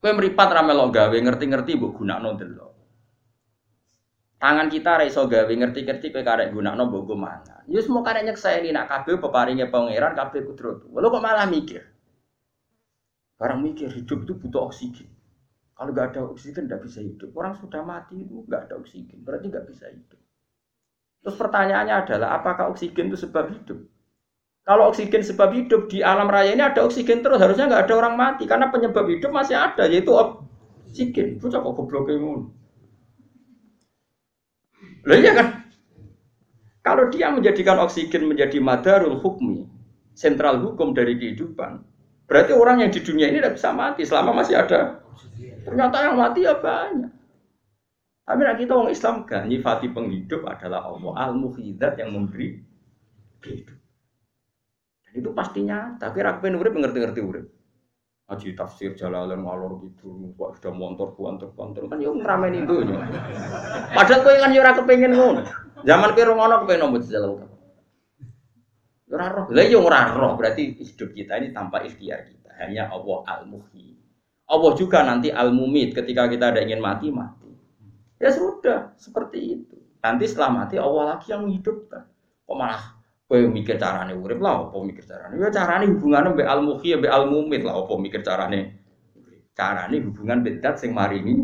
Kowe 0.00 0.16
mripat 0.16 0.48
ra 0.48 0.64
melok 0.64 0.96
gawe 0.96 1.12
ngerti-ngerti 1.12 1.76
mbok 1.76 2.00
gunakno 2.00 2.40
delok. 2.40 2.69
Tangan 4.40 4.72
kita 4.72 4.96
ra 4.96 5.04
iso 5.04 5.28
gawe 5.28 5.52
ngerti-ngerti 5.52 6.16
kowe 6.16 6.24
karek 6.24 6.56
gunakno 6.56 6.88
mbok 6.88 7.12
mangan. 7.12 7.60
Ya 7.68 7.84
semua 7.84 8.00
karek 8.00 8.24
nyekseni 8.24 8.72
nak 8.72 8.88
kabeh 8.88 9.20
peparinge 9.20 9.68
pangeran 9.68 10.16
kabeh 10.16 10.48
kudrat. 10.48 10.80
Lho 10.88 11.08
kok 11.12 11.20
malah 11.20 11.44
mikir. 11.44 11.84
Barang 13.36 13.60
mikir 13.60 13.92
hidup 13.92 14.24
itu 14.24 14.32
butuh 14.40 14.72
oksigen. 14.72 15.12
Kalau 15.76 15.92
nggak 15.92 16.16
ada 16.16 16.20
oksigen 16.32 16.64
nggak 16.68 16.80
bisa 16.88 17.04
hidup. 17.04 17.36
Orang 17.36 17.60
sudah 17.60 17.84
mati 17.84 18.16
itu 18.24 18.40
nggak 18.48 18.68
ada 18.68 18.80
oksigen, 18.80 19.20
berarti 19.24 19.52
nggak 19.52 19.64
bisa 19.68 19.92
hidup. 19.92 20.20
Terus 21.20 21.36
pertanyaannya 21.36 21.94
adalah 22.00 22.40
apakah 22.40 22.72
oksigen 22.72 23.12
itu 23.12 23.20
sebab 23.20 23.52
hidup? 23.52 23.76
Kalau 24.64 24.88
oksigen 24.88 25.20
sebab 25.20 25.52
hidup 25.52 25.92
di 25.92 26.00
alam 26.00 26.32
raya 26.32 26.56
ini 26.56 26.64
ada 26.64 26.80
oksigen 26.80 27.20
terus 27.20 27.40
harusnya 27.40 27.68
nggak 27.68 27.88
ada 27.88 27.94
orang 27.96 28.16
mati 28.16 28.48
karena 28.48 28.72
penyebab 28.72 29.04
hidup 29.04 29.32
masih 29.32 29.56
ada 29.56 29.84
yaitu 29.84 30.16
oksigen. 30.16 31.36
Bocah 31.36 31.60
kok 31.60 31.72
goblok. 31.76 32.08
Loh 35.06 35.16
iya 35.16 35.32
kan? 35.32 35.48
Kalau 36.80 37.12
dia 37.12 37.28
menjadikan 37.28 37.76
oksigen 37.84 38.24
menjadi 38.28 38.56
madarul 38.56 39.20
hukmi, 39.20 39.68
sentral 40.16 40.60
hukum 40.64 40.96
dari 40.96 41.16
kehidupan, 41.20 41.84
berarti 42.24 42.52
orang 42.56 42.84
yang 42.84 42.90
di 42.90 43.00
dunia 43.04 43.28
ini 43.28 43.44
tidak 43.44 43.60
bisa 43.60 43.70
mati 43.76 44.02
selama 44.08 44.40
masih 44.40 44.56
ada. 44.56 45.04
Ternyata 45.64 45.96
yang 46.08 46.16
mati 46.16 46.40
ya 46.48 46.56
banyak. 46.56 47.12
Tapi 48.24 48.40
nak 48.46 48.56
kita 48.62 48.72
orang 48.72 48.94
Islam 48.94 49.16
kan 49.26 49.44
nyifati 49.44 49.90
penghidup 49.90 50.46
adalah 50.46 50.86
Allah 50.86 51.12
al 51.18 51.32
muhidat 51.36 51.98
yang 52.00 52.16
memberi 52.16 52.62
hidup. 53.44 53.76
Dan 55.04 55.12
itu 55.18 55.30
pastinya. 55.34 55.98
Tapi 55.98 56.22
rakyat 56.22 56.54
urip 56.54 56.72
ngerti-ngerti 56.78 57.20
urip 57.20 57.59
ngaji 58.30 58.54
tafsir 58.54 58.94
jalalan 58.94 59.42
ngalor 59.42 59.82
gitu 59.82 60.30
kok 60.38 60.62
sudah 60.62 60.70
montor 60.70 61.18
kuantor 61.18 61.50
kuantor 61.58 61.90
kan 61.90 61.98
yo 61.98 62.14
ngrameni 62.14 62.62
itu 62.62 62.86
padahal 63.90 64.22
kowe 64.22 64.36
kan 64.38 64.54
yo 64.54 64.62
ora 64.62 64.72
kepengin 64.78 65.12
ngono. 65.18 65.42
Zaman 65.82 66.14
kowe 66.14 66.24
ngono 66.30 66.54
kepengin 66.62 66.82
nomor 66.86 67.02
jalan 67.02 67.50
ora 69.10 69.26
roh. 69.34 69.46
Lah 69.50 69.66
ora 69.74 70.00
roh. 70.14 70.32
Berarti 70.38 70.78
hidup 70.78 71.10
kita 71.10 71.42
ini 71.42 71.50
tanpa 71.50 71.82
ikhtiar 71.82 72.30
kita. 72.30 72.50
Hanya 72.62 72.86
Allah 72.92 73.26
al 73.26 73.42
muhyi 73.50 73.98
Allah 74.50 74.72
juga 74.78 75.02
nanti 75.02 75.30
al 75.34 75.50
mumit 75.50 75.94
ketika 75.94 76.30
kita 76.30 76.54
ada 76.54 76.60
ingin 76.62 76.78
mati 76.78 77.10
mati. 77.10 77.50
Ya 78.22 78.30
sudah. 78.30 78.94
Seperti 78.94 79.58
itu. 79.58 79.76
Nanti 80.00 80.30
setelah 80.30 80.64
mati 80.64 80.78
Allah 80.78 81.16
lagi 81.16 81.34
yang 81.34 81.46
menghidupkan. 81.46 82.06
Kok 82.46 82.56
malah 82.56 82.99
Kowe 83.30 83.46
mikir 83.46 83.78
carane 83.78 84.10
urip 84.10 84.42
lah 84.42 84.66
apa 84.66 84.74
mikir 84.82 85.06
carane? 85.06 85.38
Ya 85.38 85.54
carane 85.54 85.86
hubungane 85.86 86.34
mbek 86.34 86.50
al 86.50 86.66
muhyi 86.66 86.98
mbek 86.98 87.14
al 87.14 87.30
lah 87.30 87.74
apa 87.78 87.94
mikir 87.94 88.26
carane. 88.26 88.60
Carane 89.54 90.02
hubungan 90.02 90.42
bedat 90.42 90.82
sing 90.82 90.90
maringi. 90.90 91.38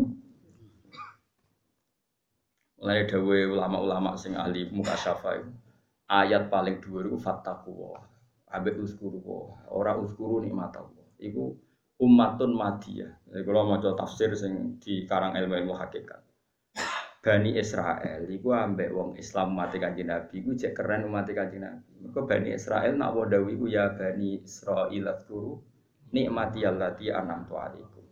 Mulai 2.83 3.07
dawe 3.07 3.39
ulama-ulama 3.55 4.19
sing 4.19 4.35
ahli 4.35 4.67
muka 4.67 4.99
syafa 4.99 5.39
ayat 6.11 6.51
paling 6.51 6.83
dhuwur 6.83 7.07
iku 7.07 7.23
fattaqwa. 7.23 8.03
Ambek 8.51 8.83
uskuru 8.83 9.23
ora 9.71 9.95
uskuru 9.95 10.43
nikmat 10.43 10.75
Allah. 10.75 11.07
Iku 11.23 11.55
ummatun 12.03 12.51
madiyah. 12.51 13.31
Jadi 13.31 13.47
kalau 13.47 13.63
mau 13.63 13.79
tafsir 13.79 14.35
sing 14.35 14.75
di 14.83 15.07
karang 15.07 15.39
ilmu 15.39 15.55
ilmu 15.55 15.73
hakikat. 15.79 16.26
Bani 17.17 17.57
Israel 17.57 18.29
iku 18.29 18.53
ambek 18.53 18.93
wong 18.93 19.09
Islam 19.17 19.57
mati 19.57 19.81
kanjeng 19.81 20.07
Nabi 20.07 20.45
iku 20.45 20.53
cek 20.53 20.77
keren 20.77 21.09
mati 21.09 21.33
kanjeng 21.33 21.65
Nabi. 21.65 21.91
Mergo 22.01 22.29
Bani 22.29 22.53
Israel 22.53 22.93
nak 22.93 23.11
wa 23.17 23.25
dawi 23.25 23.57
iku 23.57 23.65
ya 23.65 23.91
Bani 23.91 24.41
Israil 24.45 25.05
turu 25.25 25.57
nikmati 26.13 26.63
allati 26.63 27.09
an'amtu 27.09 27.53
alaikum. 27.57 28.05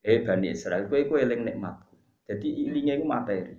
Eh 0.00 0.22
Bani 0.24 0.46
Israel 0.54 0.86
kowe 0.86 1.00
iku 1.02 1.18
eling 1.18 1.42
nikmatku. 1.44 1.94
Jadi 2.30 2.48
ilinge 2.64 3.02
iku 3.02 3.06
materi. 3.10 3.54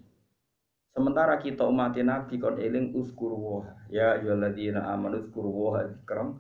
Sementara 0.92 1.40
kita 1.40 1.64
umat 1.68 1.96
Nabi 1.96 2.36
kon 2.36 2.60
eling 2.60 2.92
uskuru 2.96 3.38
wa 3.40 3.64
ya 3.88 4.20
ayyuhalladzina 4.20 4.92
amanu 4.92 5.24
uskuru 5.24 5.52
wa 5.52 5.84
dzikram. 5.88 6.40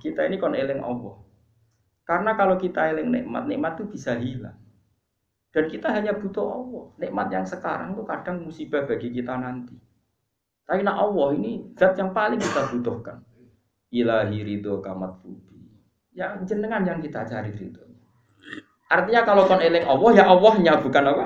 Kita 0.00 0.28
ini 0.28 0.36
kon 0.40 0.56
eling 0.56 0.80
Allah. 0.80 1.20
Karena 2.04 2.36
kalau 2.36 2.60
kita 2.60 2.92
eling 2.92 3.08
nikmat, 3.08 3.48
nikmat 3.48 3.80
itu 3.80 3.84
bisa 3.88 4.12
hilang. 4.16 4.63
Dan 5.54 5.70
kita 5.70 5.86
hanya 5.94 6.10
butuh 6.18 6.42
Allah. 6.42 6.84
Nikmat 6.98 7.30
yang 7.30 7.46
sekarang 7.46 7.94
itu 7.94 8.02
kadang 8.02 8.42
musibah 8.42 8.82
bagi 8.82 9.14
kita 9.14 9.38
nanti. 9.38 9.78
Tapi 10.66 10.82
nak 10.82 10.98
Allah 10.98 11.28
ini 11.38 11.62
zat 11.78 11.94
yang 11.94 12.10
paling 12.10 12.42
kita 12.42 12.74
butuhkan. 12.74 13.22
Ilahi 13.94 14.42
ridho 14.42 14.82
kamat 14.82 15.22
fubi. 15.22 15.62
Ya 16.10 16.34
jenengan 16.42 16.82
yang 16.82 16.98
kita 16.98 17.22
cari 17.22 17.54
ridho. 17.54 17.86
Artinya 18.90 19.22
kalau 19.22 19.46
kon 19.46 19.62
eling 19.62 19.86
Allah 19.86 20.10
ya 20.10 20.24
Allahnya 20.26 20.74
bukan 20.82 21.04
apa? 21.06 21.24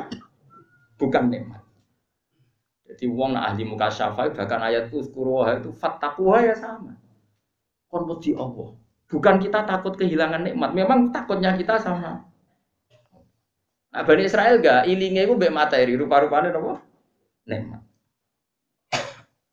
Bukan 1.01 1.25
nikmat. 1.33 1.65
Jadi 2.85 3.09
wong 3.09 3.33
nak 3.33 3.55
ahli 3.55 3.65
muka 3.65 3.89
syafai 3.89 4.29
bahkan 4.37 4.61
ayat 4.61 4.93
uzkuruha 4.93 5.65
itu 5.65 5.73
fattakuha 5.73 6.53
ya 6.53 6.53
sama. 6.53 6.93
Kon 7.89 8.05
wedi 8.05 8.37
Allah. 8.37 8.77
Bukan 9.09 9.41
kita 9.41 9.65
takut 9.65 9.97
kehilangan 9.97 10.45
nikmat, 10.45 10.77
memang 10.77 11.09
takutnya 11.09 11.57
kita 11.57 11.81
sama 11.81 12.28
Nah, 13.89 14.03
Bani 14.05 14.23
Israel 14.29 14.61
gak 14.61 14.85
ilinge 14.85 15.25
iku 15.25 15.35
mbek 15.37 15.55
materi 15.55 15.97
rupa-rupane 15.97 16.53
napa? 16.53 16.85
Nikmat. 17.49 17.83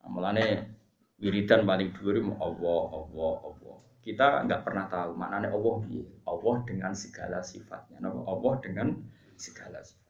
Amalane 0.04 0.76
wiridan 1.16 1.64
paling 1.64 1.96
dhuwur 1.96 2.20
Allah, 2.36 2.82
Allah, 2.92 3.34
Allah. 3.48 3.76
Kita 4.04 4.44
nggak 4.46 4.62
pernah 4.62 4.86
tahu 4.86 5.18
maknanya 5.18 5.50
Allah 5.50 5.74
piye. 5.82 6.04
Allah 6.28 6.54
dengan 6.68 6.92
segala 6.92 7.40
sifatnya. 7.40 7.98
Napa? 7.98 8.22
Allah 8.28 8.52
dengan 8.60 8.88
segala 9.40 9.80
sifat. 9.80 10.06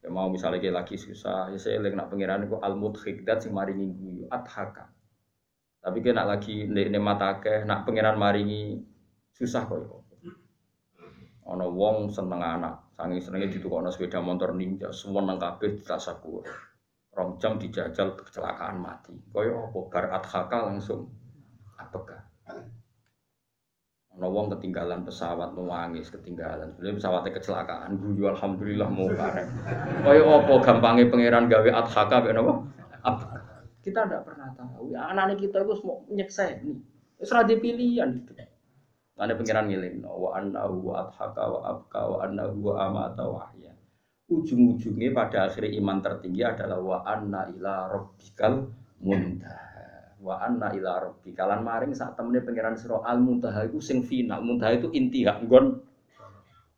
Ya 0.00 0.08
mau 0.08 0.32
misalnya 0.32 0.80
lagi 0.80 0.96
susah, 0.96 1.52
ya 1.52 1.60
saya 1.60 1.76
lagi 1.76 1.92
nak 1.92 2.08
pengiran 2.08 2.48
itu 2.48 2.56
al 2.56 2.72
mudhik 2.72 3.20
dat 3.28 3.44
sing 3.44 3.52
maringi 3.52 3.84
guyu 3.92 4.24
adhaka. 4.32 4.88
Tapi 5.80 6.00
nak 6.12 6.28
lagi 6.28 6.64
nek 6.64 7.00
matake, 7.00 7.68
nak 7.68 7.84
pengiran 7.84 8.16
maringi 8.16 8.80
susah 9.36 9.68
kok. 9.68 10.08
Ana 11.44 11.66
wong 11.68 12.08
seneng 12.14 12.40
anak, 12.40 12.89
saking 13.00 13.24
senenge 13.24 13.48
ditukokno 13.56 13.88
sepeda 13.88 14.20
motor 14.20 14.52
ninja, 14.52 14.92
semua 14.92 15.24
nang 15.24 15.40
kabeh 15.40 15.80
ditasakur. 15.80 16.44
Rong 17.10 17.40
jam 17.40 17.56
dijajal 17.56 18.14
kecelakaan 18.14 18.76
mati. 18.78 19.16
Kaya 19.32 19.56
apa 19.56 19.78
bar 19.88 20.06
adhaka 20.14 20.68
langsung 20.68 21.08
apakah? 21.80 22.28
Ana 24.14 24.26
wong 24.28 24.52
ketinggalan 24.52 25.02
pesawat 25.02 25.56
nangis 25.56 26.12
ketinggalan. 26.12 26.70
Sebenarnya 26.76 26.98
pesawatnya 27.00 27.30
kecelakaan, 27.40 27.90
guyu 27.98 28.28
alhamdulillah 28.30 28.86
mau 28.92 29.08
bareng. 29.08 29.48
Kaya 30.04 30.22
apa 30.22 30.52
gampangnya 30.60 31.08
pangeran 31.08 31.48
gawe 31.48 31.70
adhaka 31.72 32.16
ben 32.22 32.36
apa? 32.36 32.54
Kita 33.80 34.04
tidak 34.04 34.22
pernah 34.28 34.52
tahu. 34.52 34.92
Anak-anak 34.92 35.40
kita 35.40 35.64
itu 35.64 35.74
semua 35.80 36.04
nyeksa 36.12 36.44
ini. 36.60 36.76
Wis 37.16 37.32
pilihan 37.32 38.12
itu. 38.12 38.32
Ada 39.20 39.36
pengiran 39.36 39.68
ngiling, 39.68 40.00
wa 40.08 40.32
annahu 40.32 40.88
wa 40.88 41.04
adhaka 41.04 41.44
wa 41.44 41.60
abka 41.68 42.00
wa 42.08 42.24
annahu 42.24 42.72
wa 42.72 42.74
amata 42.88 43.28
wa 43.28 43.44
ahya. 43.52 43.76
Ujung-ujungnya 44.32 45.12
pada 45.12 45.44
akhirnya 45.44 45.76
iman 45.76 46.00
tertinggi 46.00 46.40
adalah 46.40 46.80
wa 46.80 47.04
anna 47.04 47.44
ila 47.52 47.92
rabbikal 47.92 48.72
muntaha. 49.04 50.16
Wa 50.24 50.40
anna 50.40 50.72
ila 50.72 51.04
rabbikal 51.04 51.52
lan 51.52 51.60
maring 51.68 51.92
saat 51.92 52.16
temennya 52.16 52.48
pengiran 52.48 52.80
sira 52.80 53.04
al 53.04 53.20
muntaha 53.20 53.68
itu 53.68 53.76
sing 53.84 54.00
final. 54.06 54.40
Muntaha 54.40 54.80
itu 54.80 54.88
intiha, 54.88 55.36
gon 55.44 55.84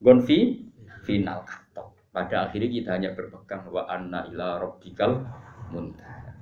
gon 0.03 0.18
fi 0.26 0.66
final 1.07 1.47
katok. 1.47 1.95
Pada 2.11 2.51
akhirnya 2.51 2.68
kita 2.74 2.90
hanya 2.99 3.14
berpegang 3.14 3.70
wa 3.70 3.86
anna 3.86 4.26
ila 4.34 4.59
rabbikal 4.59 5.22
muntaha. 5.70 6.34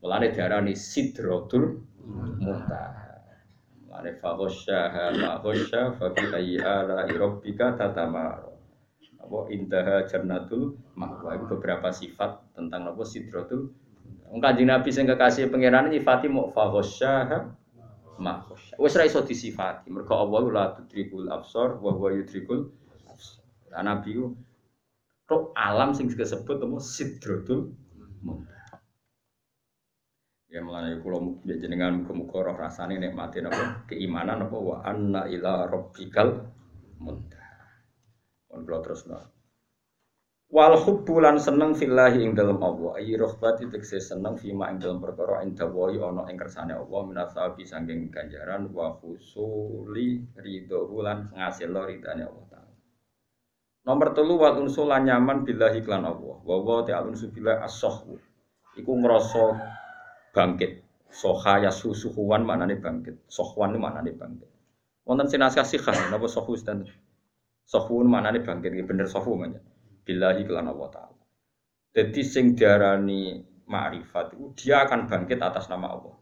Mulane 0.00 0.32
diarani 0.32 0.72
sidratul 0.72 1.84
muntaha. 2.40 3.01
Mane 3.92 4.16
faghasyaha 4.16 5.20
ma 5.20 5.36
ghasya 5.44 5.92
fa 6.00 6.08
bi 6.16 6.24
ayyi 6.32 6.64
ala 6.64 7.04
rabbika 7.04 7.76
tatamaro. 7.76 8.56
Apa 9.20 9.52
intaha 9.52 10.08
jannatul 10.08 10.80
ma'wa 10.96 11.36
itu 11.36 11.44
beberapa 11.52 11.92
sifat 11.92 12.56
tentang 12.56 12.88
apa 12.88 13.04
sidratul 13.04 13.68
Wong 14.32 14.40
Kanjeng 14.40 14.72
Nabi 14.72 14.88
sing 14.88 15.04
kekasih 15.04 15.52
pangeran 15.52 15.92
nyifati 15.92 16.24
mau 16.32 16.48
faghasyaha 16.48 17.52
ma 18.16 18.40
ghasya. 18.48 18.80
Wis 18.80 18.96
ra 18.96 19.04
iso 19.04 19.20
disifati 19.20 19.92
mergo 19.92 20.16
Allah 20.16 20.42
la 20.48 20.64
tudrikul 20.72 21.28
absar 21.28 21.76
wa 21.76 21.92
huwa 21.92 22.16
yudrikul 22.16 22.72
absar. 23.12 23.44
Lah 23.76 23.84
Nabi 23.84 24.16
alam 25.52 25.92
sing 25.92 26.08
disebut 26.08 26.64
apa 26.64 26.76
sidratul 26.80 27.76
muntaha. 28.24 28.61
Ya 30.52 30.60
mulane 30.60 31.00
kula 31.00 31.16
ya 31.48 31.56
jenengan 31.56 32.04
muga-muga 32.04 32.52
roh 32.52 32.56
rasane 32.60 33.00
nikmati 33.00 33.40
napa 33.40 33.88
keimanan 33.88 34.44
napa 34.44 34.60
wa 34.60 34.84
anna 34.84 35.24
ila 35.24 35.64
rabbikal 35.64 36.44
muntaha. 37.00 37.72
Kon 38.52 38.60
kula 38.68 38.84
terusno. 38.84 39.16
Wal 40.52 40.76
hubbu 40.76 41.24
lan 41.24 41.40
seneng 41.40 41.72
fillahi 41.72 42.20
ing 42.20 42.36
dalem 42.36 42.60
Allah. 42.60 43.00
Ayi 43.00 43.16
rohbati 43.16 43.72
tekse 43.72 43.96
seneng 43.96 44.36
fima 44.36 44.68
ing 44.68 44.76
dalem 44.76 45.00
perkara 45.00 45.40
ing 45.40 45.56
dawahi 45.56 45.96
ana 45.96 46.28
ing 46.28 46.36
kersane 46.36 46.76
Allah 46.76 47.00
minasabi 47.08 47.64
sanging 47.64 48.12
ganjaran 48.12 48.68
wa 48.76 48.92
husuli 49.00 50.20
ridho 50.36 50.84
lan 51.00 51.32
ngasil 51.32 51.72
ridane 51.72 52.28
Allah. 52.28 52.60
Nomor 53.88 54.12
telu 54.12 54.36
wal 54.36 54.60
unsul 54.60 54.92
nyaman 54.92 55.48
billahi 55.48 55.80
klan 55.80 56.04
Allah. 56.04 56.36
Wa 56.44 56.56
wa 56.60 56.84
ta'ala 56.84 57.08
unsu 57.08 57.32
billahi 57.32 57.64
as-sahwu. 57.64 58.20
Iku 58.76 58.92
ngrasa 59.00 59.80
bangkit. 60.32 60.82
Soha 61.12 61.60
ya 61.60 61.68
susuhuan 61.68 62.48
maknane 62.48 62.80
bangkit. 62.80 63.28
Sohwan 63.28 63.76
maknane 63.76 64.16
bangkit. 64.16 64.48
Wonten 65.04 65.28
sinasih 65.28 65.68
sikah 65.68 66.08
napa 66.08 66.24
sohu 66.26 66.56
dan 66.64 66.88
sohun 67.68 68.08
maknane 68.08 68.40
bangkit 68.40 68.72
nggih 68.72 68.88
bener 68.88 69.06
sohu 69.06 69.36
manja. 69.36 69.60
Billahi 70.02 70.48
kelan 70.48 70.72
Allah 70.72 70.88
taala. 70.88 71.20
Jadi 71.92 72.22
sing 72.24 72.56
diarani 72.56 73.44
ma'rifat 73.68 74.32
dia 74.56 74.88
akan 74.88 75.06
bangkit 75.06 75.38
atas 75.44 75.68
nama 75.68 75.92
Allah. 75.92 76.16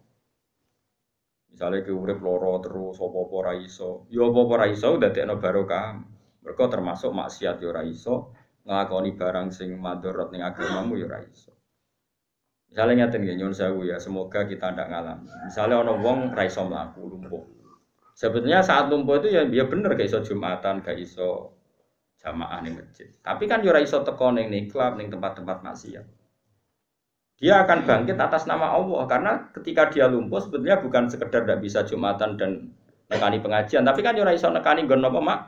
Misalnya 1.50 1.82
ke 1.82 1.90
urip 1.94 2.22
loro 2.22 2.58
terus 2.62 2.98
apa-apa 2.98 3.36
ra 3.46 3.54
iso. 3.58 4.06
Ya 4.10 4.26
apa-apa 4.26 4.54
ra 4.58 4.66
iso 4.70 4.98
termasuk 6.70 7.10
maksiat 7.14 7.62
ya 7.62 7.70
ra 7.70 7.82
iso, 7.86 8.34
nglakoni 8.66 9.14
barang 9.14 9.48
sing 9.54 9.74
madharat 9.78 10.30
ning 10.34 10.42
agamamu 10.42 10.98
ya 10.98 11.06
ra 11.10 11.20
iso. 11.22 11.59
Misalnya 12.70 13.10
ngaten 13.10 13.18
nggih 13.26 13.36
nyuwun 13.42 13.54
sewu 13.54 13.82
ya, 13.82 13.98
semoga 13.98 14.46
kita 14.46 14.70
tidak 14.70 14.94
ngalami. 14.94 15.26
Misalnya 15.42 15.82
ono 15.82 15.98
wong 15.98 16.30
ra 16.30 16.46
iso 16.46 16.62
mlaku 16.62 17.02
lumpuh. 17.02 17.42
Sebetulnya 18.14 18.62
saat 18.62 18.86
lumpuh 18.86 19.18
itu 19.18 19.34
ya 19.34 19.42
dia 19.42 19.66
bener 19.66 19.98
gak 19.98 20.06
iso 20.06 20.22
Jumatan, 20.22 20.78
gak 20.78 20.94
iso 20.94 21.58
jamaah 22.22 22.62
ning 22.62 22.78
masjid. 22.78 23.10
Tapi 23.26 23.50
kan 23.50 23.66
yo 23.66 23.74
ra 23.74 23.82
iso 23.82 24.06
teko 24.06 24.30
ning 24.30 24.70
klub 24.70 24.94
ning 24.94 25.10
tempat-tempat 25.10 25.66
maksiat. 25.66 26.06
Dia 27.40 27.64
akan 27.66 27.88
bangkit 27.88 28.20
atas 28.20 28.44
nama 28.44 28.70
Allah 28.76 29.02
karena 29.08 29.32
ketika 29.56 29.88
dia 29.90 30.06
lumpuh 30.06 30.38
sebetulnya 30.38 30.78
bukan 30.78 31.08
sekedar 31.10 31.42
tidak 31.42 31.64
bisa 31.64 31.82
Jumatan 31.82 32.38
dan 32.38 32.70
nekani 33.10 33.42
pengajian, 33.42 33.82
tapi 33.82 34.06
kan 34.06 34.14
yo 34.14 34.22
ra 34.22 34.30
iso 34.30 34.46
nekani 34.46 34.86
apa 34.86 35.18
mak? 35.18 35.40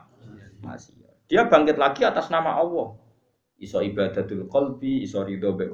Maksiat. 0.67 1.31
Dia 1.31 1.47
bangkit 1.47 1.79
lagi 1.79 2.03
atas 2.03 2.35
nama 2.35 2.59
Allah. 2.59 2.99
Iso 3.63 3.79
ibadatul 3.79 4.51
qalbi, 4.51 5.07
iso 5.07 5.23
ridho 5.23 5.55
be 5.55 5.71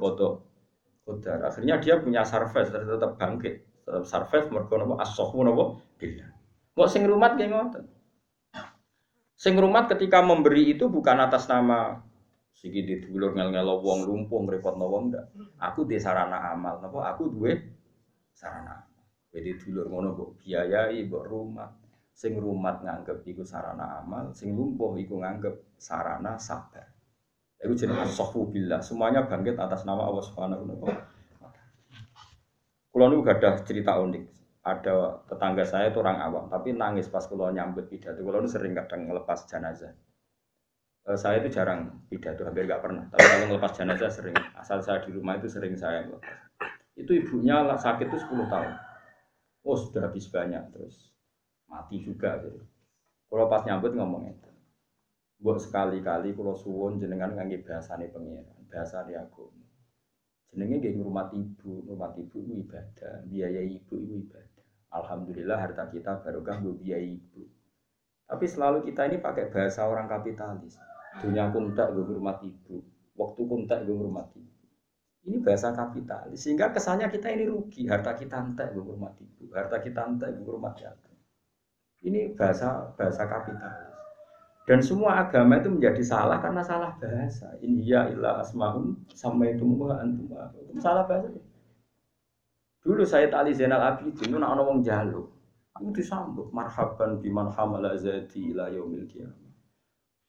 Qadar. 1.09 1.49
Akhirnya 1.49 1.81
dia 1.81 1.97
punya 1.97 2.21
survive 2.21 2.69
tetap 2.69 3.17
bangkit. 3.17 3.65
Tetap 3.81 4.05
survive 4.05 4.45
mergo 4.53 4.77
napa 4.77 4.95
as-sahwu 5.01 5.41
napa 5.41 5.81
billah. 5.97 6.29
Kok 6.77 6.89
sing 6.89 7.03
rumat 7.09 7.33
nggih 7.33 7.49
ngoten. 7.49 7.83
Sing 9.33 9.55
rumat 9.57 9.89
ketika 9.89 10.21
memberi 10.21 10.69
itu 10.69 10.85
bukan 10.91 11.17
atas 11.25 11.49
nama 11.49 11.97
sigi 12.53 12.83
ditulur 12.83 13.31
ngel-ngelo 13.33 13.79
wong 13.79 14.03
lumpuh 14.05 14.43
ngrepotno 14.45 14.85
wong 14.85 15.03
ndak. 15.09 15.25
Aku 15.57 15.89
di 15.89 15.97
sarana 15.97 16.53
amal 16.53 16.77
napa 16.83 17.09
aku 17.15 17.33
duwe 17.33 17.57
sarana. 18.35 18.85
Jadi 19.33 19.57
dulur 19.57 19.89
ngono 19.89 20.07
mbok 20.13 20.29
biayai 20.43 21.07
mbok 21.09 21.25
rumah. 21.25 21.69
Sing 22.19 22.35
rumat 22.35 22.83
nganggep 22.83 23.23
iku 23.23 23.47
sarana 23.47 24.03
amal, 24.03 24.35
sing 24.35 24.51
lumpuh 24.51 24.99
iku 24.99 25.23
nganggep 25.23 25.79
sarana 25.79 26.35
sabar. 26.35 26.98
Itu 27.59 27.73
jenis 27.75 27.99
asofu 28.07 28.47
billah. 28.47 28.79
Semuanya 28.79 29.27
bangkit 29.27 29.59
atas 29.59 29.83
nama 29.83 30.07
Allah 30.07 30.23
Subhanahu 30.23 30.63
wa 30.63 30.75
taala. 30.79 31.03
Kulo 32.89 33.05
niku 33.11 33.23
gadah 33.27 33.61
cerita 33.67 33.99
unik. 33.99 34.23
Ada 34.63 35.23
tetangga 35.27 35.63
saya 35.63 35.87
itu 35.91 36.03
orang 36.03 36.19
awam, 36.19 36.45
tapi 36.51 36.75
nangis 36.75 37.07
pas 37.07 37.23
kulo 37.27 37.47
nyambut 37.51 37.87
pidato. 37.87 38.19
Kulo 38.19 38.43
itu 38.43 38.49
sering 38.51 38.75
kadang 38.75 39.07
ngelepas 39.07 39.47
jenazah. 39.47 39.93
E, 41.07 41.15
saya 41.15 41.39
itu 41.39 41.47
jarang 41.51 42.03
pidato, 42.11 42.43
hampir 42.43 42.67
gak 42.67 42.83
pernah. 42.83 43.07
Tapi 43.07 43.23
kalau 43.23 43.45
ngelepas 43.55 43.71
jenazah 43.75 44.11
sering. 44.11 44.35
Asal 44.55 44.83
saya 44.83 44.99
di 45.03 45.15
rumah 45.15 45.39
itu 45.39 45.47
sering 45.47 45.75
saya 45.79 46.07
ngelepas. 46.07 46.35
Itu 46.99 47.11
ibunya 47.15 47.63
sakit 47.79 48.11
itu 48.11 48.17
10 48.19 48.51
tahun. 48.51 48.71
Oh 49.63 49.75
sudah 49.79 50.07
habis 50.07 50.27
banyak 50.27 50.63
terus 50.75 51.11
mati 51.69 52.01
juga 52.03 52.41
gitu. 52.43 52.59
Kalau 53.29 53.45
pas 53.45 53.63
nyambut 53.63 53.93
ngomong 53.93 54.33
itu. 54.33 54.48
Buat 55.39 55.63
sekali-kali 55.63 56.35
kalau 56.35 56.51
suwon 56.51 56.99
jenengan 56.99 57.31
ngangge 57.31 57.63
bahasane 57.63 58.11
pengiran, 58.11 58.59
bahasane 58.67 59.15
aku. 59.15 59.47
Jenenge 60.51 60.83
nggih 60.83 60.93
ngurmat 60.99 61.31
ibu, 61.31 61.87
ngurmat 61.87 62.19
ibu 62.19 62.37
itu 62.43 62.53
ibadah, 62.67 63.23
biaya 63.23 63.63
ibu 63.63 63.93
itu 63.95 64.15
ibadah. 64.27 64.65
Alhamdulillah 64.91 65.55
harta 65.61 65.87
kita 65.87 66.19
barokah 66.19 66.59
gue 66.59 66.75
biaya 66.75 67.07
ibu. 67.07 67.47
Tapi 68.27 68.45
selalu 68.51 68.83
kita 68.83 69.07
ini 69.07 69.23
pakai 69.23 69.47
bahasa 69.47 69.87
orang 69.87 70.11
kapitalis. 70.11 70.75
Dunia 71.23 71.47
kuntak 71.55 71.95
gue 71.95 72.03
ngurmat 72.03 72.43
ibu, 72.43 72.83
waktu 73.15 73.41
kuntak 73.47 73.87
gue 73.87 73.95
ngurmat 73.95 74.27
ibu. 74.35 74.59
Ini 75.23 75.39
bahasa 75.39 75.71
kapitalis, 75.71 76.41
sehingga 76.41 76.75
kesannya 76.75 77.07
kita 77.07 77.31
ini 77.31 77.47
rugi. 77.47 77.87
Harta 77.87 78.11
kita 78.17 78.43
entek 78.43 78.75
gue 78.75 78.83
ngurmat 78.83 79.15
ibu, 79.21 79.55
harta 79.55 79.79
kita 79.79 80.03
entek 80.03 80.35
gue 80.35 80.43
ngurmat 80.43 80.75
yatim. 80.83 81.15
Ini 82.03 82.35
bahasa 82.35 82.91
bahasa 82.97 83.23
kapitalis. 83.23 83.98
Dan 84.69 84.85
semua 84.85 85.25
agama 85.25 85.57
itu 85.57 85.73
menjadi 85.73 86.05
salah 86.05 86.37
karena 86.37 86.61
salah 86.61 86.93
bahasa. 87.01 87.57
India 87.65 88.05
ilah 88.05 88.45
asmaun 88.45 89.01
sama 89.17 89.49
itu 89.49 89.65
antum 89.65 90.29
itu 90.69 90.77
salah 90.77 91.09
bahasa. 91.09 91.41
Dulu 92.85 93.01
saya 93.01 93.33
tali 93.33 93.49
Zainal 93.49 93.81
Abidin 93.81 94.29
itu 94.29 94.37
nak 94.37 94.53
wong 94.61 94.85
jalu. 94.85 95.25
Aku 95.73 95.89
disambut 95.89 96.53
marhaban 96.53 97.17
biman 97.17 97.49
hamala 97.49 97.97
zati 97.97 98.53
ila 98.53 98.69
yaumil 98.69 99.09
qiyamah. 99.09 99.49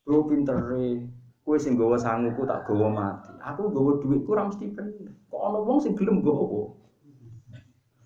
Bro 0.09 0.33
pintere, 0.33 1.05
kowe 1.45 1.61
sing 1.61 1.77
gawa 1.77 2.01
sanguku 2.01 2.49
tak 2.49 2.65
gawa 2.65 2.89
mati. 2.89 3.37
Aku 3.45 3.69
gawa 3.69 4.01
duit 4.01 4.25
kurang 4.25 4.57
mesti 4.57 4.73
bener. 4.73 5.13
Kok 5.29 5.43
ana 5.53 5.59
wong 5.61 5.85
sing 5.85 5.93
gelem 5.93 6.25
gawa? 6.25 6.73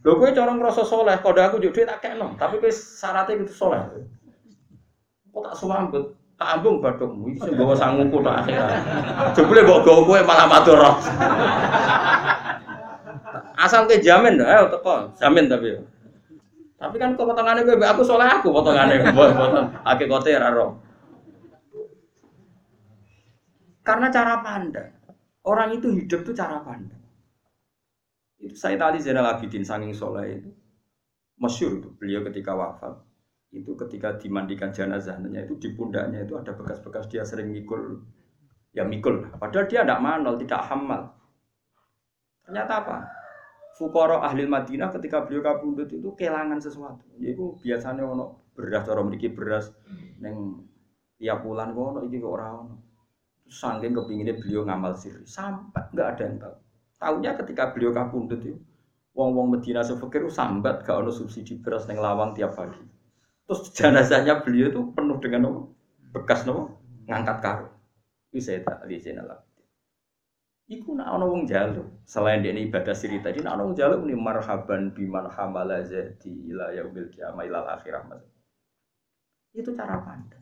Lho 0.03 0.12
kowe 0.18 0.30
cara 0.35 0.51
ngrasa 0.51 0.82
saleh, 0.82 1.14
kode 1.22 1.41
aku 1.47 1.62
duit 1.62 1.87
tak 1.87 2.03
kena, 2.03 2.35
tapi 2.35 2.59
kowe 2.59 2.74
syaratnya 2.74 3.39
gitu 3.47 3.55
saleh. 3.55 4.03
Kok 5.30 5.43
tak 5.47 5.55
sambut? 5.62 6.24
Tak 6.35 6.59
ambung 6.59 6.82
badukmu 6.82 7.30
iki 7.30 7.47
sing 7.47 7.55
gawa 7.55 7.74
sanguku 7.78 8.18
tok 8.18 8.43
akhirat. 8.43 8.82
Jebule 9.39 9.62
mbok 9.62 9.82
gawa 9.87 10.01
kowe 10.03 10.20
malah 10.26 10.47
matur. 10.51 10.80
Asal 13.55 13.87
ke 13.87 14.03
jamin, 14.03 14.43
ayo 14.43 14.66
teko, 14.66 15.14
jamin 15.14 15.47
tapi. 15.47 15.78
Tapi 16.74 16.95
kan 16.99 17.14
kok 17.14 17.26
potongane 17.26 17.62
kowe 17.62 17.78
aku 17.78 18.03
soleh 18.03 18.26
aku 18.26 18.51
potongane, 18.51 18.99
potong 19.14 19.70
akeh 19.87 20.07
kote 20.11 20.35
ora 20.35 20.51
ro. 20.51 20.66
Karena 23.87 24.11
cara 24.11 24.43
pandang. 24.43 24.91
Orang 25.45 25.76
itu 25.76 25.93
hidup 25.93 26.24
itu 26.24 26.32
cara 26.32 26.59
pandang. 26.64 27.05
Itu 28.41 28.57
saya 28.57 28.80
tadi 28.80 28.99
Zainal 28.99 29.28
Abidin 29.28 29.62
saking 29.62 29.93
soleh 29.93 30.41
itu 30.41 30.51
masyur 31.39 31.82
itu 31.82 31.89
beliau 31.99 32.22
ketika 32.30 32.55
wafat 32.55 32.95
itu 33.55 33.78
ketika 33.78 34.18
dimandikan 34.18 34.74
jenazahnya 34.74 35.46
itu 35.46 35.55
di 35.62 35.70
pundaknya 35.78 36.26
itu 36.26 36.34
ada 36.34 36.50
bekas-bekas 36.59 37.07
dia 37.07 37.22
sering 37.22 37.55
mikul 37.55 38.02
ya 38.74 38.82
mikul 38.82 39.30
padahal 39.38 39.70
dia 39.70 39.86
tidak 39.86 40.02
manol 40.02 40.34
tidak 40.42 40.61
hamal. 40.66 41.14
Ternyata 42.44 42.72
apa? 42.84 42.96
Fukoro 43.74 44.22
ahli 44.22 44.46
Madinah 44.46 44.92
ketika 44.94 45.26
beliau 45.26 45.42
kabundut 45.42 45.90
itu 45.90 46.14
kehilangan 46.14 46.61
sesuatu. 46.62 47.02
Yaitu 47.18 47.59
biasanya 47.59 48.07
ono 48.07 48.50
beras 48.55 48.86
orang 48.86 49.11
memiliki 49.11 49.34
beras 49.34 49.74
neng 50.22 50.62
tiap 51.18 51.42
bulan 51.42 51.74
ono 51.74 52.05
iki 52.07 52.22
orang 52.22 52.52
ono. 52.55 52.74
Sangking 53.44 53.92
kepinginnya 53.92 54.40
beliau 54.40 54.64
ngamal 54.64 54.96
siri 54.96 55.22
sampai 55.26 55.90
nggak 55.92 56.09
ada 56.16 56.22
yang 56.22 56.36
tahu. 56.40 56.57
Tahunya 56.96 57.32
ketika 57.36 57.62
beliau 57.76 57.92
kapundut 57.92 58.40
itu, 58.40 58.57
wong-wong 59.12 59.52
Medina 59.52 59.84
sefekir 59.84 60.26
sambat 60.32 60.82
gak 60.82 61.05
ono 61.05 61.12
subsidi 61.12 61.61
beras 61.61 61.84
neng 61.84 62.00
lawang 62.00 62.32
tiap 62.32 62.57
pagi. 62.57 62.80
Terus 63.45 63.61
jenazahnya 63.76 64.40
beliau 64.40 64.72
itu 64.72 64.80
penuh 64.97 65.18
dengan 65.20 65.53
apa? 65.53 65.61
bekas 66.14 66.47
nopo 66.47 66.78
ngangkat 67.11 67.38
karung. 67.42 67.74
Itu 68.30 68.38
saya 68.40 68.62
tak 68.62 68.86
sini 68.86 69.20
lah. 69.20 69.42
Iku 70.64 70.97
nak 70.97 71.12
ono 71.20 71.28
wong 71.28 71.45
jalu. 71.45 71.84
Selain 72.09 72.40
dia 72.40 72.57
ibadah 72.57 72.97
siri 72.97 73.20
tadi, 73.20 73.45
nak 73.45 73.61
ono 73.61 73.68
wong 73.68 73.76
jalu 73.76 74.09
ini 74.09 74.16
marhaban 74.16 74.97
biman 74.97 75.28
hamala 75.28 75.84
jadi 75.84 76.32
ila 76.49 76.72
yaumil 76.72 77.12
kiamah 77.12 77.45
ilal 77.45 77.68
akhirah. 77.68 78.01
Itu 79.53 79.76
cara 79.76 80.01
pandang. 80.01 80.40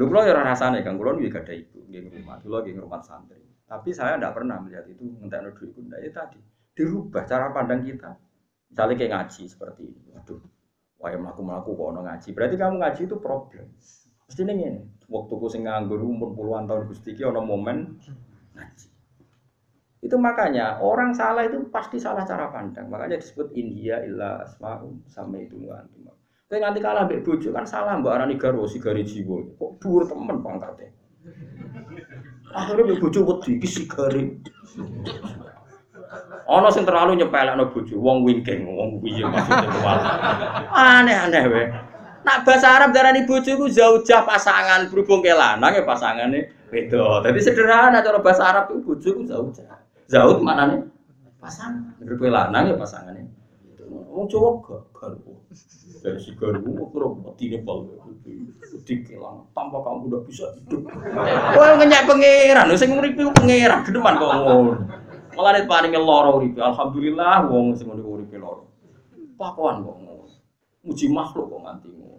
Lu 0.00 0.08
kalau 0.08 0.24
ya 0.24 0.32
rasanya 0.32 0.80
kan, 0.80 0.96
kalau 0.96 1.20
juga 1.20 1.44
ada 1.44 1.52
ibu, 1.52 1.84
di 1.84 2.00
rumah, 2.00 2.40
dulu 2.40 2.64
lagi 2.64 2.72
rumah 2.72 3.04
santri. 3.04 3.44
Tapi 3.68 3.92
saya 3.92 4.16
tidak 4.16 4.40
pernah 4.40 4.56
melihat 4.56 4.88
itu 4.88 5.04
ngentek 5.04 5.52
duit 5.52 5.76
itu. 5.76 5.80
Ya 5.92 6.08
tadi 6.08 6.40
dirubah 6.72 7.28
cara 7.28 7.52
pandang 7.52 7.84
kita. 7.84 8.16
Misalnya 8.72 8.94
kayak 8.96 9.12
ngaji 9.12 9.42
seperti 9.44 9.84
ini, 9.84 10.16
aduh, 10.16 10.40
wah 11.02 11.10
melaku 11.10 11.42
melaku 11.42 11.70
kok 11.74 11.90
ngaji. 11.98 12.28
Berarti 12.30 12.54
kamu 12.54 12.74
ngaji 12.78 13.00
itu 13.10 13.16
problem. 13.18 13.66
Mesti 14.30 14.42
ini 14.46 14.80
waktu 15.10 15.32
ku 15.34 15.46
sing 15.50 15.66
nganggur 15.66 15.98
umur 15.98 16.30
puluhan 16.32 16.70
tahun 16.70 16.86
gusti 16.86 17.18
ono 17.26 17.42
momen 17.42 17.98
ngaji. 18.54 18.86
Itu 20.02 20.16
makanya 20.18 20.78
orang 20.78 21.14
salah 21.14 21.46
itu 21.46 21.66
pasti 21.74 21.98
salah 21.98 22.22
cara 22.22 22.50
pandang. 22.54 22.86
Makanya 22.86 23.18
disebut 23.18 23.50
India 23.58 23.98
illa 24.06 24.46
asma'um 24.46 25.02
sama 25.10 25.42
itu 25.42 25.58
antum. 25.70 26.10
Tapi 26.52 26.60
nganti 26.60 26.80
kalah 26.84 27.08
mbek 27.08 27.24
bojo 27.24 27.48
kan 27.48 27.64
salah 27.64 27.96
mbak 27.96 28.12
arani 28.12 28.36
garwo 28.36 28.68
sigari 28.68 29.08
jiwa. 29.08 29.56
Kok 29.56 29.80
dhuwur 29.80 30.04
temen 30.04 30.44
pangkatnya. 30.44 30.92
Akhirnya 32.52 32.82
mbek 32.92 33.00
bojo 33.00 33.20
wedi 33.24 33.56
iki 33.56 33.68
sigari. 33.68 34.36
Ana 36.52 36.68
sing 36.68 36.84
terlalu 36.84 37.16
nyepelekno 37.16 37.72
bojo, 37.72 37.96
wong 37.96 38.28
wingking, 38.28 38.68
wong 38.68 39.00
piye 39.00 39.24
maksudnya 39.24 39.72
kuwi. 39.72 39.94
Aneh-aneh 40.68 41.42
wae. 41.48 41.64
Nak 42.22 42.44
bahasa 42.44 42.68
Arab 42.76 42.92
darani 42.92 43.24
bojo 43.24 43.56
ku 43.56 43.66
zaujah 43.72 44.22
pasangan 44.28 44.92
berhubung 44.92 45.24
ke 45.24 45.32
lanang 45.32 45.72
ya 45.72 45.82
pasangane 45.82 46.52
beda. 46.68 47.24
Jadi 47.24 47.40
sederhana 47.40 48.04
cara 48.04 48.20
bahasa 48.20 48.46
Arab 48.46 48.68
itu 48.70 48.84
bojo 48.84 49.08
ku 49.16 49.22
zaujah. 49.24 49.80
Zaud 50.12 50.44
nih? 50.44 50.84
Pasangan. 51.40 51.96
Berhubung 51.98 52.30
lanang 52.30 52.68
ya 52.68 52.76
pasangane. 52.76 53.32
Wong 54.12 54.28
Jawa 54.28 54.60
gak 54.60 54.82
garwo 54.92 55.32
dari 56.02 56.18
si 56.18 56.34
garu 56.34 56.58
kurang 56.90 57.22
mati 57.22 57.46
nih 57.46 57.62
pal 57.62 57.86
dikilang 58.82 59.46
tanpa 59.54 59.78
kamu 59.86 60.10
udah 60.10 60.20
bisa 60.26 60.50
hidup 60.58 60.90
wah 61.54 61.78
ngenyak 61.78 62.02
pangeran 62.10 62.74
sing 62.74 62.90
nguripi 62.90 63.22
pangeran 63.38 63.86
gedeman 63.86 64.18
kok 64.18 64.30
ngono 64.34 64.72
malah 65.32 65.50
nih 65.56 65.64
paling 65.64 65.92
loro 65.96 66.30
uripi 66.40 66.60
alhamdulillah 66.60 67.48
wong 67.48 67.72
sing 67.76 67.88
nguripi 67.88 68.08
uripi 68.08 68.36
loro 68.36 68.68
pakuan 69.40 69.80
kok 69.80 69.96
ngono 69.96 70.26
muji 70.84 71.06
makhluk 71.08 71.46
kok 71.48 71.60
nganti 71.64 71.88
ngono 71.92 72.18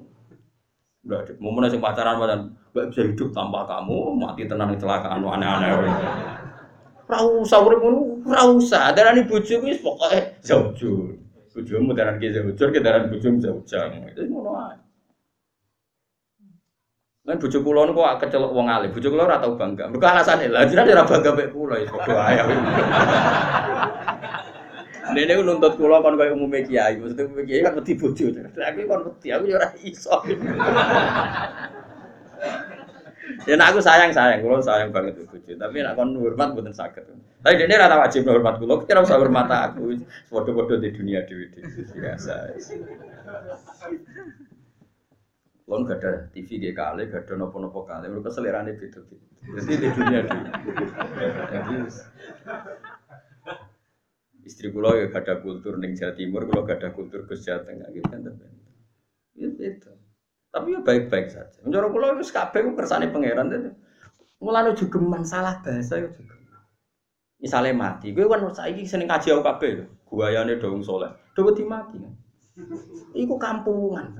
udah 1.03 1.17
ada 1.21 1.33
momen 1.37 1.69
sing 1.69 1.81
pacaran 1.83 2.15
pacaran 2.17 2.41
gak 2.73 2.85
bisa 2.89 3.01
hidup 3.05 3.29
tanpa 3.29 3.69
kamu 3.69 4.17
mati 4.17 4.49
tenang 4.49 4.73
kecelakaan 4.73 5.21
aneh-aneh 5.21 5.71
Rausa 7.03 7.59
urip 7.59 7.83
ngono, 7.83 8.23
rausa. 8.25 8.95
Darani 8.95 9.27
bojoku 9.27 9.67
wis 9.67 9.83
pokoke 9.83 10.39
zaujul. 10.39 11.19
Bojomu 11.53 11.93
daran 11.93 12.17
ki 12.17 12.31
zaujur, 12.31 12.71
ki 12.71 12.79
daran 12.79 13.11
bojomu 13.11 13.37
zaujang. 13.43 14.07
Itu 14.09 14.23
ngono 14.31 14.51
ae. 14.71 14.79
Lan 17.23 17.39
bojo 17.39 17.63
kula 17.63 17.87
niku 17.87 18.03
kok 18.03 18.19
kecelok 18.27 18.51
wong 18.51 18.67
alim. 18.67 18.91
Bojo 18.91 19.07
kula 19.07 19.23
ora 19.23 19.39
tau 19.39 19.55
bangga. 19.55 19.87
Mergo 19.87 20.03
alasane 20.03 20.51
lha 20.51 20.67
jenenge 20.67 20.91
ora 20.91 21.07
bangga 21.07 21.31
mek 21.31 21.47
kula 21.55 21.75
ya 21.79 21.87
padha 21.87 22.19
ae. 22.19 22.35
Nenek 25.15 25.39
nuntut 25.47 25.73
kula 25.79 26.03
kon 26.03 26.19
koyo 26.19 26.35
umume 26.35 26.67
kiai. 26.67 26.99
Maksudnya 26.99 27.23
umume 27.23 27.47
kiai 27.47 27.63
kan 27.63 27.79
wedi 27.79 27.95
bojo. 27.95 28.27
Aku 28.27 28.79
kon 28.91 29.01
wedi, 29.07 29.27
aku 29.31 29.43
ya 29.47 29.55
ora 29.55 29.69
iso. 29.79 30.15
Ya 33.47 33.55
aku 33.55 33.79
sayang 33.79 34.11
sayang, 34.11 34.43
kalau 34.43 34.59
sayang 34.59 34.91
banget 34.91 35.15
bojo. 35.23 35.51
Tapi 35.55 35.79
nak 35.79 35.95
kon 35.95 36.19
hormat 36.19 36.51
bukan 36.51 36.75
sakit. 36.75 37.07
Tapi 37.39 37.55
dia 37.55 37.79
rata 37.79 38.03
wajib 38.03 38.27
hormat 38.27 38.59
kulo. 38.59 38.83
Kira 38.83 38.99
usah 38.99 39.15
hormat 39.15 39.47
aku. 39.47 39.95
Foto-foto 40.27 40.75
di 40.75 40.91
dunia 40.91 41.23
dewi 41.23 41.47
biasa. 41.95 42.51
Lon 45.63 45.87
gak 45.87 46.03
ada 46.03 46.27
TV 46.35 46.59
dia 46.59 46.75
kali, 46.75 47.07
gak 47.07 47.23
ada 47.27 47.39
nopo-nopo 47.39 47.87
kali. 47.87 48.11
Mereka 48.11 48.29
selera 48.31 48.63
nih 48.67 48.75
gitu. 48.75 48.99
Jadi 49.43 49.71
di 49.79 49.87
dunia. 49.95 50.21
Jadi 51.51 51.75
istri 54.43 54.67
kulo 54.75 54.91
ya 54.99 55.07
gak 55.07 55.23
ada 55.23 55.39
kultur 55.39 55.79
neng 55.79 55.95
Jawa 55.95 56.11
Timur, 56.19 56.43
kulo 56.43 56.67
gak 56.67 56.83
ada 56.83 56.89
kultur 56.91 57.23
Gus 57.23 57.47
Jawa 57.47 57.63
Tengah 57.63 57.87
gitu 57.95 58.07
kan. 58.11 58.21
Itu. 59.39 59.91
Tapi 60.53 60.77
ya 60.77 60.79
baik-baik 60.85 61.33
saja. 61.33 61.65
Pulau 61.65 62.13
itu 62.13 62.29
kabeh 62.29 62.61
ku 62.61 62.77
kersane 62.77 63.09
pangeran 63.09 63.49
itu. 63.49 63.71
Mulane 64.37 64.77
juga 64.77 64.99
salah 65.25 65.63
bahasa 65.65 65.97
itu 65.97 66.21
juga. 66.21 66.35
Misalnya 67.41 67.73
mati, 67.75 68.13
gue 68.13 68.27
kan 68.27 68.45
saiki 68.53 68.85
seneng 68.85 69.09
kaji 69.09 69.33
aku 69.33 69.41
kabeh 69.41 69.69
lho. 69.81 69.85
Guayane 70.05 70.61
dong 70.61 70.85
soleh. 70.85 71.09
Do 71.33 71.49
wedi 71.49 71.65
mati. 71.65 71.97
Iku 73.17 73.35
kampungan. 73.41 74.13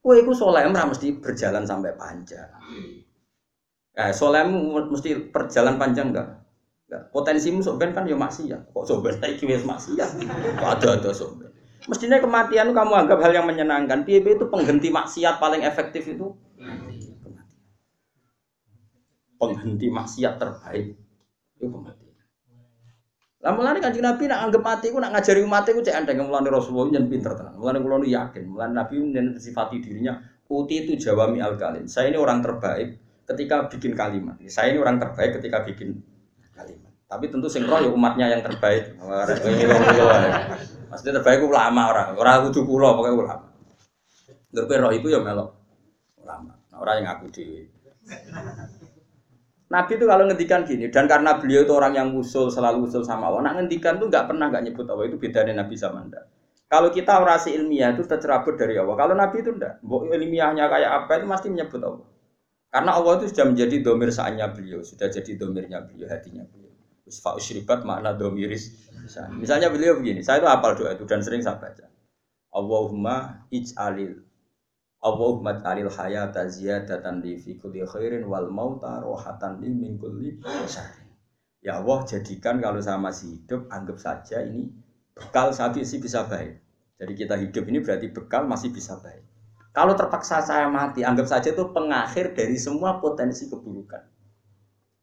Kowe 0.00 0.16
iku 0.16 0.32
soleh 0.32 0.64
ora 0.64 0.88
mesti 0.88 1.12
berjalan 1.20 1.68
sampai 1.68 1.92
panjang. 1.92 2.48
Eh, 4.00 4.12
solehmu 4.16 4.80
mesti 4.88 5.28
perjalanan 5.28 5.76
panjang 5.76 6.08
enggak? 6.08 6.28
Enggak. 6.88 7.02
Potensimu 7.12 7.60
sok 7.60 7.76
kan 7.84 8.08
ya 8.08 8.16
maksiat. 8.16 8.72
Kok 8.72 8.84
sok 8.88 9.04
ben 9.04 9.14
saiki 9.20 9.44
wis 9.50 9.66
maksiat. 9.66 10.10
Kok 10.56 10.68
ada-ada 10.80 11.12
sok 11.12 11.52
Mestinya 11.88 12.20
kematian 12.20 12.76
kamu 12.76 12.92
anggap 12.92 13.18
hal 13.24 13.32
yang 13.32 13.48
menyenangkan. 13.48 14.04
Piye 14.04 14.20
itu 14.20 14.48
penghenti 14.48 14.92
maksiat 14.92 15.40
paling 15.40 15.64
efektif 15.64 16.08
itu 16.08 16.32
penghenti 19.40 19.88
maksiat 19.88 20.36
terbaik 20.36 20.92
itu 21.56 21.66
kematian. 21.68 21.99
Lah 23.40 23.56
mulane 23.56 23.80
Kanjeng 23.80 24.04
Nabi 24.04 24.28
nak 24.28 24.48
anggap 24.48 24.60
mati 24.60 24.92
ku 24.92 25.00
nak 25.00 25.16
ngajari 25.16 25.40
umat 25.48 25.64
iku 25.64 25.80
cek 25.80 25.96
andeng 25.96 26.20
mulane 26.28 26.52
Rasulullah 26.52 26.92
nyen 26.92 27.08
pinter 27.08 27.32
tenan. 27.32 27.56
Mulane 27.56 27.80
kula 27.80 28.04
yakin, 28.04 28.44
mulane 28.44 28.72
Nabi 28.76 29.00
sifati 29.40 29.80
dirinya 29.80 30.20
uti 30.50 30.84
itu 30.84 30.92
jawami 30.98 31.38
al 31.40 31.56
kalim. 31.56 31.86
Saya 31.86 32.10
ini 32.10 32.18
orang 32.18 32.42
terbaik 32.42 33.00
ketika 33.24 33.70
bikin 33.70 33.96
kalimat. 33.96 34.36
Saya 34.50 34.74
ini 34.74 34.78
orang 34.82 34.98
terbaik 35.00 35.40
ketika 35.40 35.62
bikin 35.64 36.02
kalimat. 36.52 36.92
Tapi 37.06 37.24
tentu 37.30 37.48
sing 37.48 37.64
roh 37.64 37.80
ya 37.80 37.88
umatnya 37.88 38.28
yang 38.28 38.42
terbaik. 38.44 38.98
Maksudnya 40.90 41.22
terbaik 41.22 41.40
ulama 41.46 41.94
orang, 41.94 42.18
orang 42.18 42.50
kudu 42.50 42.66
kula 42.66 42.92
pokoknya 42.98 43.14
ulama. 43.14 43.48
Ngerti 44.50 44.74
roh 44.82 44.92
itu 44.92 45.06
ya 45.08 45.22
melok 45.22 45.48
ulama. 46.20 46.52
Orang 46.74 46.94
yang 47.00 47.08
aku 47.14 47.30
di 47.30 47.64
Nabi 49.70 49.92
itu 49.94 50.04
kalau 50.10 50.26
ngendikan 50.26 50.66
gini, 50.66 50.90
dan 50.90 51.06
karena 51.06 51.38
beliau 51.38 51.62
itu 51.62 51.70
orang 51.70 51.94
yang 51.94 52.08
usul 52.18 52.50
selalu 52.50 52.90
usul 52.90 53.06
sama 53.06 53.30
Allah, 53.30 53.46
nak 53.46 53.54
ngendikan 53.62 54.02
tuh 54.02 54.10
nggak 54.10 54.26
pernah 54.26 54.50
nggak 54.50 54.66
nyebut 54.66 54.86
Allah 54.90 55.06
itu 55.06 55.16
bedanya 55.22 55.62
Nabi 55.62 55.78
sama 55.78 56.02
anda. 56.02 56.26
Kalau 56.70 56.90
kita 56.90 57.22
orasi 57.22 57.54
ilmiah 57.54 57.90
itu 57.94 58.06
tercerabut 58.06 58.54
dari 58.54 58.78
Allah. 58.78 58.94
Kalau 58.94 59.14
Nabi 59.18 59.42
itu 59.42 59.50
enggak, 59.50 59.82
ilmiahnya 59.82 60.70
kayak 60.70 60.90
apa 61.02 61.10
itu 61.18 61.26
pasti 61.26 61.48
menyebut 61.50 61.82
Allah. 61.82 62.06
Karena 62.70 62.90
Allah 62.94 63.12
itu 63.18 63.26
sudah 63.34 63.46
menjadi 63.50 63.76
domir 63.82 64.10
saatnya 64.14 64.46
beliau, 64.54 64.78
sudah 64.86 65.10
jadi 65.10 65.34
domirnya 65.34 65.82
beliau, 65.82 66.06
hatinya 66.06 66.46
beliau. 66.46 66.70
Fa 67.10 67.34
usribat 67.34 67.82
makna 67.82 68.14
domiris 68.14 68.86
Misalnya, 69.02 69.34
misalnya 69.34 69.68
beliau 69.74 69.98
begini, 69.98 70.22
saya 70.22 70.38
itu 70.38 70.46
hafal 70.46 70.78
doa 70.78 70.94
itu 70.94 71.02
dan 71.02 71.18
sering 71.18 71.42
saya 71.42 71.58
baca. 71.58 71.90
Allahumma 72.54 73.46
ij'alil 73.50 74.22
Allahumma 75.00 75.56
ij'alil 75.56 75.88
hayata 75.88 76.44
ziyadatan 76.44 77.24
li 77.24 77.40
fi 77.40 77.56
kulli 77.56 77.80
khairin 77.88 78.28
wal 78.28 78.52
mauta 78.52 79.00
rohatan 79.00 79.56
li 79.64 79.72
min 79.72 79.96
kulli 79.96 80.36
syarrin. 80.68 81.08
Ya 81.64 81.80
Allah, 81.80 82.04
jadikan 82.04 82.60
kalau 82.60 82.80
saya 82.84 83.00
masih 83.00 83.40
hidup, 83.40 83.68
anggap 83.72 83.96
saja 83.96 84.44
ini 84.44 84.68
bekal 85.16 85.52
saya 85.56 85.80
sih 85.84 86.00
bisa 86.00 86.28
baik. 86.28 86.60
Jadi 87.00 87.12
kita 87.16 87.34
hidup 87.40 87.64
ini 87.68 87.80
berarti 87.80 88.12
bekal 88.12 88.44
masih 88.44 88.72
bisa 88.72 89.00
baik. 89.00 89.24
Kalau 89.72 89.96
terpaksa 89.96 90.44
saya 90.44 90.68
mati, 90.68 91.00
anggap 91.00 91.24
saja 91.30 91.48
itu 91.54 91.64
pengakhir 91.72 92.36
dari 92.36 92.60
semua 92.60 93.00
potensi 93.00 93.48
keburukan. 93.48 94.02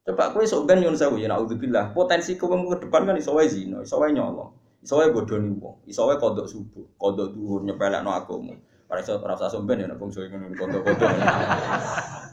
Coba 0.07 0.31
sok 0.31 0.63
ben 0.63 0.79
nyun 0.79 0.95
sewu 0.95 1.19
ya 1.19 1.27
naudzubillah. 1.27 1.91
Potensi 1.91 2.39
kowe 2.39 2.55
ke 2.55 2.87
depan 2.87 3.03
kan 3.03 3.17
iso 3.19 3.35
wae 3.35 3.49
zina, 3.49 3.83
iso 3.83 3.99
wae 3.99 4.15
nyolong. 4.15 4.55
Iso 4.79 4.95
wae 5.01 5.11
bodoni 5.11 5.51
wong, 5.57 5.83
iso 5.83 6.07
wae 6.07 6.15
kodok 6.15 6.47
subuh, 6.47 6.95
kodok 6.95 7.35
dhuwur 7.35 7.65
nyepelekno 7.67 8.13
agama. 8.13 8.55
Ora 8.87 9.03
iso 9.03 9.19
ora 9.19 9.35
usah 9.35 9.51
ya 9.51 9.85
nek 9.87 9.99
bangsa 9.99 10.23
ngono 10.31 10.47
kodok-kodok. 10.55 11.11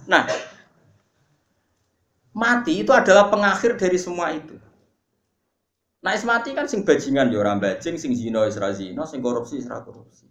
Nah, 0.07 0.23
mati 2.31 2.73
itu 2.87 2.93
adalah 2.95 3.27
pengakhir 3.27 3.75
dari 3.75 3.99
semua 3.99 4.31
itu. 4.31 4.55
Nah, 6.05 6.13
is 6.15 6.23
mati 6.23 6.55
kan 6.55 6.69
sing 6.71 6.87
bajingan 6.87 7.33
ya 7.33 7.41
ora 7.43 7.59
bajing, 7.59 7.99
sing 7.99 8.13
zina 8.15 8.45
wis 8.45 8.61
ra 8.61 8.71
zina, 8.71 9.03
sing 9.09 9.25
korupsi 9.25 9.65
ra 9.67 9.81
korupsi. 9.83 10.29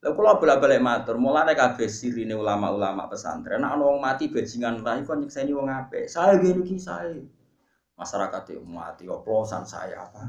Lha 0.00 0.16
kula 0.16 0.36
bola-balik 0.36 0.80
matur, 0.80 1.16
mulane 1.16 1.52
kabeh 1.56 1.88
sirine 1.88 2.36
ulama-ulama 2.36 3.08
pesantren, 3.10 3.64
nek 3.64 3.72
ana 3.74 3.82
wong 3.82 3.98
mati 3.98 4.30
bajingan 4.30 4.84
ra 4.84 5.00
iku 5.00 5.16
nyekseni 5.16 5.50
wong 5.56 5.72
apik. 5.72 6.06
Saya 6.06 6.38
ngene 6.38 6.62
iki 6.62 6.76
saya. 6.78 7.18
Masyarakat 8.00 8.56
itu 8.56 8.64
mati 8.64 9.04
oplosan 9.08 9.68
saya 9.68 10.08
apa. 10.08 10.24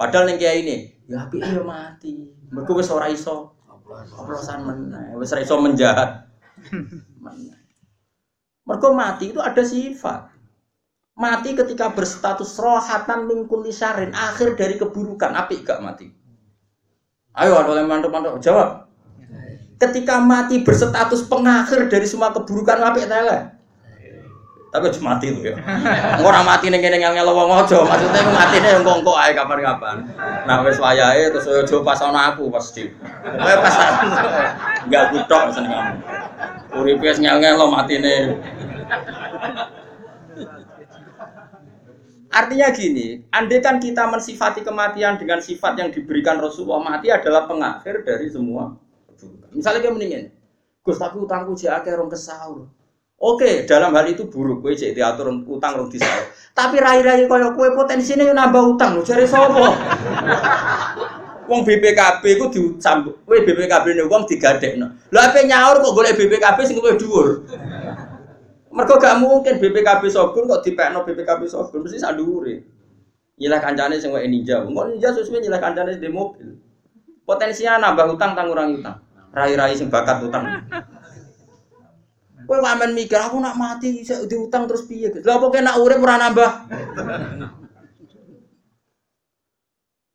Padahal 0.00 0.32
ning 0.32 0.40
kiai 0.40 0.64
ini, 0.64 0.76
ya 1.08 1.28
apik 1.28 1.44
ya 1.44 1.60
mati. 1.60 2.28
Mergo 2.52 2.76
wis 2.76 2.88
ora 2.92 3.08
iso 3.08 3.56
oplosan 3.92 4.60
meneh, 4.64 5.16
wis 5.16 5.32
iso 5.36 5.56
menjahat. 5.60 6.28
Mergo 8.62 8.94
mati 8.94 9.34
itu 9.34 9.40
ada 9.42 9.62
sifat. 9.62 10.30
Mati 11.12 11.52
ketika 11.52 11.92
berstatus 11.92 12.56
rohatan 12.56 13.28
min 13.28 13.44
kulli 13.44 13.68
syarrin, 13.68 14.16
akhir 14.16 14.56
dari 14.56 14.80
keburukan, 14.80 15.36
apik 15.36 15.66
gak 15.66 15.84
mati? 15.84 16.08
Ayo 17.36 17.56
ada 17.60 17.76
yang 17.76 17.88
mantap-mantap 17.88 18.40
jawab. 18.40 18.88
Ketika 19.76 20.22
mati 20.22 20.62
berstatus 20.62 21.26
pengakhir 21.26 21.90
dari 21.90 22.06
semua 22.06 22.32
keburukan, 22.32 22.80
apik 22.80 23.10
tele. 23.10 23.61
Tapi 24.72 24.88
cuma 24.96 25.20
mati 25.20 25.28
itu 25.28 25.52
ya. 25.52 25.56
Orang 26.24 26.48
mati 26.48 26.72
ning 26.72 26.80
kene 26.80 26.96
ngel-ngel 26.96 27.28
wong 27.28 27.52
aja, 27.60 27.84
maksudnya 27.84 28.24
mati 28.32 28.56
ning 28.56 28.80
engko-engko 28.80 29.12
ae 29.20 29.36
kapan-kapan. 29.36 30.08
Nah 30.48 30.64
wis 30.64 30.80
wayahe 30.80 31.28
terus 31.28 31.44
aja 31.44 31.76
pas 31.84 32.00
ana 32.00 32.32
aku 32.32 32.48
pasti. 32.48 32.88
Kowe 33.20 33.54
pas 33.60 33.76
enggak 34.88 35.04
kutok 35.12 35.42
seneng 35.52 35.76
kamu. 35.76 35.96
Uripe 36.80 37.04
wis 37.04 37.20
lo 37.20 37.68
matine. 37.68 38.40
Artinya 42.32 42.72
gini, 42.72 43.28
andai 43.28 43.60
kan 43.60 43.76
kita 43.76 44.08
mensifati 44.08 44.64
kematian 44.64 45.20
dengan 45.20 45.44
sifat 45.44 45.76
yang 45.76 45.92
diberikan 45.92 46.40
Rasulullah, 46.40 46.80
mati 46.80 47.12
adalah 47.12 47.44
pengakhir 47.44 48.08
dari 48.08 48.32
semua. 48.32 48.72
Misalnya 49.52 49.84
kayak 49.84 49.94
mendingin, 50.00 50.24
Gus 50.80 50.96
tapi 50.96 51.20
utangku 51.20 51.52
jek 51.52 51.84
akeh 51.84 51.92
rong 51.92 52.08
kesaur. 52.08 52.72
Oke, 53.22 53.70
dalam 53.70 53.94
hal 53.94 54.10
itu 54.10 54.26
buruk, 54.26 54.66
kowe 54.66 54.74
cek 54.74 54.98
diatur 54.98 55.30
utang 55.30 55.78
rong 55.78 55.86
disaur. 55.86 56.26
Tapi 56.58 56.82
rai-rai 56.82 57.30
kaya 57.30 57.54
kowe 57.54 57.70
potensinya 57.70 58.26
yo 58.26 58.34
nambah 58.34 58.74
utang 58.74 58.98
lho, 58.98 59.06
jare 59.06 59.22
sapa? 59.30 59.62
Wong 61.46 61.62
BPKB 61.62 62.22
ku 62.42 62.50
dicambuk, 62.50 63.22
kowe 63.22 63.38
BPKB 63.38 63.94
ne 63.94 64.02
wong 64.10 64.26
digadekno. 64.26 64.98
Lha 65.14 65.30
ape 65.30 65.46
nyaur 65.46 65.78
kok 65.78 65.94
golek 65.94 66.18
BPKB 66.18 66.58
sing 66.66 66.82
luwih 66.82 66.98
dhuwur. 66.98 67.46
Mergo 68.74 68.98
gak 68.98 69.20
mungkin 69.22 69.62
BPKB 69.62 70.02
Sogun 70.10 70.50
kok 70.50 70.66
dipekno 70.66 71.06
BPKB 71.06 71.46
Sogun 71.46 71.86
mesti 71.86 72.02
sak 72.02 72.18
dhuwure. 72.18 72.58
Nyilah 73.38 73.62
kancane 73.62 74.02
sing 74.02 74.10
wae 74.10 74.26
ninja. 74.26 74.66
Kok 74.66 74.86
ninja 74.90 75.14
sesuai 75.14 75.46
nyilah 75.46 75.62
kancane 75.62 75.94
di 75.94 76.10
mobil. 76.10 76.58
Potensinya 77.22 77.78
nambah 77.78 78.18
utang 78.18 78.34
tang 78.34 78.50
utang. 78.50 78.98
Rai-rai 79.30 79.78
sing 79.78 79.92
bakat 79.92 80.26
utang. 80.26 80.66
Kowe 82.52 82.60
ngamen 82.60 82.92
mikir 82.92 83.16
aku 83.16 83.40
nak 83.40 83.56
mati 83.56 83.96
bisa 83.96 84.28
diutang 84.28 84.68
terus 84.68 84.84
piye? 84.84 85.08
Lah 85.24 85.40
apa 85.40 85.56
nak 85.56 85.80
urip 85.80 86.04
ora 86.04 86.20
nambah? 86.20 86.68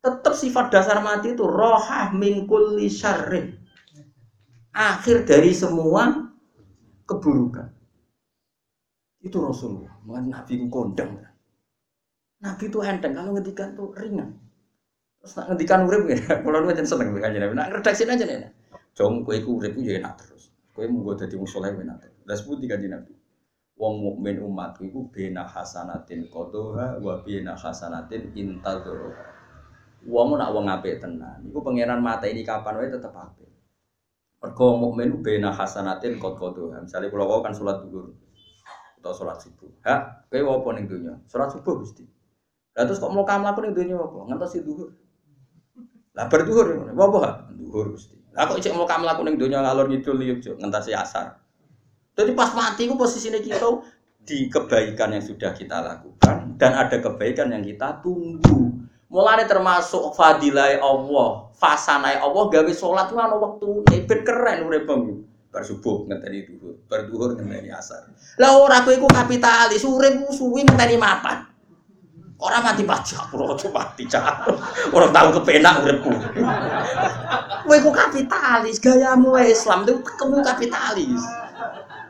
Tetap 0.06 0.38
sifat 0.38 0.70
dasar 0.70 1.02
mati 1.02 1.34
itu 1.34 1.42
rohah 1.50 2.14
min 2.14 2.46
kulli 2.46 2.94
syarrin. 2.94 3.58
Akhir 4.70 5.26
dari 5.26 5.50
semua 5.50 6.30
keburukan. 7.10 7.74
Itu 9.26 9.42
Rasulullah. 9.42 9.98
Nabi 10.06 10.62
kondang. 10.70 11.18
Nabi 12.38 12.64
itu 12.70 12.78
enteng. 12.86 13.18
Kalau 13.18 13.34
ngedikan 13.34 13.74
tuh 13.74 13.98
ringan. 13.98 14.38
Terus 15.26 15.42
nak 15.42 15.58
ngedikan 15.58 15.90
urip 15.90 16.06
ya. 16.06 16.22
Kalau 16.46 16.62
lu 16.62 16.70
jangan 16.70 16.86
seneng 16.86 17.18
dengan 17.18 17.34
Nabi. 17.34 17.54
Nak 17.58 17.82
redaksi 17.82 18.06
aja 18.06 18.26
nih. 18.30 18.54
Jom 18.94 19.26
kue 19.26 19.42
ku 19.42 19.58
urip 19.58 19.74
ya 19.82 19.98
enak 19.98 20.22
terus. 20.22 20.47
Kue 20.78 20.86
mau 20.86 21.02
gue 21.10 21.26
jadi 21.26 21.34
musuh 21.42 21.58
lagi 21.58 21.82
enak. 21.82 22.22
Das 22.22 22.46
putih 22.46 22.70
kan 22.70 22.78
Nabi. 22.78 23.10
Wong 23.82 23.98
mukmin 23.98 24.38
umat 24.46 24.78
iku 24.78 25.10
bena 25.10 25.42
hasanatin 25.42 26.30
kodoha 26.30 27.02
wa 27.02 27.18
bena 27.26 27.58
hasanatin 27.58 28.30
intadoro. 28.38 29.10
Wong 30.06 30.38
nak 30.38 30.54
wong 30.54 30.70
apik 30.70 31.02
tenan. 31.02 31.42
Iku 31.50 31.66
pangeran 31.66 31.98
mata 31.98 32.30
ini 32.30 32.46
kapan 32.46 32.78
wae 32.78 32.94
tetep 32.94 33.10
apik. 33.10 33.50
Mergo 34.38 34.78
mukmin 34.78 35.26
bena 35.26 35.50
hasanatin 35.50 36.22
kodoha. 36.22 36.86
Misalnya 36.86 37.10
kalau 37.10 37.42
kan 37.42 37.58
sholat 37.58 37.82
duhur 37.82 38.14
atau 39.02 39.14
sholat 39.18 39.42
subuh. 39.42 39.70
Ha, 39.82 40.30
kowe 40.30 40.62
apa 40.62 40.70
ning 40.78 40.86
donya? 40.86 41.14
Sholat 41.26 41.54
subuh 41.58 41.82
Gusti. 41.82 42.06
Lah 42.78 42.86
terus 42.86 43.02
kok 43.02 43.10
mau 43.10 43.26
kamu 43.26 43.50
lakukan 43.50 43.66
ning 43.66 43.74
donya 43.74 43.96
apa? 43.98 44.20
Ngantos 44.30 44.62
duhur. 44.62 44.90
Lah 46.14 46.26
bar 46.30 46.42
duhur 46.46 46.68
apa? 46.94 47.50
Duhur 47.54 47.98
Gusti. 47.98 48.17
Kok 48.38 48.62
cek 48.62 48.74
mau 48.78 48.86
kamu 48.86 49.10
lakukan 49.10 49.34
ning 49.34 49.36
donya 49.42 49.66
ngalor 49.66 49.90
ngidul 49.90 50.22
yo 50.22 50.38
ngentasi 50.38 50.94
asar. 50.94 51.42
Jadi 52.14 52.38
pas 52.38 52.54
mati 52.54 52.86
ku 52.86 52.94
posisinya 52.94 53.42
kita 53.42 53.66
di 54.22 54.46
kebaikan 54.46 55.18
yang 55.18 55.24
sudah 55.26 55.56
kita 55.58 55.82
lakukan 55.82 56.60
dan 56.62 56.78
ada 56.78 57.02
kebaikan 57.02 57.50
yang 57.50 57.66
kita 57.66 57.98
tunggu. 58.06 58.74
Mulane 59.08 59.48
termasuk 59.48 60.12
fadilah 60.14 60.84
Allah, 60.84 61.48
fasanai 61.56 62.20
Allah 62.20 62.44
gawe 62.52 62.72
sholat 62.76 63.08
ku 63.10 63.16
ana 63.18 63.40
wektu, 63.40 63.82
ben 63.88 64.20
keren 64.22 64.68
urip 64.68 64.86
bar 65.48 65.64
subuh 65.64 66.06
ngenteni 66.06 66.46
duhur, 66.46 66.76
bar 66.86 67.08
duhur 67.10 67.34
ngenteni 67.34 67.72
asar. 67.72 68.06
Lah 68.38 68.62
ora 68.62 68.84
kowe 68.84 68.94
iku 68.94 69.08
kapitalis, 69.10 69.82
urip 69.88 70.28
suwi 70.30 70.68
ngenteni 70.68 71.00
mapan. 71.00 71.57
Ora 72.38 72.62
mati 72.62 72.86
pajak, 72.86 73.34
ora 73.34 73.58
mati 73.58 74.06
cak. 74.06 74.46
Ora 74.94 75.10
tau 75.10 75.34
kepenak 75.42 75.82
uripku. 75.82 76.14
Kowe 77.66 77.76
iku 77.82 77.90
kapitalis, 77.90 78.78
gayamu 78.78 79.34
Islam 79.42 79.90
itu 79.90 79.98
kamu 80.06 80.46
kapitalis. 80.46 81.18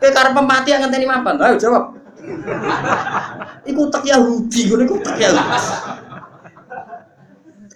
Kowe 0.04 0.10
karep 0.12 0.36
mati 0.44 0.76
ngenteni 0.76 1.08
mapan. 1.08 1.40
Ayo 1.40 1.56
jawab. 1.56 1.96
Iku 3.64 3.88
tak 3.88 4.04
Yahudi, 4.04 4.68
ngono 4.68 4.84
iku 4.84 4.96
tak 5.00 5.16
Yahudi. 5.16 5.64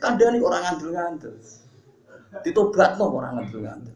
Kandhane 0.02 0.38
orang 0.44 0.62
ngandel-ngandel. 0.68 1.34
Ditobatno 2.44 3.06
orang 3.16 3.34
ngandel-ngandel. 3.40 3.96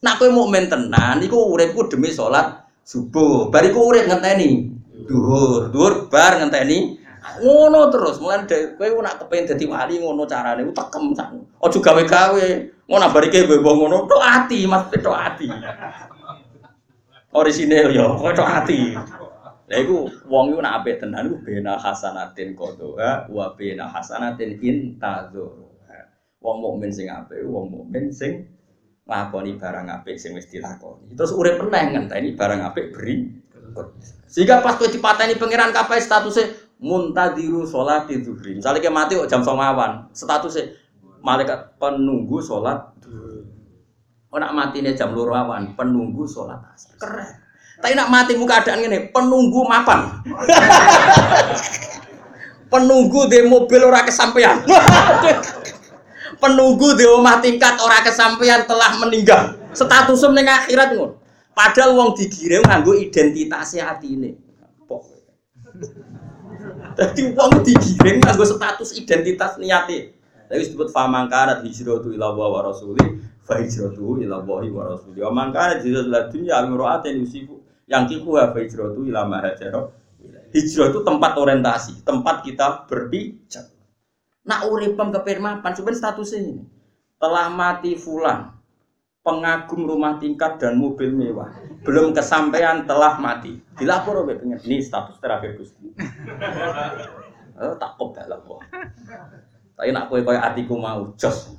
Nak 0.00 0.14
kowe 0.16 0.28
mukmin 0.32 0.72
tenan 0.72 1.20
iku 1.20 1.52
uripku 1.52 1.84
demi 1.92 2.08
salat 2.08 2.64
subuh. 2.80 3.52
Bariku 3.52 3.92
urip 3.92 4.08
ngenteni 4.08 4.72
duhur. 5.04 5.68
Duhur 5.68 6.08
bar 6.08 6.40
ngenteni 6.40 6.96
ngono 7.40 7.92
terus. 7.92 8.16
Mulane 8.20 8.76
kowe 8.76 9.00
nak 9.04 9.20
kepengin 9.24 9.54
dadi 9.54 9.64
wali 9.68 9.94
ngono 10.00 10.24
carane 10.24 10.64
tekem 10.64 11.04
sak. 11.12 11.28
Aja 11.60 11.78
gawe-gawe. 11.78 12.46
Ngono 12.88 13.06
barike 13.12 13.46
kowe 13.46 13.72
ngono 13.76 14.08
tok 14.08 14.22
ati, 14.22 14.66
Mas 14.66 14.88
tok 14.90 15.16
ati. 15.16 15.48
Orisinil 17.30 17.94
yo, 17.94 18.18
kowe 18.18 18.32
tok 18.34 18.48
ati. 18.48 18.96
Lah 19.70 19.78
iku 19.78 20.10
wong 20.26 20.50
iku 20.50 20.58
nak 20.66 20.82
apik 20.82 20.98
tenan 20.98 21.30
iku 21.30 21.38
bena 21.46 21.78
hasanatin 21.78 22.58
qadha 22.58 23.30
wa 23.30 23.46
bena 23.54 23.86
hasanatin 23.86 24.58
intadzur. 24.58 25.70
Wong 26.42 26.56
mukmin 26.58 26.90
sing 26.90 27.06
apik, 27.06 27.44
wong 27.46 27.70
mukmin 27.70 28.10
sing 28.10 28.50
lakoni 29.06 29.54
barang 29.60 29.86
apik 29.92 30.18
sing 30.18 30.34
wis 30.34 30.50
dilakoni. 30.50 31.14
Terus 31.14 31.30
urip 31.36 31.62
meneh 31.62 31.94
ngenteni 31.94 32.34
barang 32.34 32.60
apik 32.66 32.90
beri. 32.90 33.30
Sehingga 34.26 34.58
pas 34.58 34.74
kowe 34.74 34.90
dipateni 34.90 35.38
pangeran 35.38 35.70
kapai 35.70 36.02
statusnya 36.02 36.50
muntadiru 36.80 37.68
sholat 37.68 38.08
di 38.08 38.24
zuhri. 38.24 38.56
Misalnya 38.56 38.80
kayak 38.80 38.96
mati 38.96 39.12
kok 39.20 39.28
jam 39.28 39.44
songawan, 39.44 40.08
statusnya 40.16 40.72
malaikat 41.20 41.76
penunggu 41.76 42.40
sholat. 42.40 42.96
Oh 44.30 44.38
nak 44.38 44.54
mati 44.56 44.80
nih 44.80 44.96
jam 44.96 45.12
loro 45.12 45.36
awan, 45.36 45.76
penunggu 45.76 46.24
sholat 46.24 46.56
asar. 46.72 46.96
Keren. 46.96 47.30
Tapi 47.80 47.96
nak 47.96 48.12
mati 48.12 48.36
muka 48.36 48.60
keadaan 48.60 48.86
ini, 48.86 49.08
penunggu 49.10 49.64
mapan. 49.66 50.10
penunggu 52.72 53.26
di 53.26 53.42
mobil 53.44 53.80
ora 53.82 54.06
kesampaian. 54.06 54.60
penunggu 56.42 56.94
di 56.94 57.04
rumah 57.04 57.42
tingkat 57.42 57.76
orang 57.82 58.06
kesampaian 58.06 58.62
telah 58.64 58.96
meninggal. 59.02 59.58
Statusnya 59.74 60.32
ning 60.32 60.46
akhirat 60.46 60.94
ngono. 60.94 61.18
Padahal 61.50 61.98
wong 61.98 62.10
digiring 62.16 62.64
nganggo 62.64 62.96
identitasnya 62.96 63.90
ini. 64.06 64.32
Jadi 66.98 67.34
wong 67.34 67.62
digiring 67.62 68.18
nganggo 68.22 68.44
status 68.46 68.94
identitas 68.98 69.58
niate. 69.60 70.16
Tapi 70.50 70.66
disebut 70.66 70.90
famangkarat 70.90 71.62
hijratu 71.62 72.10
ila 72.10 72.34
wa 72.34 72.60
rasuli 72.66 73.22
fa 73.46 73.62
hijratu 73.62 74.18
ila 74.22 74.42
wa 74.42 74.82
rasuli. 74.90 75.22
Wa 75.22 75.30
mangkarat 75.30 75.86
hijratu 75.86 76.10
ila 76.10 76.20
dunya 76.26 76.54
amra'atin 76.58 77.22
yusifu 77.22 77.62
yang 77.86 78.10
kiku 78.10 78.34
fa 78.34 78.58
hijratu 78.58 79.06
ila 79.06 79.26
ma 79.26 79.38
Hijrah 80.50 80.90
itu 80.90 81.00
tempat 81.06 81.38
orientasi, 81.38 82.02
tempat 82.02 82.42
kita 82.42 82.90
berpijak. 82.90 83.70
Nak 84.42 84.66
uripem 84.66 85.14
kepen 85.14 85.38
mapan, 85.38 85.70
cuman 85.78 85.94
statusnya 85.94 86.42
ini. 86.42 86.66
Telah 87.22 87.46
mati 87.54 87.94
fulan, 87.94 88.50
pengagum 89.20 89.84
rumah 89.84 90.16
tingkat 90.16 90.56
dan 90.56 90.80
mobil 90.80 91.12
mewah. 91.12 91.52
Belum 91.84 92.16
kesampaian 92.16 92.88
telah 92.88 93.20
mati. 93.20 93.60
Dilapor 93.76 94.24
oleh 94.24 94.36
pengen. 94.40 94.60
Ini 94.60 94.80
status 94.80 95.20
terakhir 95.20 95.60
Gusti. 95.60 95.92
Oh, 97.60 97.76
tak 97.80 97.96
kobal 98.00 98.24
lah 98.28 98.40
kok. 98.40 98.60
Tapi 99.76 99.88
nak 99.92 100.08
kue 100.08 100.24
kue 100.24 100.36
atiku 100.36 100.76
mau 100.76 101.12
jos. 101.16 101.56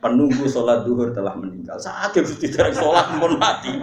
Penunggu 0.00 0.48
sholat 0.48 0.88
duhur 0.88 1.12
telah 1.12 1.36
meninggal. 1.36 1.76
Saat 1.76 2.16
Gusti 2.16 2.48
dari 2.48 2.72
sholat 2.72 3.12
pun 3.20 3.36
mati. 3.36 3.76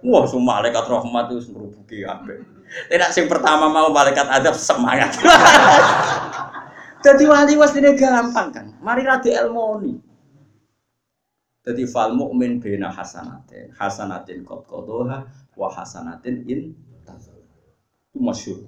Wah, 0.00 0.24
semua 0.24 0.64
malaikat 0.64 0.88
rahmat 0.88 1.28
itu 1.28 1.52
ngerubuki 1.52 2.08
kabeh. 2.08 2.40
Tidak 2.88 3.10
sing 3.12 3.28
pertama 3.28 3.68
mau 3.68 3.92
malaikat 3.92 4.24
adab 4.32 4.56
semangat. 4.56 5.12
Jadi 7.04 7.24
wali 7.28 7.56
was 7.60 7.76
ini 7.76 7.92
gampang 7.96 8.48
kan. 8.48 8.66
Mari 8.80 9.04
radi 9.04 9.36
elmoni. 9.36 10.09
Jadi 11.60 11.84
fal 11.84 12.16
mukmin 12.16 12.56
bena 12.56 12.88
hasanatin, 12.88 13.76
hasanatin 13.76 14.40
kot 14.48 14.64
kodoha, 14.64 15.28
wa 15.56 15.68
hasanatin 15.68 16.48
in 16.48 16.72
Itu 18.10 18.18
masyur. 18.18 18.64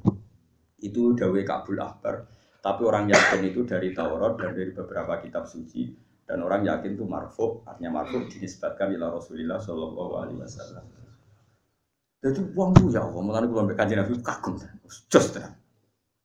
Itu 0.79 1.17
dawe 1.17 1.41
kabul 1.43 1.81
akbar. 1.81 2.29
Tapi 2.63 2.83
orang 2.87 3.11
yakin 3.11 3.43
itu 3.49 3.67
dari 3.67 3.91
Taurat 3.91 4.39
dan 4.39 4.55
dari 4.55 4.71
beberapa 4.71 5.19
kitab 5.19 5.51
suci 5.51 5.91
dan 6.23 6.39
orang 6.47 6.63
yakin 6.63 6.95
itu 6.95 7.05
marfu 7.05 7.61
artinya 7.67 8.01
marfu 8.01 8.23
dinisbatkan 8.31 8.95
ila 8.95 9.19
Rasulullah 9.19 9.59
Shallallahu 9.59 10.13
Alaihi 10.23 10.39
Wasallam. 10.39 10.85
Jadi 12.23 12.41
uang 12.55 12.71
tuh 12.79 12.87
ya 12.95 13.03
Allah, 13.03 13.19
mulai 13.19 13.43
ambil 13.43 13.75
kajian 13.75 13.99
Nabi 13.99 14.15
kagum, 14.23 14.55
just 15.11 15.35
terang. 15.35 15.59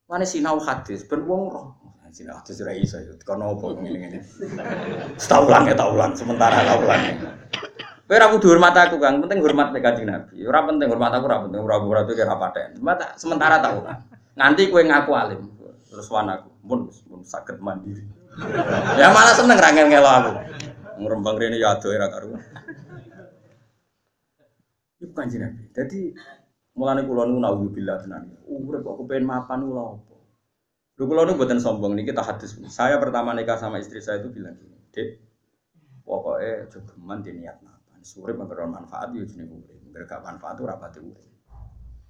Mana 0.06 0.30
sinau 0.30 0.62
hadis, 0.62 1.02
ben 1.10 1.26
uang 1.26 1.44
roh. 1.50 1.77
Sinau 2.12 2.40
hadis 2.40 2.56
sudah 2.58 2.76
iso, 2.76 2.98
karena 3.28 3.52
apa 3.52 3.66
ini 3.84 3.90
ini. 4.00 4.20
Setaulang 5.20 5.68
ya 5.68 5.76
taulang, 5.76 6.16
sementara 6.16 6.64
taulang. 6.64 7.02
Kowe 8.08 8.16
ora 8.16 8.32
hormat 8.32 8.76
aku, 8.88 8.96
Kang. 9.04 9.20
Penting 9.20 9.44
hormat 9.44 9.76
mek 9.76 9.84
Kanjeng 9.84 10.08
Nabi. 10.08 10.40
Ora 10.48 10.64
penting 10.64 10.88
hormat 10.88 11.12
aku, 11.12 11.28
ora 11.28 11.44
penting 11.44 11.60
ora 11.60 11.76
ora 11.76 12.02
itu 12.08 12.16
kira 12.16 12.40
paten. 12.40 12.80
Sementara 13.20 13.60
tahu 13.60 13.84
kan. 13.84 14.00
Nganti 14.40 14.72
kowe 14.72 14.80
ngaku 14.80 15.12
alim. 15.12 15.42
Terus 15.92 16.08
wan 16.08 16.32
aku, 16.32 16.48
pun 16.64 16.80
pun 16.88 17.20
sakit 17.24 17.60
mandiri. 17.60 18.04
ya 18.96 19.12
malah 19.12 19.36
seneng 19.36 19.60
ra 19.60 19.76
ngelo 19.76 20.08
aku. 20.08 20.32
Ngrembang 21.04 21.36
rene 21.36 21.60
ya 21.60 21.76
ado 21.76 21.92
ora 21.92 22.08
karuan. 22.08 22.40
Iku 25.04 25.12
kanjeng 25.12 25.44
Nabi. 25.44 25.68
Jadi 25.76 26.00
mulane 26.80 27.04
kula 27.04 27.28
niku 27.28 27.40
naudzubillah 27.44 28.08
tenan. 28.08 28.32
Urip 28.48 28.88
kok 28.88 29.04
kepen 29.04 29.28
mapan 29.28 29.68
lho 29.68 30.07
Lho 30.98 31.06
kula 31.06 31.30
niku 31.30 31.38
mboten 31.38 31.62
sombong 31.62 31.94
niki 31.94 32.10
kita 32.10 32.26
hadis. 32.26 32.58
Saya 32.74 32.98
pertama 32.98 33.38
nikah 33.38 33.54
sama 33.54 33.78
istri 33.78 34.02
saya 34.02 34.18
itu 34.18 34.34
bilang 34.34 34.58
gini, 34.58 34.74
"Dek, 34.90 35.22
pokoknya 36.02 36.74
jogeman 36.74 37.22
di 37.22 37.38
niat 37.38 37.62
mapan. 37.62 38.02
Surip 38.02 38.34
memberi 38.34 38.66
manfaat 38.66 39.14
ya 39.14 39.22
jenenge 39.22 39.62
urip. 39.62 39.78
Gak 40.10 40.26
manfaat 40.26 40.58
itu 40.58 40.66
rapati 40.66 41.00
urip." 41.06 41.30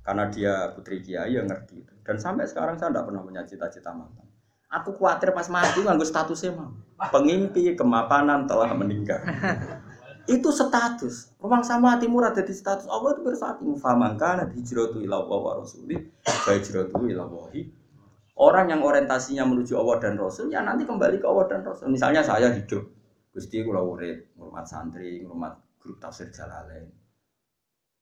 Karena 0.07 0.31
dia 0.31 0.71
putri 0.71 1.03
kiai 1.03 1.35
yang 1.35 1.51
ngerti 1.51 1.83
itu. 1.83 1.93
Dan 1.99 2.15
sampai 2.15 2.47
sekarang 2.47 2.79
saya 2.79 2.95
tidak 2.95 3.11
pernah 3.11 3.27
punya 3.27 3.43
cita-cita 3.43 3.91
mapan. 3.91 4.23
Aku 4.71 4.95
khawatir 4.95 5.35
pas 5.35 5.51
mati 5.51 5.83
nganggo 5.83 6.07
statusnya 6.07 6.55
mah. 6.55 6.71
Pengimpi 7.11 7.75
kemapanan 7.75 8.47
telah 8.47 8.71
meninggal 8.71 9.19
itu 10.35 10.47
status. 10.51 11.35
Rumah 11.39 11.63
sama 11.63 11.95
hati 11.95 12.07
murah 12.07 12.35
jadi 12.35 12.51
status. 12.51 12.87
Allah 12.87 13.15
itu 13.15 13.21
bersatu. 13.23 13.63
Famangkana 13.79 14.47
hijratu 14.51 14.99
ila 15.03 15.23
wa 15.23 15.59
rasulih. 15.59 16.07
Hijratu 16.23 16.99
ila 17.07 17.23
wahi. 17.27 17.67
Orang 18.37 18.69
yang 18.69 18.85
orientasinya 18.85 19.49
menuju 19.49 19.73
Allah 19.81 19.97
dan 19.97 20.13
Rasul, 20.13 20.53
ya 20.53 20.61
nanti 20.61 20.85
kembali 20.85 21.17
ke 21.17 21.25
Allah 21.25 21.45
dan 21.49 21.65
Rasul. 21.65 21.89
Misalnya 21.89 22.21
saya 22.21 22.53
hidup, 22.53 22.85
Gusti 23.33 23.65
kula 23.65 23.81
urip, 23.81 24.37
ngurmat 24.37 24.65
santri, 24.69 25.25
ngurmat 25.25 25.57
grup 25.81 25.97
tafsir 25.97 26.29
Jalalain. 26.29 26.85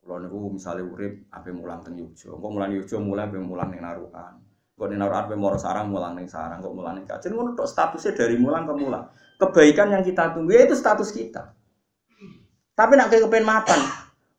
Kalau 0.04 0.20
niku 0.22 0.60
misalnya 0.60 0.84
urip, 0.84 1.32
apa 1.32 1.50
mulang 1.56 1.80
teng 1.82 1.96
Yogyo, 1.96 2.36
kok 2.36 2.52
mulang 2.52 2.72
Yogyo 2.76 3.00
mulai 3.00 3.26
apa 3.26 3.40
mulang 3.40 3.72
ning 3.72 3.82
Narukan. 3.82 4.34
Kok 4.76 4.88
ning 4.92 5.00
Narukan 5.00 5.24
apa 5.24 5.34
Moro 5.40 5.58
Sarang 5.58 5.88
mulang 5.88 6.14
ning 6.20 6.28
Sarang, 6.28 6.60
kok 6.60 6.76
mulang 6.76 7.00
ning 7.00 7.08
Kajen 7.08 7.32
ngono 7.32 7.56
statusnya 7.56 8.12
dari 8.14 8.36
mulang 8.36 8.68
ke 8.68 8.74
mulang. 8.76 9.08
Kebaikan 9.40 9.96
yang 9.96 10.04
kita 10.04 10.36
tunggu 10.36 10.52
ya 10.52 10.68
itu 10.68 10.76
status 10.76 11.16
kita. 11.16 11.56
Tapi 12.76 12.94
nak 13.00 13.08
kepen 13.08 13.48
mapan, 13.48 13.80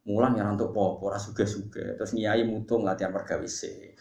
mulang 0.04 0.36
yang 0.36 0.54
untuk 0.54 0.76
popo, 0.76 1.08
ora 1.08 1.16
suge-suge, 1.16 1.96
terus 1.96 2.12
nyai 2.12 2.44
mutung 2.44 2.84
latihan 2.84 3.10
pergawe 3.10 3.48
se. 3.48 3.96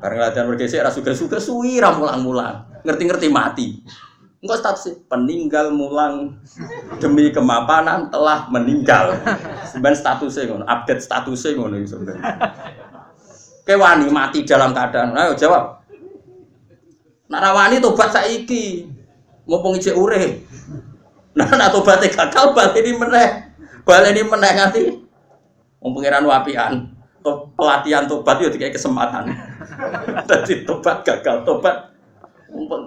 Bareng 0.00 0.20
latihan 0.20 0.48
pergawe 0.48 0.68
se, 0.68 0.80
ora 0.80 0.88
suge-suge, 0.88 1.36
suwi 1.36 1.76
mulang-mulang, 1.80 2.80
ngerti-ngerti 2.84 3.28
mati. 3.28 3.68
Enggak 4.40 4.64
status 4.64 5.04
peninggal 5.04 5.68
mulang 5.68 6.40
demi 6.96 7.28
kemapanan 7.28 8.08
telah 8.08 8.48
meninggal. 8.48 9.12
Sebenarnya 9.68 10.00
statusnya 10.00 10.48
ngono, 10.48 10.64
update 10.64 11.04
statusnya 11.04 11.60
ngono 11.60 11.76
sebenarnya. 11.84 12.24
Kewani 13.68 14.08
mati 14.08 14.48
dalam 14.48 14.72
keadaan, 14.72 15.12
ayo 15.12 15.36
jawab. 15.36 15.84
Narawani 17.28 17.84
tobat 17.84 18.16
saiki, 18.16 18.88
mumpung 19.44 19.76
ijek 19.76 19.92
urip. 19.92 20.40
Nah, 21.36 21.46
nak 21.46 21.76
tobatnya 21.76 22.08
gagal, 22.08 22.56
balik 22.56 22.80
ini 22.80 22.96
meneh. 22.96 23.28
Balik 23.84 24.16
ini 24.16 24.22
menang 24.24 24.56
nanti. 24.56 24.82
Wong 25.78 25.92
pangeran 25.94 26.26
wapian. 26.26 26.72
Pelatihan 27.54 28.08
tobat 28.08 28.40
itu 28.40 28.56
kayak 28.56 28.74
kesempatan. 28.76 29.28
Jadi 30.30 30.64
tobat 30.64 31.04
gagal, 31.04 31.44
tobat 31.44 31.90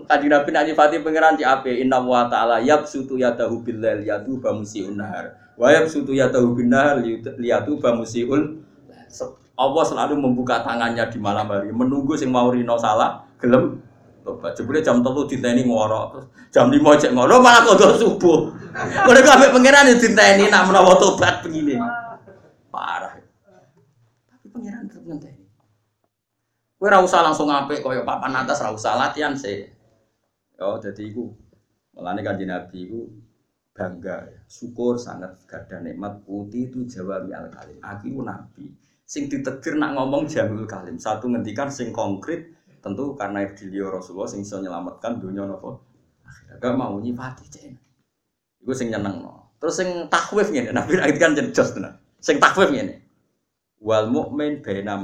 Tadi 0.03 0.27
Nabi 0.27 0.51
Nabi 0.51 0.71
Fatih 0.75 0.99
pangeran 0.99 1.39
di 1.39 1.47
ape 1.47 1.71
Inna 1.79 2.03
wa 2.03 2.27
ta'ala 2.27 2.59
yab 2.59 2.83
sutu 2.83 3.15
yadahu 3.15 3.63
bilal 3.63 4.03
yadu 4.03 4.35
bamusi 4.43 4.83
unar 4.83 5.39
Wa 5.55 5.71
yab 5.71 5.87
sutu 5.87 6.11
yadahu 6.11 6.51
binar 6.51 6.99
liyatu 7.39 7.79
bamusiul 7.79 8.59
Allah 9.53 9.83
selalu 9.85 10.17
membuka 10.17 10.65
tangannya 10.65 11.05
di 11.13 11.21
malam 11.21 11.45
hari 11.45 11.69
menunggu 11.69 12.17
sing 12.17 12.33
mau 12.33 12.49
rino 12.49 12.73
salah 12.73 13.21
gelem 13.37 13.77
tobat. 14.25 14.57
Jebule 14.57 14.81
jam 14.81 15.05
telu 15.05 15.29
diteni 15.29 15.61
ngorok, 15.67 16.05
terus 16.09 16.25
jam 16.49 16.73
5 16.73 16.81
cek 16.97 17.13
ngorok 17.13 17.37
malah 17.37 17.61
kok 17.61 18.01
subuh. 18.01 18.49
Mereka 19.05 19.29
ambek 19.37 19.53
pangeran 19.53 19.93
diteni 19.93 20.49
nak 20.49 20.73
menawa 20.73 20.97
tobat 20.97 21.45
begini. 21.45 21.77
Parah. 22.73 23.13
Tapi 24.25 24.47
pangeran 24.49 24.89
tetep 24.89 25.05
ngenteni. 25.05 25.43
Kowe 26.83 26.91
ora 26.91 26.99
usah 26.99 27.23
langsung 27.23 27.47
apik 27.47 27.79
kaya 27.79 28.03
papan 28.03 28.43
atas 28.43 28.59
ora 28.59 28.75
usah 28.75 28.99
latihan 28.99 29.31
sih. 29.31 29.63
Yo 30.59 30.75
dadi 30.83 31.07
iku. 31.07 31.31
Mulane 31.95 32.19
kanjeng 32.19 32.51
Nabi 32.51 32.83
iku 32.83 33.07
bangga, 33.71 34.27
syukur 34.51 34.99
sangat 34.99 35.31
gada 35.47 35.79
nikmat 35.79 36.27
putih 36.27 36.67
itu 36.67 36.83
Jawa 36.83 37.23
al 37.23 37.47
kalim. 37.47 37.79
Aku 37.79 38.19
nabi 38.19 38.75
sing 39.07 39.31
ditegur 39.31 39.79
nak 39.79 39.95
ngomong 39.95 40.27
jamul 40.27 40.67
kalim. 40.67 40.99
Satu 40.99 41.31
ngendikan 41.31 41.71
sing 41.71 41.95
konkret 41.95 42.51
Tentu 42.83 43.15
karena 43.15 43.47
beliau 43.47 43.87
Rasulullah 43.87 44.27
sing 44.27 44.43
bisa 44.43 44.59
menyelamatkan 44.59 45.23
dunia 45.23 45.47
nopo. 45.47 45.87
Akhirnya 46.27 46.59
gak 46.59 46.75
mau 46.75 46.99
nyifati 46.99 47.47
cek. 47.47 47.71
Iku 48.59 48.75
sing 48.75 48.91
nyeneng 48.91 49.23
no. 49.23 49.55
Terus 49.55 49.79
sing 49.79 50.11
takwif 50.11 50.51
ngene, 50.51 50.75
Nabi 50.75 50.99
kan 50.99 51.31
jos 51.31 51.71
tenan. 51.71 51.95
Sing 52.19 52.43
takwif 52.43 52.75
ngene. 52.75 53.02
Wal 53.83 54.07
mukmin 54.07 54.63
baina 54.63 54.95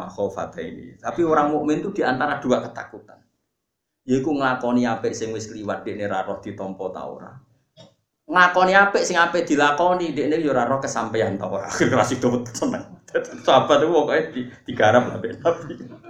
ini. 0.63 0.95
Tapi 0.95 1.21
orang 1.27 1.51
mukmin 1.51 1.83
itu 1.83 1.91
di 1.91 2.03
antara 2.07 2.39
dua 2.39 2.63
ketakutan. 2.63 3.19
Yaiku 4.07 4.31
nglakoni 4.31 4.87
apik 4.87 5.11
sing 5.11 5.35
wis 5.35 5.51
kliwat 5.51 5.83
dekne 5.83 6.07
ra 6.07 6.23
roh 6.23 6.39
ditampa 6.39 6.87
ta 6.95 7.03
ora. 7.03 7.35
Nglakoni 8.25 8.73
apik 8.73 9.03
sing 9.03 9.19
apik 9.19 9.43
dilakoni 9.43 10.15
dekne 10.15 10.39
yo 10.39 10.55
ora 10.55 10.63
roh 10.63 10.79
kesampaian 10.79 11.35
ta 11.35 11.51
ora. 11.51 11.67
Rasih 11.99 12.23
do 12.23 12.39
seneng. 12.55 13.03
Sahabat 13.43 13.83
itu 13.83 13.91
pokoknya 13.91 14.23
digarap 14.63 15.03
lah 15.11 15.17
Nabi. 15.19 15.29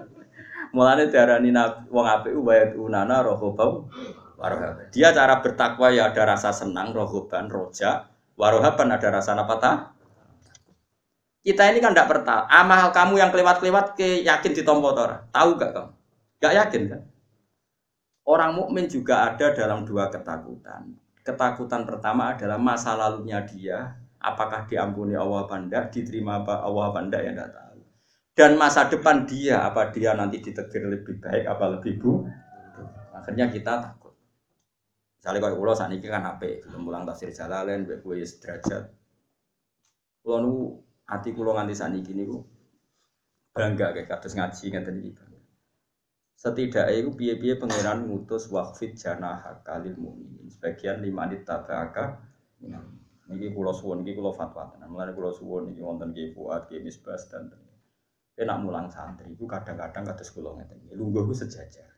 Mulane 0.76 1.10
diarani 1.10 1.50
wong 1.90 2.06
apik 2.06 2.38
wa 2.38 2.54
unana 2.78 3.26
rohobau 3.26 3.90
warohab. 4.38 4.94
Dia 4.94 5.12
cara 5.12 5.42
bertakwa 5.44 5.90
ya 5.92 6.14
ada 6.14 6.24
rasa 6.24 6.56
senang, 6.56 6.96
rohoban, 6.96 7.52
roja, 7.52 8.08
warohaban 8.40 8.94
ada 8.94 9.10
rasa 9.12 9.36
apa 9.36 9.56
ta? 9.60 9.74
Kita 11.40 11.72
ini 11.72 11.80
kan 11.80 11.96
tidak 11.96 12.12
perta. 12.12 12.46
Amal 12.52 12.92
kamu 12.92 13.20
yang 13.20 13.32
kelewat-kelewat 13.32 13.96
ke 13.96 14.22
yakin 14.28 14.52
di 14.52 14.62
tombol 14.62 14.92
tora. 14.92 15.24
Tahu 15.32 15.50
gak 15.56 15.72
kamu? 15.72 15.92
Gak 16.44 16.54
yakin 16.56 16.82
kan? 16.92 17.02
Orang 18.28 18.52
mukmin 18.60 18.86
juga 18.86 19.32
ada 19.32 19.56
dalam 19.56 19.88
dua 19.88 20.12
ketakutan. 20.12 20.94
Ketakutan 21.24 21.88
pertama 21.88 22.36
adalah 22.36 22.62
masa 22.62 22.94
lalunya 22.94 23.42
dia, 23.48 23.98
apakah 24.20 24.68
diampuni 24.68 25.16
Allah 25.16 25.48
apa 25.48 25.56
diterima 25.88 26.44
apa 26.44 26.60
Allah 26.60 26.92
apa 26.92 27.00
ya 27.08 27.32
tidak 27.32 27.50
tahu 27.56 27.80
dan 28.36 28.52
masa 28.60 28.88
depan 28.92 29.24
dia 29.24 29.64
apa 29.64 29.92
dia 29.96 30.12
nanti 30.16 30.44
ditegur 30.44 30.92
lebih 30.92 31.24
baik 31.24 31.48
apa 31.48 31.66
lebih 31.80 31.94
bu 32.00 32.28
akhirnya 33.16 33.48
kita 33.48 33.80
takut 33.80 34.16
misalnya 35.20 35.40
kalau 35.40 35.56
pulau 35.60 35.76
saat 35.76 35.92
ini 35.96 36.04
kan 36.04 36.24
apa 36.24 36.64
belum 36.68 36.84
pulang 36.84 37.04
tafsir 37.08 37.32
jalalain 37.32 37.88
gue 37.88 38.24
sederajat 38.28 38.92
pulau 40.24 40.40
nu 40.44 40.56
hati 41.10 41.34
pulau 41.34 41.58
nganti 41.58 41.74
saat 41.74 41.98
ini 41.98 42.24
bu 42.30 42.38
bangga 43.50 43.98
kayak 43.98 44.08
kados 44.08 44.38
ngaji 44.38 44.66
ngeten 44.70 44.96
iki. 45.02 45.30
Setidaknya 46.40 46.96
itu 46.96 47.12
piye-piye 47.20 47.60
pangeran 47.60 48.08
ngutus 48.08 48.48
waqfid 48.48 48.96
janah 48.96 49.44
kalil 49.68 49.92
mukminin. 50.00 50.48
Sebagian 50.48 51.04
lima 51.04 51.28
menit 51.28 51.44
tabaka. 51.44 52.24
Niki 53.30 53.52
kula 53.52 53.76
suwun 53.76 54.08
niki 54.08 54.16
kula 54.16 54.32
fatwa 54.32 54.72
tenan. 54.72 54.88
Mulane 54.88 55.12
kula 55.12 55.36
suwun 55.36 55.68
niki 55.68 55.84
wonten 55.84 56.16
Ki 56.16 56.32
Fuad, 56.32 56.72
Ki 56.72 56.80
Misbas 56.80 57.28
dan 57.28 57.52
Kena 58.40 58.56
mulang 58.56 58.88
santri 58.88 59.36
itu 59.36 59.44
kadang-kadang 59.44 60.08
kados 60.08 60.32
kula 60.32 60.56
ngeten. 60.56 60.80
Lungguh 60.96 61.28
ku 61.28 61.36
sejajar. 61.36 61.92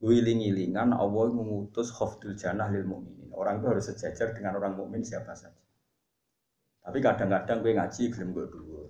Wiling-wilingan 0.00 0.96
Allah 0.96 1.28
mengutus 1.28 1.92
khafdul 1.92 2.32
janah 2.32 2.72
lil 2.72 2.88
mukminin. 2.88 3.28
Orang 3.36 3.60
itu 3.60 3.68
harus 3.68 3.84
sejajar 3.84 4.32
dengan 4.32 4.56
orang 4.56 4.80
mukmin 4.80 5.04
siapa 5.04 5.36
saja. 5.36 5.60
Tapi 6.82 6.98
kadang-kadang 6.98 7.62
gue 7.62 7.72
ngaji 7.78 8.02
gelem 8.10 8.28
gue 8.34 8.46
dulu. 8.50 8.82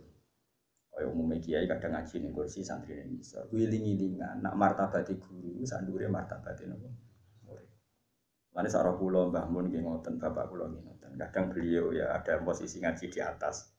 Kayak 0.92 1.08
umumnya 1.08 1.40
kiai 1.40 1.64
kadang 1.68 1.92
ngaji 1.96 2.14
nih 2.20 2.30
kursi 2.32 2.60
santri 2.64 3.00
ini 3.00 3.20
bisa. 3.20 3.44
Wiling-wilingan, 3.48 4.44
nak 4.44 4.54
martabati 4.56 5.16
guru, 5.16 5.64
sandure 5.64 6.08
martabati 6.08 6.64
nopo. 6.68 6.88
Mana 8.52 8.68
sarah 8.68 8.92
pulau 8.92 9.32
mbah 9.32 9.48
mun 9.48 9.72
ngoten, 9.72 10.20
bapak 10.20 10.52
pulau 10.52 10.68
ngoten. 10.68 11.16
Kadang 11.16 11.48
beliau 11.52 11.92
ya 11.96 12.12
ada 12.12 12.40
posisi 12.44 12.84
ngaji 12.84 13.08
di 13.08 13.20
atas, 13.24 13.72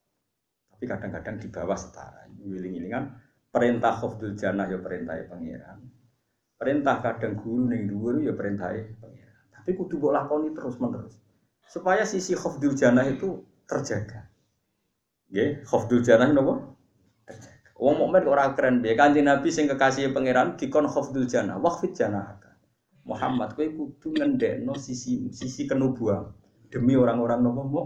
tapi 0.74 0.90
kadang-kadang 0.90 1.38
di 1.38 1.48
bawah 1.54 1.78
setara. 1.78 2.26
Wiling-wilingan 2.42 3.14
perintah 3.54 3.94
khofdul 3.94 4.34
jannah 4.34 4.66
ya 4.66 4.82
perintah 4.82 5.14
pangeran. 5.30 5.80
Perintah 6.58 6.98
kadang 7.06 7.38
guru 7.38 7.70
ning 7.70 7.86
dhuwur 7.86 8.18
ya 8.26 8.34
perintah 8.34 8.74
pangeran. 8.74 9.38
Tapi 9.54 9.70
kudu 9.78 10.02
mbok 10.02 10.14
lakoni 10.18 10.50
terus 10.58 10.82
menerus. 10.82 11.22
Supaya 11.70 12.02
sisi 12.10 12.34
khofdul 12.34 12.74
jannah 12.74 13.06
itu 13.06 13.46
terjaga. 13.70 14.30
Nggih, 15.34 15.66
khofdul 15.66 16.06
jannah 16.06 16.30
napa? 16.30 16.74
Wong 17.74 17.96
mukmin 18.00 18.24
ora 18.30 18.54
keren 18.54 18.80
piye? 18.80 18.94
Kanjeng 18.94 19.26
Nabi 19.28 19.50
sing 19.50 19.66
kekasih 19.66 20.14
pangeran 20.14 20.56
dikon 20.56 20.86
khafdul 20.88 21.26
jannah, 21.26 21.58
waqfid 21.58 21.92
jannah. 21.98 22.40
Muhammad 23.04 23.52
kowe 23.58 23.68
kudu 23.68 24.16
ngendekno 24.16 24.80
sisi 24.80 25.28
sisi 25.36 25.68
kenubuan 25.68 26.32
demi 26.72 26.96
orang-orang 26.96 27.44
nopo 27.44 27.62
mau. 27.68 27.86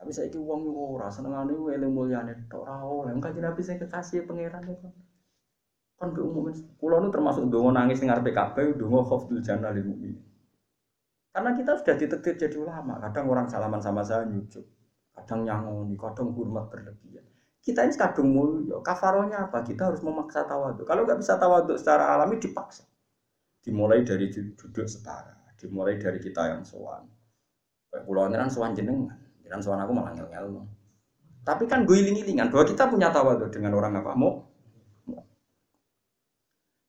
Tapi 0.00 0.10
saya 0.16 0.32
itu 0.32 0.40
uang 0.40 0.72
ora 0.96 1.12
senengane 1.12 1.52
eling 1.52 1.92
mulyane 1.92 2.48
tok 2.48 2.64
ora 2.64 2.80
oleh. 2.80 3.12
Kanjeng 3.20 3.44
Nabi 3.44 3.60
sing 3.60 3.76
kekasih 3.76 4.24
pangeran 4.24 4.64
itu. 4.64 4.88
Kan 6.00 6.16
be 6.16 6.24
umum 6.24 6.48
kula 6.80 7.04
nu 7.04 7.12
termasuk 7.12 7.44
ndonga 7.44 7.76
nangis 7.76 8.00
ning 8.00 8.08
ngarepe 8.08 8.32
Ka'bah 8.32 8.64
ndonga 8.64 9.04
khafdul 9.04 9.44
jannah 9.44 9.68
lil 9.76 9.84
mukmin. 9.84 10.16
Karena 11.30 11.50
kita 11.54 11.78
sudah 11.78 11.94
ditektir 11.94 12.34
jadi 12.34 12.56
ulama, 12.58 12.98
kadang 12.98 13.30
orang 13.30 13.46
salaman 13.46 13.78
sama 13.78 14.02
saya 14.02 14.26
nyucuk 14.26 14.66
kadang 15.20 15.44
nyangoni, 15.44 15.94
kadang 15.98 16.32
hormat 16.32 16.70
berlebihan. 16.72 17.26
Kita 17.60 17.84
ini 17.84 17.92
kadung 17.92 18.32
mulia, 18.32 18.80
kafaronya 18.80 19.52
apa? 19.52 19.60
Kita 19.60 19.92
harus 19.92 20.00
memaksa 20.00 20.48
tawaduk. 20.48 20.88
Kalau 20.88 21.04
nggak 21.04 21.20
bisa 21.20 21.36
tawaduk 21.36 21.76
secara 21.76 22.16
alami 22.16 22.40
dipaksa. 22.40 22.88
Dimulai 23.60 24.00
dari 24.00 24.32
duduk 24.32 24.88
setara, 24.88 25.36
dimulai 25.60 26.00
dari 26.00 26.16
kita 26.16 26.56
yang 26.56 26.64
sowan. 26.64 27.04
Pulau 27.90 28.30
kan 28.32 28.48
sowan 28.48 28.72
jenengan, 28.72 29.18
jangan 29.44 29.60
sowan 29.60 29.80
aku 29.84 29.92
malah 29.92 30.16
ngel-ngel. 30.16 30.64
Tapi 31.44 31.68
kan 31.68 31.84
gue 31.84 32.00
iling-ilingan 32.00 32.48
bahwa 32.48 32.64
kita 32.64 32.88
punya 32.88 33.12
tawaduk 33.12 33.52
dengan 33.52 33.76
orang 33.76 33.98
apa 34.00 34.14
mau. 34.16 34.46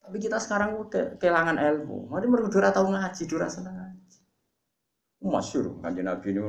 Tapi 0.06 0.18
kita 0.22 0.38
sekarang 0.38 0.78
udah 0.78 1.18
kehilangan 1.18 1.58
ilmu. 1.58 2.12
Mari 2.12 2.26
mereka 2.28 2.72
tahu 2.72 2.94
ngaji, 2.94 3.24
dura 3.28 3.48
senang. 3.48 3.81
Masyur, 5.22 5.78
kanjeng 5.86 6.10
Nabi 6.10 6.34
ini 6.34 6.42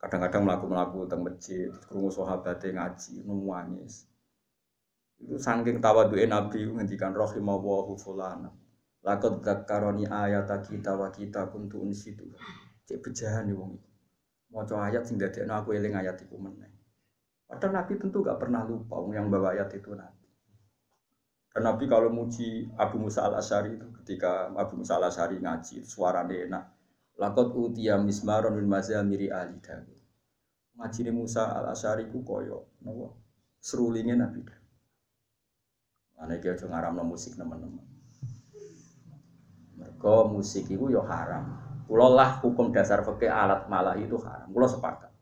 kadang-kadang 0.00 0.42
melaku-melaku 0.42 1.06
teng 1.06 1.22
masjid 1.22 1.70
krungu 1.86 2.10
sahabate 2.10 2.74
ngaji 2.74 3.22
nangis. 3.22 4.10
Itu 5.20 5.36
saking 5.36 5.78
tawaduke 5.78 6.24
nabi 6.24 6.64
ngendikan 6.64 7.12
rahimallahu 7.12 7.92
fulana 7.94 8.48
lakot 9.04 9.44
dzakaroni 9.44 10.08
ayat 10.08 10.48
kita 10.64 10.96
wa 10.96 11.12
kita 11.12 11.52
kuntu 11.52 11.84
unsitu. 11.84 12.24
Cek 12.88 13.04
bejahan 13.04 13.46
nih 13.46 13.54
wong 13.54 13.76
maca 14.50 14.74
ayat 14.90 15.04
sing 15.06 15.20
dadekno 15.20 15.54
aku 15.54 15.76
eling 15.76 15.94
ayat 15.94 16.16
iku 16.24 16.40
meneh. 16.40 16.72
Padahal 17.46 17.84
nabi 17.84 18.00
tentu 18.00 18.24
gak 18.24 18.40
pernah 18.40 18.66
lupa 18.66 18.98
wong 18.98 19.14
yang 19.14 19.28
bawa 19.28 19.54
ayat 19.54 19.70
itu 19.76 19.92
nabi. 19.92 20.26
Dan 21.54 21.62
nabi 21.66 21.84
kalau 21.86 22.10
muji 22.10 22.66
Abu 22.74 22.98
Musa 22.98 23.26
al 23.26 23.38
Asyari 23.38 23.78
itu 23.78 23.86
ketika 24.02 24.48
Abu 24.54 24.80
Musa 24.80 24.96
al 24.96 25.06
Asyari 25.06 25.38
ngaji 25.38 25.82
suaranya 25.84 26.34
enak 26.34 26.64
Lakot 27.20 27.52
utia 27.52 28.00
mismaron 28.00 28.56
min 28.56 28.64
mazamiri 28.64 29.28
ali 29.28 29.60
Dawud. 29.60 30.00
Ngaji 30.80 31.12
Musa 31.12 31.52
al 31.52 31.68
Asyari 31.76 32.08
ku 32.08 32.24
koyo, 32.24 32.80
nopo 32.80 33.20
serulingnya 33.60 34.24
Nabi 34.24 34.40
Dawud. 34.40 34.60
Dia 36.40 36.52
aja 36.56 36.64
ngaram 36.68 37.00
musik 37.04 37.36
teman-teman. 37.36 37.84
Mereka 39.76 40.32
musik 40.32 40.68
itu 40.68 40.88
yo 40.88 41.04
haram. 41.04 41.60
Kulo 41.84 42.12
lah 42.12 42.40
hukum 42.40 42.72
dasar 42.72 43.04
fikih 43.04 43.28
alat 43.28 43.68
malah 43.68 43.96
itu 43.96 44.16
haram. 44.20 44.48
Kulo 44.52 44.68
sepakat. 44.68 45.12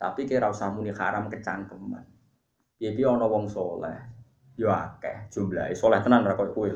Tapi 0.00 0.28
kira 0.28 0.52
usah 0.52 0.72
muni 0.72 0.92
haram 0.92 1.28
kecangkeman. 1.32 2.04
Piye 2.76 2.92
ana 3.08 3.24
wong 3.24 3.48
soleh, 3.48 3.96
yo 4.60 4.68
akeh 4.68 5.32
jumlahe 5.32 5.72
soleh 5.72 6.00
tenan 6.04 6.24
ra 6.24 6.36
koyo 6.36 6.52
kowe. 6.52 6.68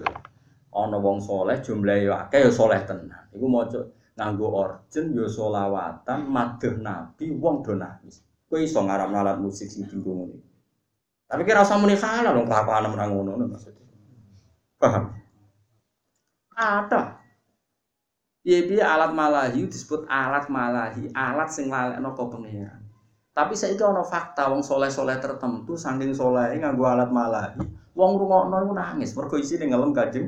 Ana 0.72 0.97
wong 0.97 1.20
soleh 1.20 1.61
jumlahe 1.61 2.09
yo 2.09 2.16
akeh 2.16 2.49
yo 2.49 2.51
soleh 2.53 2.81
tenan. 2.89 3.29
Iku 3.33 3.45
maca 3.45 3.81
nganggo 4.19 4.51
orjen 4.51 5.14
yo 5.14 5.31
solawatan 5.31 6.27
madheh 6.27 6.75
nabi 6.83 7.31
wong 7.31 7.62
do 7.62 7.79
nangis. 7.79 8.19
Kowe 8.51 8.59
iso 8.59 8.83
ngaram 8.83 9.14
alat 9.14 9.39
musik 9.39 9.71
sing 9.71 9.87
dinggo 9.87 10.11
ngene. 10.11 10.43
Tapi 11.31 11.47
kira 11.47 11.62
usah 11.62 11.79
muni 11.79 11.95
salah 11.95 12.35
dong 12.35 12.51
kelakuan 12.51 12.91
ora 12.91 13.07
ngono 13.07 13.47
maksudnya. 13.47 13.87
Paham? 14.81 15.14
Ada 16.59 17.19
Iya 18.49 18.64
piye? 18.64 18.81
Alat 18.81 19.12
malahi 19.12 19.69
disebut 19.69 20.09
alat 20.09 20.49
malahi, 20.49 21.12
alat 21.12 21.53
sing 21.53 21.69
lalekno 21.69 22.16
kok 22.16 22.33
pengiran. 22.33 22.81
Tapi 23.37 23.55
itu 23.55 23.83
ono 23.85 24.03
fakta 24.03 24.49
wong 24.49 24.64
soleh-soleh 24.64 25.21
tertentu 25.21 25.77
saking 25.77 26.16
soleh 26.16 26.57
nganggo 26.57 26.89
alat 26.89 27.12
malahi, 27.12 27.61
wong 27.93 28.12
rungokno 28.16 28.57
iku 28.64 28.73
nangis. 28.73 29.12
Mergo 29.12 29.37
isine 29.37 29.69
ngelem 29.69 29.93
kajeng. 29.93 30.27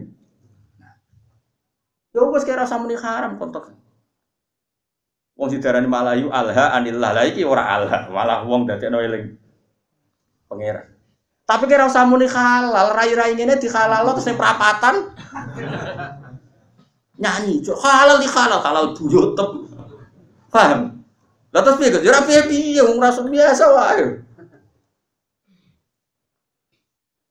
Ya 2.12 2.20
wis 2.26 2.45
kira 2.45 2.68
usah 2.68 2.76
muni 2.76 2.99
haram 2.99 3.41
kontok. 3.41 3.72
Wong 5.41 5.49
didarani 5.49 5.88
malayu 5.88 6.28
alha 6.28 6.76
anillah. 6.76 7.16
Lah 7.16 7.24
iki 7.24 7.49
ora 7.49 7.64
alha, 7.64 8.12
malah 8.12 8.45
wong 8.45 8.68
dadekno 8.68 9.01
eling 9.01 9.41
pangeran. 10.53 10.84
Tapi 11.49 11.64
kira 11.64 11.88
usah 11.88 12.05
muni 12.05 12.28
halal, 12.28 12.93
rai-rai 12.93 13.32
ngene 13.32 13.57
dihalal 13.57 14.05
terus 14.20 14.36
perapatan. 14.36 15.16
Nyanyi, 17.16 17.64
halal 17.64 18.20
di 18.20 18.28
halal, 18.28 18.61
halal 18.61 18.84
buyutep. 18.93 19.51
Paham? 20.53 21.01
Lah 21.51 21.61
terus 21.64 21.80
piye, 21.80 21.91
Gus? 21.91 22.05
Ya 22.05 22.20
piye-piye 22.20 22.82
wong 22.84 23.01
rasul 23.01 23.32
biasa 23.32 23.64
wae. 23.64 24.20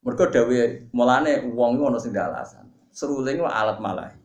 Mergo 0.01 0.25
dawe 0.27 0.59
mulane 0.91 1.45
wong 1.45 1.77
iku 1.77 1.83
ana 1.93 1.99
sing 2.01 2.11
alasan. 2.17 2.65
Seruling 2.89 3.39
alat 3.45 3.77
malah 3.77 4.18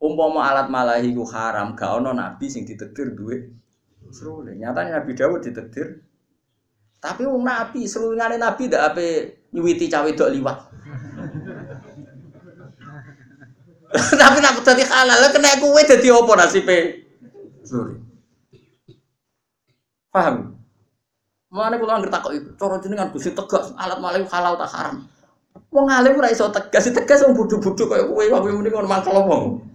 umpama 0.00 0.48
alat 0.48 0.72
malahi 0.72 1.12
ku 1.12 1.28
haram, 1.28 1.76
gak 1.76 2.00
ono 2.00 2.16
nabi 2.16 2.48
sing 2.48 2.64
ditetir 2.64 3.12
duwe 3.12 3.60
seruling. 4.12 4.58
Nyatanya 4.60 5.00
Nabi 5.00 5.12
Dawud 5.14 5.40
ditetir. 5.40 6.02
Tapi 7.00 7.24
wong 7.24 7.46
nabi, 7.46 7.88
serulingane 7.88 8.36
nabi 8.36 8.68
ndak 8.68 8.92
ape 8.92 9.06
nyuwiti 9.56 9.88
cawe 9.88 10.10
dok 10.12 10.32
liwat. 10.36 10.58
Tapi 14.20 14.38
nak 14.38 14.60
dadi 14.62 14.84
halal, 14.86 15.32
kena 15.32 15.58
kowe 15.58 15.80
dadi 15.80 16.08
apa 16.12 16.32
nasibe? 16.36 16.78
Sorry. 17.64 17.96
Paham? 20.12 20.54
Mana 21.50 21.80
kula 21.82 21.98
ngerti 21.98 22.14
takok 22.14 22.32
itu, 22.36 22.50
cara 22.54 22.78
jenengan 22.78 23.10
Gusti 23.10 23.34
tegas 23.34 23.74
alat 23.74 23.98
malahi 23.98 24.22
halal 24.30 24.54
tak 24.54 24.70
haram. 24.70 25.02
Wong 25.74 25.86
alim 25.90 26.14
ora 26.14 26.30
iso 26.30 26.46
tegas, 26.54 26.86
tegas 26.94 27.26
wong 27.26 27.34
bodho-bodho 27.34 27.90
kaya 27.90 28.06
kowe, 28.06 28.22
wae 28.22 28.52
muni 28.54 28.70
ngono 28.70 28.86
mangkel 28.86 29.18
wong. 29.18 29.69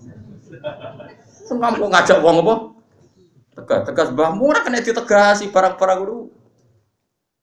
Sengkam 1.46 1.78
kok 1.78 1.92
ngajak 1.92 2.20
wong 2.26 2.42
apa? 2.42 2.56
Tegas, 3.56 3.82
tegas 3.88 4.10
mbahmu 4.12 4.52
ora 4.52 4.60
kena 4.66 4.84
ditegasi 4.84 5.54
barang-barang 5.54 6.00
dulu. 6.04 6.28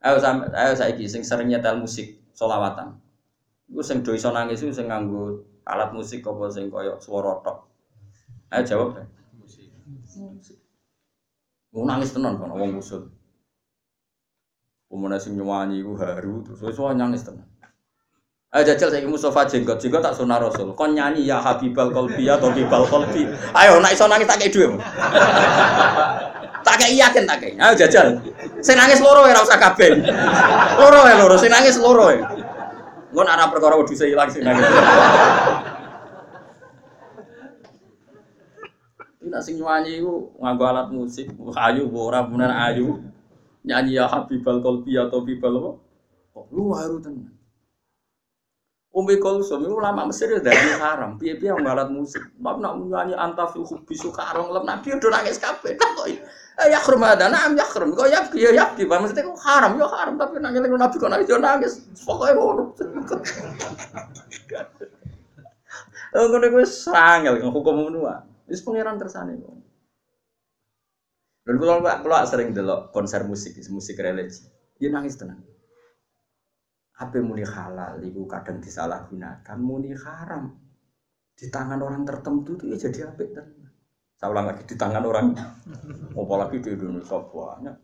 Ayo 0.02 0.18
sampe 0.18 0.50
ayo 0.50 0.74
saiki 0.74 1.06
sing 1.06 1.22
sering 1.22 1.48
nyetel 1.48 1.78
musik 1.78 2.18
solawatan. 2.34 2.98
Iku 3.70 3.80
sing 3.80 4.02
do 4.02 4.12
iso 4.12 4.34
nangis 4.34 4.60
iku 4.60 4.74
sing 4.74 4.90
nganggo 4.90 5.46
alat 5.62 5.94
musik 5.94 6.26
apa 6.26 6.50
sing 6.50 6.68
koyo 6.68 6.98
swara 6.98 7.38
tok. 7.40 7.70
Ayo 8.50 8.62
jawab. 8.66 8.88
Musik. 9.38 9.70
Musik. 10.10 10.58
Mau 11.72 11.86
nangis 11.86 12.12
tenan 12.12 12.36
kan 12.36 12.50
wong 12.50 12.82
usul. 12.82 13.08
Umumnya 14.92 15.16
sing 15.16 15.38
nyanyi 15.38 15.80
iku 15.80 15.96
haru 15.96 16.44
terus 16.44 16.60
wis 16.60 16.76
nangis 16.98 17.24
tenan. 17.24 17.48
Ayo 18.53 18.68
jajal 18.68 18.92
saya 18.92 19.09
Mustafa 19.09 19.48
jenggot, 19.48 19.80
jenggot 19.80 20.05
tak 20.05 20.12
sunah 20.12 20.36
Rasul. 20.36 20.76
Kon 20.76 20.92
nyanyi 20.92 21.24
ya 21.24 21.40
Habibal 21.40 21.88
Kolbi 21.88 22.28
atau 22.28 22.53
Bibal 22.53 22.84
Kolbi. 22.84 23.24
Ayo 23.57 23.80
nak 23.80 23.96
iso 23.96 24.05
nangis 24.05 24.28
tak 24.28 24.44
kayak 24.44 24.53
dua. 24.53 24.68
Tak 26.62 26.78
kayak 26.78 26.94
yakin 26.94 27.26
tak 27.26 27.42
kayak. 27.42 27.59
Ayo 27.59 27.74
jajal. 27.74 28.07
Saya 28.62 28.76
nangis 28.78 29.03
loro 29.03 29.26
ya 29.26 29.34
rasa 29.34 29.59
kabeh. 29.59 29.98
Loro 30.78 31.00
ya 31.11 31.18
loro, 31.18 31.34
saya 31.34 31.59
nangis 31.59 31.74
loro 31.74 32.07
ya. 32.12 32.22
Gue 33.11 33.24
nak 33.26 33.50
perkara 33.50 33.74
wedhus 33.74 34.05
ilang 34.07 34.30
sing 34.30 34.46
nangis. 34.46 34.62
Ini 39.26 39.38
sing 39.42 39.59
nyanyi 39.59 40.05
iku 40.05 40.38
nganggo 40.38 40.64
alat 40.70 40.86
musik, 40.94 41.34
ayu 41.57 41.90
ora 41.90 42.22
bener 42.22 42.53
ayu. 42.70 43.00
Nyanyi 43.66 43.98
ya 43.98 44.07
Habibal 44.07 44.62
Kolbi 44.62 44.94
atau 44.94 45.24
Bibal 45.26 45.57
apa? 45.57 45.70
Kok 46.36 46.46
lu 46.55 46.70
haru 46.78 47.03
tenan. 47.03 47.41
Umi 48.93 49.16
Kulsum 49.16 49.64
itu 49.64 49.72
ulama 49.72 50.05
Mesir 50.05 50.28
ya 50.28 50.40
dari 50.45 50.76
haram. 50.76 51.16
Piye-piye 51.16 51.49
yang 51.49 51.64
alat 51.64 51.88
musik. 51.88 52.20
Bab 52.36 52.61
nak 52.61 52.76
nyanyi 52.76 53.16
anta 53.16 53.49
fi 53.49 53.64
hubbi 53.64 53.97
sukarong 53.97 54.53
lem 54.53 54.68
nabi 54.68 54.93
udah 54.93 55.09
nangis 55.09 55.40
kabeh. 55.40 55.80
Eh 56.61 56.68
ya 56.68 56.76
khrum 56.76 57.01
ada 57.01 57.32
nam 57.32 57.57
ya 57.57 57.64
khrum. 57.64 57.97
Kok 57.97 58.05
ya 58.12 58.20
ya 58.36 58.53
ya 58.53 58.64
di 58.76 58.84
maksudnya 58.84 59.24
kok 59.24 59.40
haram 59.49 59.80
ya 59.80 59.88
haram 59.88 60.20
tapi 60.20 60.36
nangis 60.45 60.61
nabi 60.61 60.97
kok 61.01 61.09
nangis 61.09 61.24
yo 61.32 61.40
nangis. 61.40 61.72
Pokoke 62.05 62.32
ngono. 62.36 62.62
Eh 66.12 66.28
ngono 66.28 66.45
kuwi 66.53 66.68
sangel 66.68 67.40
hukum 67.40 67.88
ngono. 67.88 68.05
Wis 68.45 68.61
pangeran 68.61 69.01
kersane 69.01 69.40
kok. 69.40 69.57
Dan 71.49 71.57
kalau 71.57 71.80
kalau 71.80 72.28
sering 72.28 72.53
delok 72.53 72.93
konser 72.93 73.24
musik, 73.24 73.57
musik 73.72 73.97
religi, 73.99 74.45
dia 74.76 74.93
nangis 74.93 75.16
tenang. 75.18 75.40
Apa 77.03 77.18
muni 77.18 77.42
halal 77.42 77.98
itu 78.07 78.22
kadang 78.30 78.62
disalahgunakan, 78.62 79.59
muni 79.59 79.90
haram 79.90 80.55
di 81.34 81.50
tangan 81.50 81.82
orang 81.82 82.07
tertentu 82.07 82.55
itu 82.55 82.70
ya 82.70 82.78
jadi 82.78 83.11
tenang. 83.18 83.74
Saya 84.14 84.30
ulang 84.30 84.46
lagi 84.46 84.62
di 84.62 84.78
tangan 84.78 85.03
orang, 85.03 85.34
apalagi 86.14 86.62
di 86.62 86.78
Indonesia 86.78 87.18
banyak. 87.18 87.74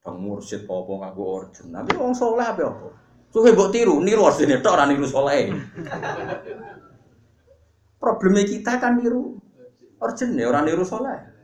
Bang 0.00 0.16
mursid 0.22 0.64
apa 0.64 0.88
ngaku 0.88 1.20
origin, 1.20 1.68
tapi 1.68 1.92
orang 2.00 2.16
soleh 2.16 2.46
apa 2.48 2.64
apa. 2.64 2.88
Suhe 3.28 3.52
mbok 3.52 3.68
tiru, 3.74 4.00
niru 4.00 4.24
origin 4.24 4.56
itu 4.56 4.68
orang 4.72 4.88
niru 4.88 5.04
soleh. 5.04 5.52
Problemnya 8.00 8.44
kita 8.48 8.80
kan 8.80 8.96
niru 8.96 9.36
origin 10.00 10.32
ya 10.32 10.48
orang 10.48 10.64
niru 10.64 10.86
soleh. 10.86 11.35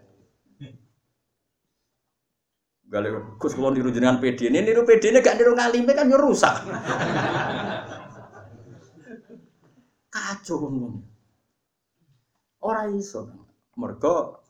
Gale 2.92 3.40
Gus 3.40 3.56
kula 3.56 3.72
niru 3.72 3.88
jenengan 3.88 4.20
PD. 4.20 4.52
Ini 4.52 4.60
niru 4.60 4.84
PD 4.84 5.16
ini 5.16 5.24
gak 5.24 5.40
niru 5.40 5.56
ngalime 5.56 5.96
kan 5.96 6.12
yo 6.12 6.20
rusak. 6.20 6.60
Kacau 10.12 10.60
ngomong. 10.60 11.00
Ora 12.68 12.84
iso. 12.92 13.32
Mergo 13.80 14.44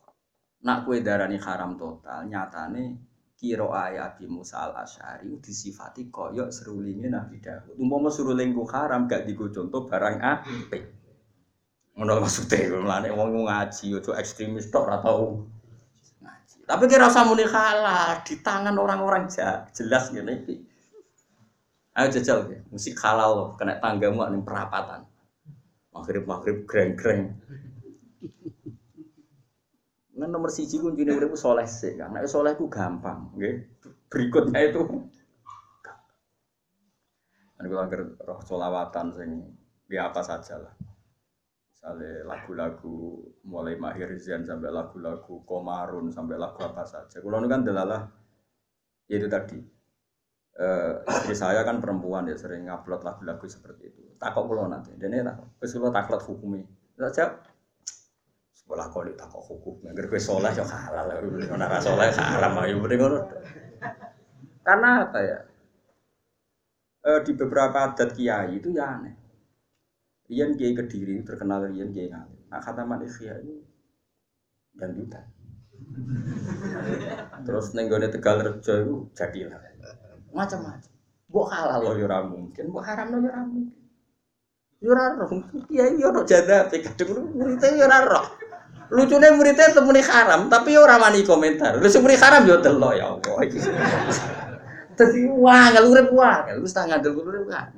nak 0.67 0.83
kue 0.83 0.99
darani 0.99 1.39
haram 1.39 1.79
total, 1.79 2.27
nyatane 2.27 2.99
kiro 3.39 3.71
ayat 3.71 4.19
Abi 4.19 4.27
Musa 4.27 4.67
al 4.67 4.75
Asyari 4.75 5.39
disifati 5.39 6.11
koyok 6.11 6.51
serulingnya 6.51 7.15
Nabi 7.15 7.39
Dawud. 7.39 7.79
Umpama 7.79 8.11
seruling 8.11 8.51
ku 8.51 8.67
haram 8.67 9.07
gak 9.07 9.23
digo 9.23 9.47
contoh 9.55 9.87
barang 9.87 10.19
apik. 10.19 10.83
Ngono 11.95 12.19
maksudnya, 12.19 12.75
mulane 12.75 13.07
wong 13.15 13.47
ngaji 13.47 13.95
ojo 13.95 14.11
ekstremis 14.19 14.67
tok 14.67 14.83
ora 14.91 14.99
tau 14.99 15.47
tapi 16.63 16.83
kira 16.87 17.11
usah 17.11 17.27
muni 17.27 17.43
halal 17.43 18.23
di 18.23 18.39
tangan 18.39 18.75
orang-orang 18.79 19.27
jelas 19.75 20.09
iki. 20.11 20.63
Ayo 21.93 22.09
jajal 22.09 22.49
ya, 22.49 22.59
musik 22.73 22.97
halal 23.05 23.29
loh, 23.37 23.49
kena 23.53 23.77
tanggamu 23.77 24.25
nih 24.25 24.41
perapatan. 24.41 25.05
Maghrib 25.93 26.25
maghrib 26.25 26.65
greng 26.65 26.97
greng. 26.97 27.37
Nah 30.17 30.25
nomor 30.25 30.49
siji 30.49 30.81
kuncinya 30.81 31.13
udah 31.13 31.37
soleh 31.37 31.69
sih, 31.69 31.93
karena 31.93 32.25
soleh 32.25 32.57
ku 32.57 32.65
gampang. 32.65 33.29
Berikutnya 34.09 34.73
itu, 34.73 34.81
Ini 37.63 37.71
kalau 37.71 37.87
roh 38.27 38.39
solawatan 38.43 39.07
sing 39.15 39.29
ya 39.87 40.11
apa 40.11 40.19
saja 40.19 40.59
lah. 40.59 40.73
Misalnya 41.83 42.23
lagu-lagu 42.23 43.27
mulai 43.43 43.75
Mahir 43.75 44.15
Zian 44.15 44.47
sampai 44.47 44.71
lagu-lagu 44.71 45.43
Komarun 45.43 46.07
sampai 46.15 46.39
lagu 46.39 46.63
apa 46.63 46.87
saja. 46.87 47.19
Kalau 47.19 47.43
ini 47.43 47.51
kan 47.51 47.59
delalah 47.59 48.07
ya 49.11 49.19
itu 49.19 49.27
tadi. 49.27 49.59
Uh, 50.55 51.03
istri 51.11 51.35
saya 51.35 51.59
kan 51.67 51.83
perempuan 51.83 52.23
ya 52.31 52.39
sering 52.39 52.71
ngupload 52.71 53.03
lagu-lagu 53.03 53.43
seperti 53.51 53.91
itu. 53.91 54.15
Takut 54.15 54.47
pulau 54.47 54.71
nanti. 54.71 54.95
Dan 54.95 55.11
ini 55.11 55.27
tak, 55.27 55.43
kalau 55.59 55.91
takut 55.91 56.23
hukumi. 56.23 56.63
Saya 56.95 57.35
sekolah 58.55 58.87
kau 58.87 59.03
di 59.03 59.19
takut 59.19 59.43
hukum. 59.43 59.83
Agar 59.83 60.07
gue 60.07 60.21
soleh 60.23 60.55
ya 60.55 60.63
halal. 60.63 61.19
Nara 61.51 61.83
soleh 61.83 62.15
haram. 62.15 62.63
Ayo 62.63 62.79
beri 62.79 62.95
Karena 64.63 65.03
apa 65.03 65.19
ya? 65.19 65.39
Uh, 67.03 67.19
di 67.27 67.35
beberapa 67.35 67.91
adat 67.91 68.15
kiai 68.15 68.55
itu 68.55 68.71
ya 68.71 68.87
aneh 68.95 69.22
Rian 70.31 70.55
Kiai 70.55 70.73
Kediri 70.75 71.23
terkenal 71.27 71.67
Rian 71.67 71.91
Kiai 71.91 72.07
Ngalim. 72.07 72.41
Nah 72.51 72.59
kata 72.63 72.83
manusia 72.87 73.35
ini 73.43 73.59
dangdutan. 74.75 75.25
Terus 77.45 77.75
nenggone 77.75 78.07
Tegal 78.07 78.39
Rejo 78.39 78.73
itu 78.79 78.95
jadilah 79.13 79.59
macam-macam. 80.33 80.91
Mbok 81.29 81.47
halal 81.49 81.79
loh 81.81 81.95
ya 81.97 82.19
mungkin, 82.25 82.63
mbok 82.69 82.83
haram 82.85 83.07
loh 83.09 83.21
ya 83.25 83.41
mungkin. 83.41 83.81
Ora 84.83 85.15
roh, 85.15 85.31
kiai 85.71 85.95
yo 85.95 86.11
ora 86.11 86.27
jadate 86.27 86.83
kadung 86.83 87.31
muridé 87.33 87.73
yo 87.79 87.87
ora 87.87 88.03
roh. 88.03 88.25
Lucune 88.91 89.31
muridé 89.31 89.71
temune 89.71 90.03
haram, 90.03 90.51
tapi 90.51 90.75
yo 90.75 90.83
ora 90.83 90.99
mani 90.99 91.23
komentar. 91.23 91.79
Lu 91.79 91.87
sing 91.87 92.03
haram 92.03 92.43
yo 92.43 92.59
delok 92.59 92.93
ya 92.93 93.05
Allah. 93.15 93.35
Dadi 94.93 95.25
wah, 95.25 95.73
kalau 95.73 95.89
urip 95.89 96.13
wah, 96.13 96.45
lu 96.53 96.67
setengah 96.69 97.01
ngandel 97.01 97.17
urip 97.17 97.49
kan. 97.49 97.73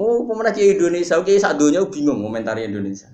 Mau 0.00 0.24
pemenang 0.24 0.56
ke 0.56 0.64
Indonesia, 0.64 1.20
oke 1.20 1.28
saat 1.36 1.60
dunia 1.60 1.84
bingung 1.84 2.24
komentari 2.24 2.64
Indonesia. 2.64 3.12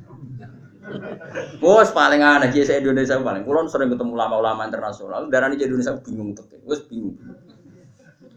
Bos 1.59 1.91
paling 1.91 2.23
aneh 2.23 2.55
kiai 2.55 2.79
Indonesia 2.79 3.19
paling. 3.19 3.43
Kulon 3.43 3.67
sering 3.67 3.91
ketemu 3.91 4.15
ulama-ulama 4.15 4.71
internasional, 4.71 5.27
darah 5.27 5.51
ini 5.51 5.67
Indonesia 5.67 5.99
bingung 5.99 6.39
tuh, 6.39 6.47
bos 6.63 6.87
bingung. 6.87 7.19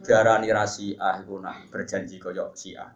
Darah 0.02 0.42
ini 0.42 0.50
rasi 0.50 0.98
ah 0.98 1.22
itu 1.22 1.38
nak 1.38 1.70
berjanji 1.70 2.18
koyok 2.18 2.58
si 2.58 2.74
ah. 2.74 2.90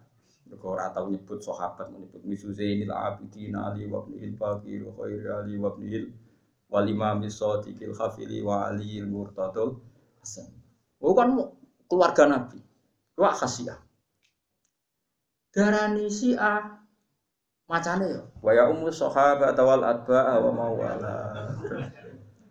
Mereka 0.50 0.66
ora 0.66 0.90
tau 0.90 1.06
nyebut 1.06 1.38
sahabat 1.38 1.94
menyebut 1.94 2.26
misu 2.26 2.50
Zainil 2.50 2.90
Abidin 2.90 3.54
Ali 3.54 3.86
wa 3.86 4.02
Bakir 4.10 4.90
khairi 4.90 5.30
Ali 5.30 5.54
wa 5.62 5.70
ibnil 5.78 6.10
wal 6.74 6.90
imam 6.90 7.22
Sadiqil 7.30 7.94
Khafili 7.94 8.42
wa 8.42 8.74
Ali 8.74 9.06
Hasan. 9.06 10.50
Bukan 10.98 11.46
keluarga 11.86 12.26
Nabi. 12.26 12.58
Wah 13.22 13.38
khasiah 13.38 13.78
darani 15.54 16.10
A 16.36 16.82
macane 17.70 18.06
ya 18.10 18.22
wa 18.42 18.52
ya 18.52 18.68
ummu 18.68 18.90
sahabat 18.92 19.56
wal 19.56 19.86
adba 19.86 20.42
wa 20.42 20.52
mawala. 20.52 21.16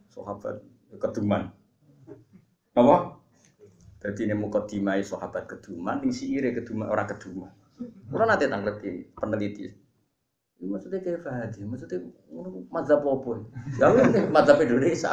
Sahabat 0.09 0.63
keduman. 0.97 1.51
Apa? 2.73 3.21
Jadi 4.03 4.31
ini 4.31 4.35
mukadimai 4.39 5.03
sahabat 5.05 5.51
keduman 5.51 6.01
ini 6.07 6.15
si 6.15 6.33
ire 6.33 6.55
keduman 6.55 6.89
orang 6.89 7.11
keduman. 7.11 7.51
Orang 8.15 8.29
nanti 8.31 8.47
tanggleti 8.47 9.13
peneliti. 9.19 9.67
Ini 10.63 10.71
maksudnya 10.71 11.03
kayak 11.03 11.27
Fahadi, 11.27 11.67
maksudnya 11.67 12.07
mazhab 12.71 13.03
apa? 13.03 13.31
Ya? 13.83 13.91
Ini 13.91 14.31
mazhab 14.31 14.63
Indonesia. 14.63 15.11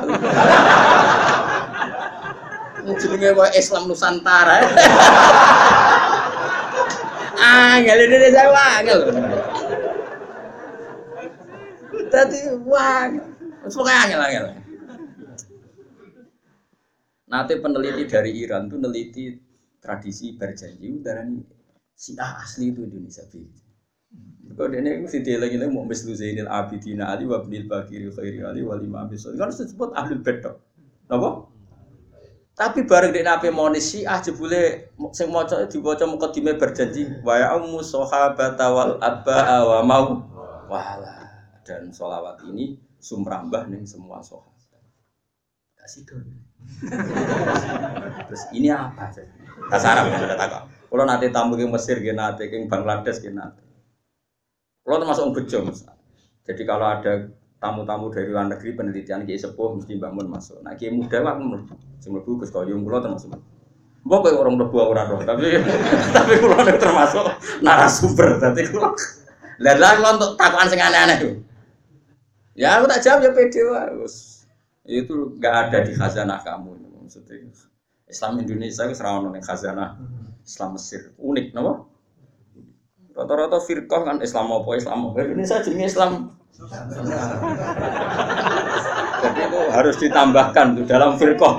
Jenenge 2.86 3.30
Islam 3.57 3.90
Nusantara. 3.90 4.61
Angel 7.40 7.98
Indonesia 8.06 8.44
angel. 8.52 8.99
Tadi 12.10 12.40
wah, 12.68 13.07
pokoknya 13.64 13.99
angel 14.03 14.22
angel. 14.22 14.45
Nanti 17.30 17.53
peneliti 17.61 18.03
dari 18.10 18.32
Iran 18.41 18.66
tuh 18.66 18.82
neliti 18.82 19.30
tradisi 19.80 20.34
berjanji 20.34 20.88
udara 20.90 21.22
ini 21.24 21.40
si 21.94 22.18
asli 22.18 22.74
itu 22.74 22.82
Indonesia 22.86 23.24
bi. 23.30 23.41
Kau 24.57 24.66
ini 24.66 25.06
mesti 25.06 25.22
dia 25.22 25.38
lagi 25.38 25.56
lagi 25.61 25.70
mau 25.70 25.86
mislu 25.86 26.11
Zainil 26.18 26.49
Abidin 26.49 27.06
Ali 27.06 27.30
wa 27.30 27.38
Abdul 27.38 27.70
Bakir 27.70 28.10
Khairi 28.10 28.41
Ali 28.41 28.66
wa 28.66 28.82
Imam 28.82 29.06
Bisol. 29.06 29.38
Kan 29.38 29.53
disebut 29.53 29.94
ahlul 29.94 30.26
bedok. 30.26 30.57
Apa? 31.06 31.48
Tapi 32.60 32.84
bareng 32.84 33.15
di 33.15 33.23
nabi 33.23 33.56
monis 33.56 34.03
ah 34.03 34.19
jebule 34.19 34.91
sing 35.15 35.31
maca 35.31 35.64
diwaca 35.72 36.03
mukadimah 36.03 36.60
berjanji 36.60 37.07
wa 37.23 37.40
ya 37.40 37.56
ummu 37.56 37.80
sahabat 37.80 38.60
wal 38.60 38.99
abba 38.99 39.64
wa 39.64 39.80
mau 39.80 40.27
wala 40.68 41.23
dan 41.64 41.88
solawat 41.95 42.44
ini 42.52 42.76
sumrambah 42.99 43.72
nih 43.72 43.88
semua 43.88 44.19
sahabat. 44.19 44.60
Kasih 45.80 46.03
dong. 46.03 46.27
Terus 48.27 48.44
ini 48.52 48.68
apa? 48.68 49.07
Kasarap 49.72 50.11
yang 50.11 50.27
ada 50.27 50.36
takut. 50.36 50.64
Kalau 50.91 51.06
nanti 51.07 51.31
tamu 51.31 51.56
ke 51.56 51.64
Mesir, 51.64 52.03
ke 52.03 52.11
nanti 52.11 52.52
ke 52.52 52.60
Bangladesh, 52.68 53.23
ke 53.23 53.31
nanti. 53.31 53.64
Kalau 54.84 54.99
termasuk 54.99 55.31
bejo, 55.31 55.69
Jadi 56.49 56.64
kalau 56.65 56.91
ada 56.91 57.30
tamu-tamu 57.60 58.07
dari 58.07 58.31
luar 58.31 58.48
negeri 58.48 58.72
penelitian 58.72 59.27
kiai 59.27 59.36
sepuh 59.36 59.76
mesti 59.76 59.99
bangun 59.99 60.31
masuk. 60.31 60.64
Nah 60.64 60.73
kiai 60.80 60.95
muda 60.95 61.19
lah 61.19 61.36
mlebu. 61.36 61.76
Sing 61.99 62.15
mlebu 62.15 62.40
Gus 62.40 62.52
Koyum 62.56 62.88
kula 62.88 63.03
termasuk. 63.03 63.36
Mbok 64.07 64.19
kowe 64.23 64.31
orang 64.40 64.56
mlebu 64.56 64.76
ora 64.80 65.03
roh, 65.11 65.19
tapi 65.27 65.60
tapi 66.15 66.34
kula 66.40 66.64
termasuk 66.80 67.27
narasumber. 67.60 68.40
Dadi 68.40 68.64
kula 68.72 68.95
Lah 69.60 69.76
lah 69.76 70.15
untuk 70.15 70.40
takukan 70.40 70.72
sing 70.72 70.80
aneh-aneh. 70.80 71.44
Ya 72.56 72.80
aku 72.80 72.88
tak 72.88 73.03
jawab 73.03 73.27
ya 73.27 73.31
pede. 73.36 73.60
Wes. 73.99 74.48
Itu 74.88 75.36
nggak 75.36 75.56
ada 75.68 75.77
di 75.84 75.91
khazanah 75.91 76.40
kamu 76.48 76.80
maksudnya. 77.03 77.44
Islam 78.07 78.40
Indonesia 78.40 78.88
itu 78.88 78.95
serawon 78.95 79.36
ning 79.36 79.44
khazanah 79.44 79.99
Islam 80.48 80.80
Mesir. 80.80 81.11
Unik 81.19 81.52
napa? 81.52 81.89
Rata-rata 83.19 83.59
firqah 83.59 84.01
kan 84.07 84.17
Islam 84.23 84.47
apa 84.55 84.69
Islam 84.79 85.11
apa. 85.11 85.27
Indonesia 85.27 85.59
jenenge 85.59 85.91
Islam 85.91 86.39
jadi 89.19 89.39
itu 89.47 89.59
harus 89.71 89.95
ditambahkan 89.99 90.65
tuh 90.75 90.85
dalam 90.87 91.15
firqah. 91.15 91.55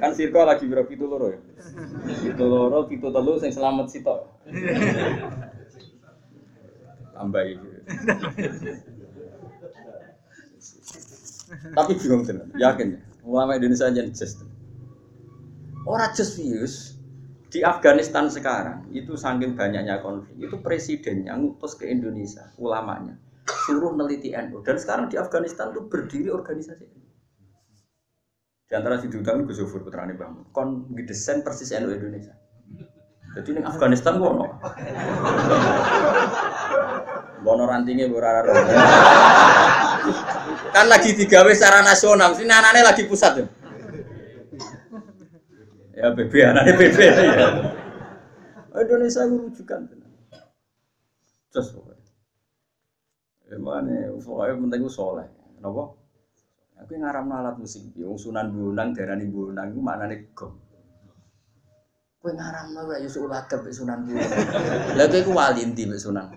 kan 0.00 0.10
firqah 0.16 0.44
lagi 0.48 0.64
berapa 0.66 0.88
itu 0.88 1.04
loro 1.04 1.30
ya? 1.30 1.40
Itu 2.26 2.44
loro, 2.48 2.88
itu 2.88 3.06
telu 3.12 3.36
sing 3.38 3.52
selamat 3.52 3.86
sitok. 3.92 4.18
Tambah 7.12 7.42
itu. 7.44 7.68
Tapi 11.52 11.92
bingung 12.00 12.24
tenan, 12.24 12.48
yakin 12.56 12.96
ya. 12.96 13.00
Ulama 13.22 13.54
Indonesia 13.60 13.86
aja 13.92 14.02
just. 14.10 14.40
Orang 15.84 16.10
just 16.16 16.40
views 16.40 17.01
di 17.52 17.60
Afghanistan 17.60 18.32
sekarang 18.32 18.88
itu 18.96 19.12
saking 19.12 19.52
banyaknya 19.52 20.00
konflik 20.00 20.40
itu 20.40 20.56
presidennya 20.64 21.36
ngutus 21.36 21.76
ke 21.76 21.84
Indonesia 21.84 22.48
ulamanya 22.56 23.20
suruh 23.68 23.92
neliti 23.92 24.32
NU 24.32 24.64
dan 24.64 24.80
sekarang 24.80 25.12
di 25.12 25.20
Afghanistan 25.20 25.68
itu 25.76 25.84
berdiri 25.84 26.32
organisasi 26.32 26.88
di 28.72 28.72
antara 28.72 28.96
si 28.96 29.12
Dutang 29.12 29.44
Gus 29.44 29.60
Zufur 29.60 29.84
putrane 29.84 30.16
Bang 30.16 30.48
kon 30.48 30.88
desain 31.04 31.44
persis 31.44 31.76
NU 31.76 31.92
Indonesia. 31.92 32.32
Jadi 33.36 33.48
ini 33.52 33.60
Afghanistan 33.68 34.16
gua 34.16 34.32
no 34.32 34.46
bono 37.44 37.68
rantingnya 37.68 38.08
berara 38.08 38.48
kan 40.72 40.86
lagi 40.88 41.12
digawe 41.12 41.52
secara 41.52 41.84
nasional 41.84 42.32
sini 42.32 42.48
anaknya 42.48 42.86
lagi 42.86 43.04
pusat 43.04 43.44
ya 43.44 43.46
Ya 46.02 46.10
BB 46.10 46.34
anaknya 46.42 46.74
BB 46.74 46.98
ya. 46.98 47.46
Indonesia 48.74 49.22
rujukan. 49.22 49.80
Terus 51.54 51.68
pokoknya. 51.70 52.10
Emane 53.54 54.10
pokoknya 54.18 54.58
penting 54.66 54.90
soleh. 54.90 55.30
Kenapa? 55.54 55.94
Aku 56.82 56.98
ngaram 56.98 57.30
alat 57.30 57.54
musik, 57.62 57.94
yang 57.94 58.18
sunan 58.18 58.50
bunang, 58.50 58.90
darani 58.90 59.30
bunang, 59.30 59.70
itu 59.70 59.78
mana 59.78 60.10
nih 60.10 60.34
gom. 60.34 60.58
Kue 62.18 62.34
ngaram 62.34 62.74
lah, 62.74 62.98
ya 62.98 63.06
sulah 63.06 63.46
ke 63.46 63.54
sunan 63.70 64.02
bunang. 64.02 64.26
Lalu 64.98 65.22
aku 65.22 65.30
walinti 65.30 65.86
be 65.86 65.94
sunan. 65.94 66.34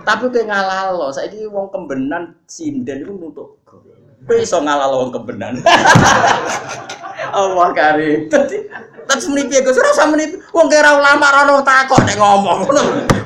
Tapi 0.00 0.32
kue 0.32 0.48
ngalal 0.48 0.96
loh, 0.96 1.12
saya 1.12 1.28
ini 1.28 1.44
wong 1.44 1.68
kembenan 1.68 2.40
sinden 2.48 3.04
itu 3.04 3.12
nutup 3.12 3.60
gom. 3.68 3.84
Kue 4.24 4.40
iso 4.40 4.56
ngalal 4.64 4.96
wong 4.96 5.12
kembenan. 5.12 5.60
Allah 7.32 7.68
karim. 7.72 8.26
Dadi 8.26 8.56
terus 9.10 9.26
menipi 9.26 9.58
Gus 9.62 9.78
ora 9.78 9.90
usah 9.90 10.06
menipi. 10.10 10.38
Wong 10.54 10.66
kira 10.70 10.94
ulama 10.94 11.24
ora 11.30 11.40
ono 11.46 11.62
takok 11.62 12.02
nek 12.06 12.16
ngomong. 12.18 12.58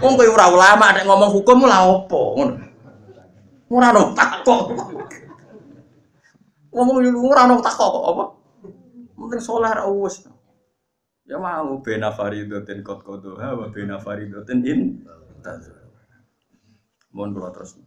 Wong 0.00 0.14
ora 0.20 0.46
ulama 0.48 0.86
nek 0.92 1.04
ngomong 1.08 1.30
hukum 1.32 1.64
lha 1.64 1.84
opo 1.88 2.40
ono 3.72 4.02
takok. 4.12 4.62
Ngomong 6.74 6.96
lu 7.02 7.20
ora 7.30 7.48
ono 7.48 7.60
takok 7.64 7.88
kok 7.88 8.04
apa? 8.12 8.24
Mungkin 9.14 9.40
soleh 9.40 9.72
ra. 9.72 9.88
Ya 11.24 11.40
mau 11.40 11.80
bena 11.80 12.12
faridotin 12.12 12.84
kot 12.84 13.00
kodo 13.00 13.40
ha 13.40 13.56
wa 13.56 13.72
bena 13.72 13.96
faridotin 13.96 14.60
in 14.68 14.80
Mohon 17.16 17.30
kula 17.32 17.48
terus. 17.56 17.80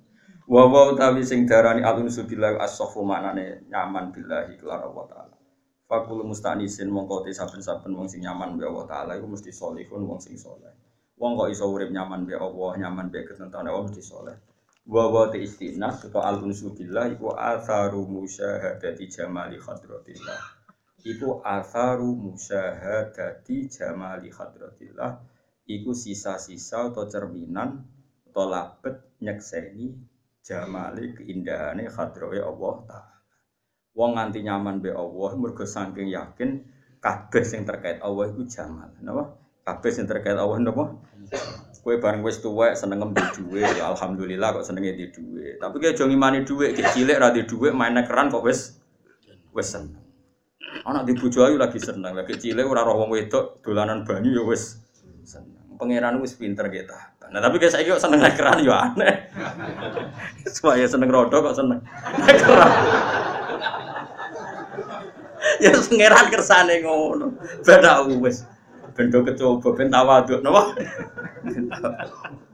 Wa 0.50 0.66
wa 0.66 0.98
sing 1.22 1.46
darani 1.46 1.86
alun 1.86 2.10
subillah 2.10 2.58
as-safu 2.58 3.06
maknane 3.06 3.70
nyaman 3.70 4.10
billahi 4.10 4.58
kelar 4.58 4.82
Allah 4.90 5.06
taala. 5.06 5.37
Fakul 5.88 6.20
mustanisin 6.28 6.92
mongko 6.92 7.24
te 7.24 7.32
saben-saben 7.32 7.96
wong 7.96 8.12
sing 8.12 8.20
nyaman 8.20 8.60
be 8.60 8.68
Allah 8.68 8.86
taala 8.92 9.12
iku 9.16 9.32
mesti 9.32 9.56
salihun 9.56 10.04
wong 10.04 10.20
sing 10.20 10.36
saleh. 10.36 10.76
Wong 11.16 11.40
kok 11.40 11.48
iso 11.48 11.64
urip 11.72 11.88
nyaman 11.96 12.28
be 12.28 12.36
Allah, 12.36 12.72
nyaman 12.76 13.08
be 13.08 13.24
ketentane 13.24 13.72
Allah 13.72 13.88
mesti 13.88 14.04
saleh. 14.04 14.36
Wa 14.84 15.08
wa 15.08 15.32
te 15.32 15.40
istinas 15.40 16.04
atau 16.04 16.20
al 16.20 16.44
billah 16.44 17.06
iku 17.16 17.32
atharu 17.32 18.04
musyahadati 18.04 19.08
jamali 19.08 19.56
hadratillah. 19.64 20.42
Iku 21.08 21.40
atharu 21.40 22.12
musyahadati 22.20 23.72
jamali 23.72 24.28
hadratillah. 24.28 25.12
Iku 25.68 25.96
sisa-sisa 25.96 26.92
atau 26.92 27.08
cerminan 27.08 27.84
atau 28.28 28.48
labet 28.48 29.08
nyekseni 29.24 29.96
jamali 30.44 31.16
keindahane 31.16 31.88
hadrawe 31.88 32.40
Allah 32.44 32.76
taala. 32.88 33.17
Wong 33.98 34.14
nganti 34.14 34.46
nyaman 34.46 34.78
be 34.78 34.94
Allah 34.94 35.34
mergo 35.34 35.66
saking 35.66 36.14
yakin 36.14 36.62
kabeh 37.02 37.42
sing 37.42 37.66
terkait 37.66 37.98
Allah 37.98 38.30
iku 38.30 38.46
jamal. 38.46 38.94
Napa? 39.02 39.34
Kabeh 39.66 39.90
sing 39.90 40.06
terkait 40.06 40.38
Allah 40.38 40.62
napa? 40.62 41.02
Kue 41.82 42.04
bareng 42.04 42.20
wis 42.20 42.44
tuwek 42.44 42.76
seneng 42.76 43.00
ngembe 43.00 43.24
dhuwit, 43.32 43.80
ya 43.80 43.88
alhamdulillah 43.88 44.60
kok 44.60 44.68
senenge 44.68 44.92
di 45.00 45.08
dhuwit. 45.08 45.56
Tapi 45.56 45.76
kayak 45.80 45.96
jangan 45.96 46.12
ngimani 46.12 46.44
dhuwit, 46.44 46.76
ki 46.76 46.84
cilik 46.84 47.16
ra 47.16 47.32
di 47.32 47.48
dhuwit 47.48 47.72
main 47.72 47.96
keran 48.04 48.28
kok 48.28 48.44
wis 48.44 48.76
wis 49.56 49.68
seneng. 49.72 50.04
Anak 50.84 51.08
di 51.08 51.16
bojo 51.16 51.48
ayu 51.48 51.56
lagi 51.56 51.80
seneng, 51.80 52.12
lagi 52.12 52.36
cilik 52.36 52.68
ora 52.68 52.84
roh 52.84 53.08
wong 53.08 53.16
wedok 53.16 53.64
dolanan 53.64 54.04
banyu 54.04 54.36
ya 54.36 54.44
wis 54.44 54.84
seneng. 55.24 55.80
Pangeran 55.80 56.20
wis 56.20 56.36
pinter 56.36 56.68
kita. 56.68 57.16
Nah 57.32 57.40
tapi 57.40 57.56
kayak 57.56 57.72
saya 57.72 57.88
kok 57.88 58.04
seneng 58.04 58.20
naik 58.20 58.36
keran 58.36 58.60
ya 58.68 58.92
aneh. 58.92 59.16
Supaya 60.60 60.84
seneng 60.92 61.08
rodok 61.08 61.50
kok 61.50 61.56
seneng 61.56 61.80
keran 62.20 63.37
ya 65.64 65.72
pangeran 65.74 66.28
kersane 66.34 66.82
ngono. 66.82 67.38
Beda 67.62 68.04
wis. 68.06 68.46
Bendo 68.98 69.22
kecoba 69.22 69.78
ben 69.78 69.94
tawaduk 69.94 70.42
napa? 70.42 70.74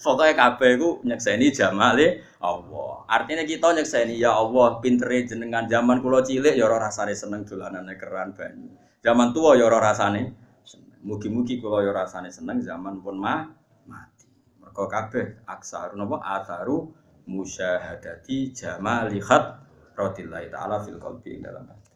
Pokoknya 0.00 0.32
kabeh 0.32 0.80
iku 0.80 0.88
nyekseni 1.04 1.52
jamale 1.52 2.24
Allah. 2.40 3.04
Artinya 3.04 3.44
kita 3.44 3.76
nyekseni 3.76 4.16
ya 4.16 4.32
Allah, 4.32 4.80
pintere 4.80 5.28
jenengan 5.28 5.68
zaman 5.68 6.00
kula 6.00 6.24
cilik 6.24 6.56
ya 6.56 6.64
ora 6.64 6.88
rasane 6.88 7.12
seneng 7.12 7.44
dolanane 7.44 8.00
keran 8.00 8.32
banyu. 8.32 8.72
Zaman 9.04 9.36
tua 9.36 9.60
ya 9.60 9.68
ora 9.68 9.92
rasane 9.92 10.32
seneng. 10.64 11.04
Mugi-mugi 11.04 11.60
kula 11.60 11.84
ya 11.84 11.92
rasane 11.92 12.32
seneng 12.32 12.64
zaman 12.64 13.04
pun 13.04 13.20
mah 13.20 13.52
mati. 13.84 14.24
Mergo 14.56 14.88
kabeh 14.88 15.44
aksaru 15.44 16.00
napa 16.00 16.16
atharu 16.24 16.88
musyahadati 17.28 18.56
jamali 18.56 19.20
khat 19.20 19.60
radillahi 20.00 20.48
ta'ala 20.48 20.80
fil 20.80 20.96
qalbi 20.96 21.44
dalam 21.44 21.68
hati. 21.68 21.90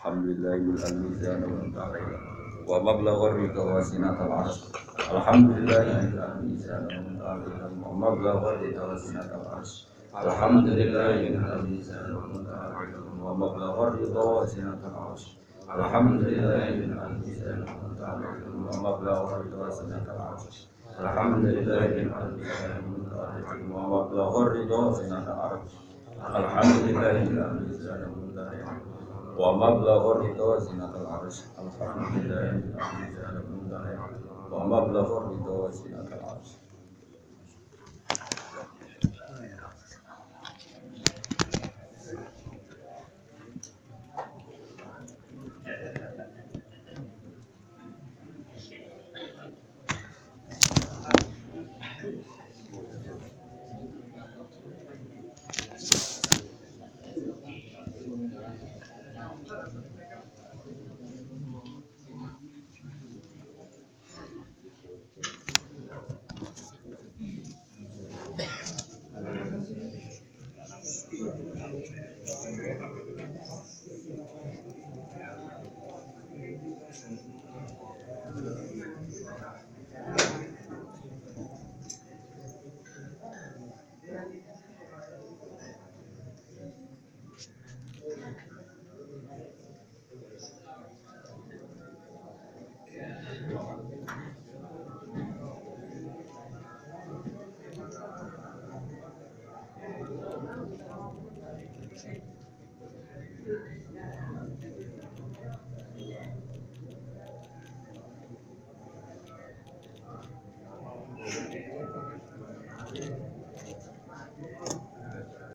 Alhamdulillahil 0.00 0.64
mizan 0.64 1.44
wa 1.44 1.60
ta'ala 1.76 2.00
wa 2.64 2.80
mablagha 2.80 3.36
ridha 3.36 3.60
wa 3.60 3.84
sinatal 3.84 4.32
arsy. 4.32 4.72
Alhamdulillahil 5.12 6.16
mizan 6.40 6.88
wa 6.88 7.20
ta'ala 7.20 7.68
wa 7.84 7.92
mablagha 7.92 8.64
ridha 8.64 8.80
wa 8.80 8.96
sinatal 8.96 9.44
arsy. 9.44 9.84
Alhamdulillahil 10.16 11.36
mizan 11.68 12.16
wa 12.16 12.32
ta'ala 12.32 12.96
wa 13.20 13.36
mablagha 13.36 13.92
ridha 14.00 14.22
wa 14.24 14.40
sinatal 14.48 14.96
arsy. 15.12 15.36
Alhamdulillahil 15.68 16.80
mizan 17.20 17.60
wa 17.68 17.92
ta'ala 17.92 18.40
wa 18.40 18.72
mablagha 18.80 19.36
ridha 19.44 19.58
wa 19.60 19.68
sinatal 19.68 20.16
arsy. 20.32 20.64
Alhamdulillahil 20.96 22.08
mizan 22.40 22.80
wa 22.88 23.04
ta'ala 23.04 23.52
wa 23.68 23.84
mablagha 23.84 24.42
ridha 24.56 24.78
wa 24.80 24.96
sinatal 26.20 26.44
arsy. 26.44 26.92
Alhamdulillah 26.92 28.90
wa 29.40 29.56
mablaghur 29.56 30.20
ridho 30.20 30.60
zinatul 30.60 31.08
arsh 31.08 31.48
alhamdulillah 31.56 32.60
wa 34.52 34.60
mablaghur 34.68 35.32
ridho 35.32 35.72
zinatul 35.72 36.20
arsh 36.20 36.59